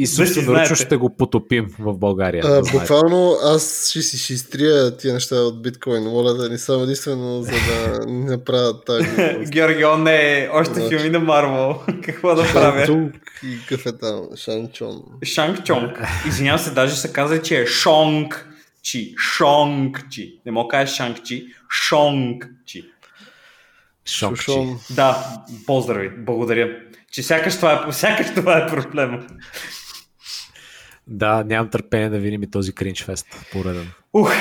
[0.00, 2.42] И собственоръчно ще го потопим в България.
[2.46, 6.02] А, да буквално аз ще си ще изтрия тия неща от биткоин.
[6.02, 9.08] Моля да ни само единствено, за да не направят тази.
[9.50, 10.96] Георги, он не е още значи...
[10.96, 11.80] филми на Марвел.
[12.04, 12.86] Какво да правя?
[12.86, 14.28] Шанг и какъв е там?
[14.36, 15.02] Шанг Чон.
[15.24, 16.02] Шанг Чонг.
[16.28, 18.48] Извинявам се, даже се каза, че е Шонг
[18.82, 19.14] Чи.
[19.18, 20.40] Шонг Чи.
[20.46, 21.46] Не мога да кажа Шанг Чи.
[21.70, 22.84] Шонг Чи.
[24.06, 24.94] Шонг Чи.
[24.94, 26.10] Да, поздрави.
[26.18, 26.76] Благодаря.
[27.12, 29.26] Че сякаш това е, сякаш това е проблема.
[31.08, 33.90] Да, нямам търпение да видим и този кринч фест пореден.
[34.12, 34.32] Ух,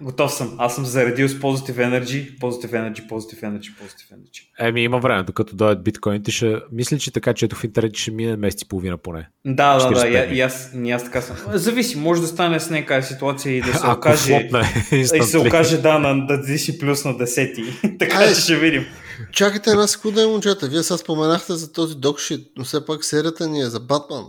[0.00, 0.54] готов съм.
[0.58, 4.42] Аз съм заредил с Positive Energy, Positive Energy, Positive Energy, Positive Energy.
[4.58, 6.56] Еми има време, докато дойдат биткоините, ще...
[6.72, 9.28] мисля, че така, че ето в интернет ще мине месец и половина поне.
[9.46, 11.36] Да, да, да, и, и, аз, и аз така съм.
[11.52, 14.48] Зависи, може да стане с някаква ситуация и да се окаже,
[14.92, 17.64] и се окаже да, на, да си плюс на десети.
[17.98, 18.84] така Ай, че ще видим.
[19.32, 20.68] Чакайте една секунда, момчета.
[20.68, 24.24] Вие сега споменахте за този докшит, но все пак серията ни е за Батман.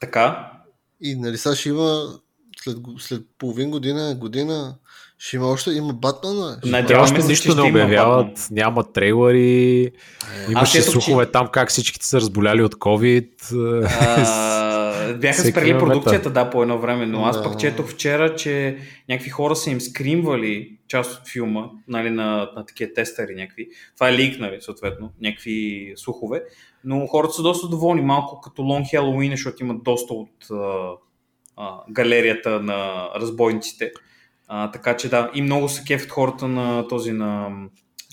[0.00, 0.50] Така.
[1.02, 2.08] И нали сега ще има
[2.62, 4.74] след, след половин година, година,
[5.18, 6.56] ще има още, има Батман.
[6.64, 9.92] Надяваме се, нищо не обявяват, няма трейлери, е.
[10.50, 11.32] имаше слухове че...
[11.32, 13.28] там как всичките са разболяли от COVID.
[13.86, 14.74] А,
[15.20, 17.42] бяха спрели продукцията, да, по едно време, но аз да.
[17.42, 22.66] пък четох вчера, че някакви хора са им скримвали част от филма, нали, на, на
[22.66, 23.68] такива тестери някакви.
[23.94, 26.42] Това е лик, нали, съответно, някакви слухове.
[26.84, 30.90] Но хората са доста доволни, малко като Long Halloween, защото имат доста от а,
[31.56, 33.92] а, галерията на разбойниците.
[34.48, 37.50] А, така че да, и много са кефят хората на този на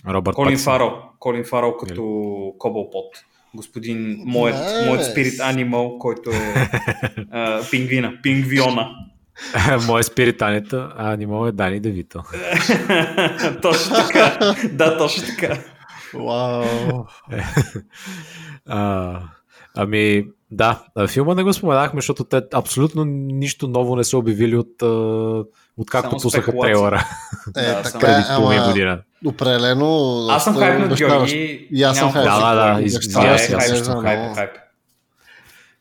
[0.07, 1.03] Робърт Колин Фарал.
[1.19, 3.25] Колин Фарал като Кобълпот.
[3.55, 6.69] Господин, моят, моят спирит анимал, който е
[7.31, 8.89] а, пингвина, пингвиона.
[9.87, 10.41] Моят спирит
[10.97, 12.23] анимал е Дани Девито.
[13.61, 14.55] точно така.
[14.71, 15.57] Да, точно така.
[16.13, 17.05] Вау.
[19.75, 24.81] ами, да, филма не го споменахме, защото те абсолютно нищо ново не са обявили от,
[25.77, 27.07] от както пуснаха трейлера.
[27.57, 29.01] Е, така, преди половин година.
[29.25, 30.19] Определено.
[30.29, 31.67] Аз съм хайпнат, Георги.
[31.71, 32.39] И аз съм хайпнат.
[32.39, 33.37] Да, да, да.
[33.37, 34.51] Се, хайп, хайп.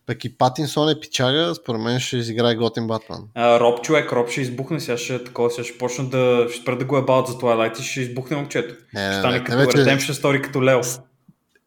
[0.07, 3.23] Пък и Патинсон е пичага, според мен ще изиграе готин Батман.
[3.35, 6.79] А, Роб човек, Роб ще избухне, сега ще, такова, сега ще почна да, ще спра
[6.79, 8.75] да го ебават за Twilight и ще избухне момчето.
[8.95, 9.79] Не, ще стане като вече...
[9.79, 10.81] Redemption Story като Лео.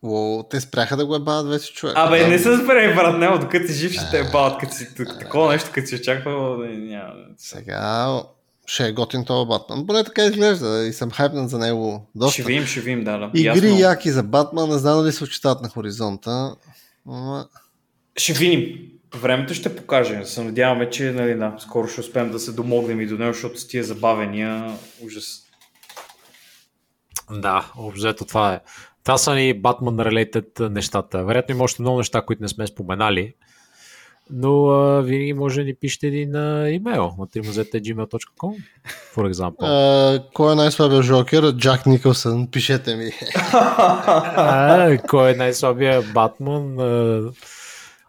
[0.04, 1.96] О, те спряха да го ебават вече човек.
[1.98, 4.88] Абе, да, не са спрели, брат, не, докато си жив ще те ебават, като си
[4.96, 7.14] такова нещо, като си очаква, няма.
[7.38, 8.08] Сега
[8.68, 9.88] ще е готин това Батман.
[9.88, 12.34] Поне така изглежда и съм хайпнат за него доста.
[12.34, 13.18] Ще видим, ще видим, да.
[13.18, 13.32] да.
[13.34, 13.80] Игри Ясно.
[13.80, 16.56] яки за Батман, не знам дали се очитат на хоризонта.
[17.06, 17.46] Но...
[18.18, 18.92] Ще видим.
[19.16, 20.26] Времето ще покаже.
[20.26, 23.60] Се надяваме, че нали, да, скоро ще успеем да се домогнем и до него, защото
[23.60, 25.44] с тия забавения ужас.
[27.32, 28.60] Да, обзето това е.
[29.04, 31.26] Това са ни Batman related нещата.
[31.26, 33.34] Вероятно има още много неща, които не сме споменали,
[34.32, 38.56] но а, винаги може да ни пишете един а, имейл на trimazete.gmail.com
[39.16, 39.62] for example.
[39.62, 41.52] Uh, кой е най-слабия жокер?
[41.52, 42.48] Джак Никълсън.
[42.52, 43.12] Пишете ми.
[43.54, 46.78] а, кой е най-слабия Батман?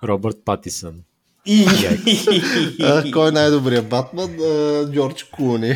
[0.05, 0.95] Робърт Патисън.
[1.47, 1.67] И...
[3.13, 4.37] кой е най-добрият Батман?
[4.93, 5.75] Джордж Куни.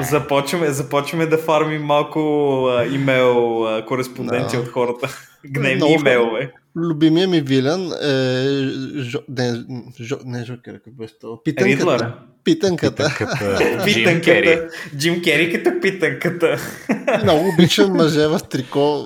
[0.00, 2.20] започваме, започваме да фармим малко
[2.92, 5.08] имейл кореспонденция от хората.
[5.46, 6.52] Гневни имейлове.
[6.76, 9.02] Любимия ми вилен е...
[9.02, 9.18] Жо...
[9.28, 9.64] Не,
[10.00, 10.18] жо...
[10.24, 11.42] не Жокер, как беше това?
[11.44, 12.14] Питънката.
[12.44, 13.16] Питънката.
[13.84, 14.68] Питънката.
[14.96, 16.56] Джим Кери като питънката.
[17.22, 19.04] Много обичам мъже в трико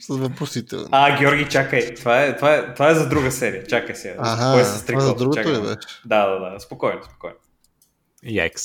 [0.00, 0.86] с въпросителни.
[0.90, 1.94] А, Георги, чакай.
[1.94, 3.64] Това е, това е, това е за друга серия.
[3.66, 4.14] Чакай сега.
[4.18, 5.00] Ага, Кой е с трико?
[5.00, 5.52] Това за другото чакай.
[5.52, 5.76] ли беше?
[6.06, 6.60] Да, да, да.
[6.60, 7.36] Спокойно, спокойно.
[8.24, 8.62] Якс.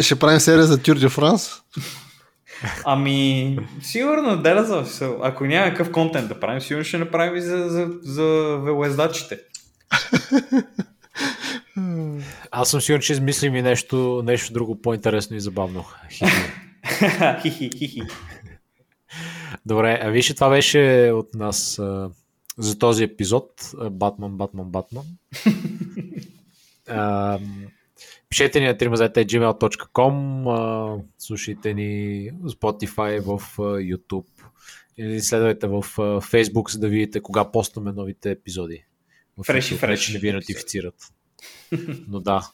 [0.00, 1.50] Ще правим серия за Тюр де Франс?
[2.84, 7.68] Ами, сигурно, да, за, ако няма какъв контент да правим, сигурно ще направим и за,
[7.68, 9.38] за, за велоездачите.
[12.50, 15.84] Аз съм сигурен, че измислим и нещо, нещо друго по-интересно и забавно.
[19.66, 22.10] Добре, а виж, това беше от нас а,
[22.58, 23.70] за този епизод.
[23.90, 25.04] Батман, Батман, Батман.
[28.30, 34.26] Пишете ни на trimazet.gmail.com Слушайте ни в Spotify, в YouTube
[34.96, 35.82] или следвайте в
[36.20, 38.84] Facebook, за да видите кога постаме новите епизоди.
[39.46, 40.12] Фреши, фреши.
[40.12, 40.94] Не ви нотифицират.
[42.08, 42.50] Но да.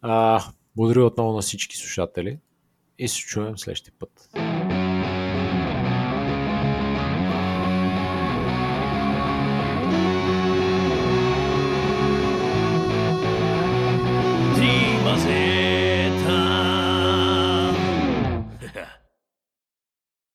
[0.00, 0.44] А,
[0.76, 2.38] благодаря отново на всички слушатели
[2.98, 4.30] и се чуем следващия път.
[14.56, 14.85] Three.
[15.16, 15.45] Aussie.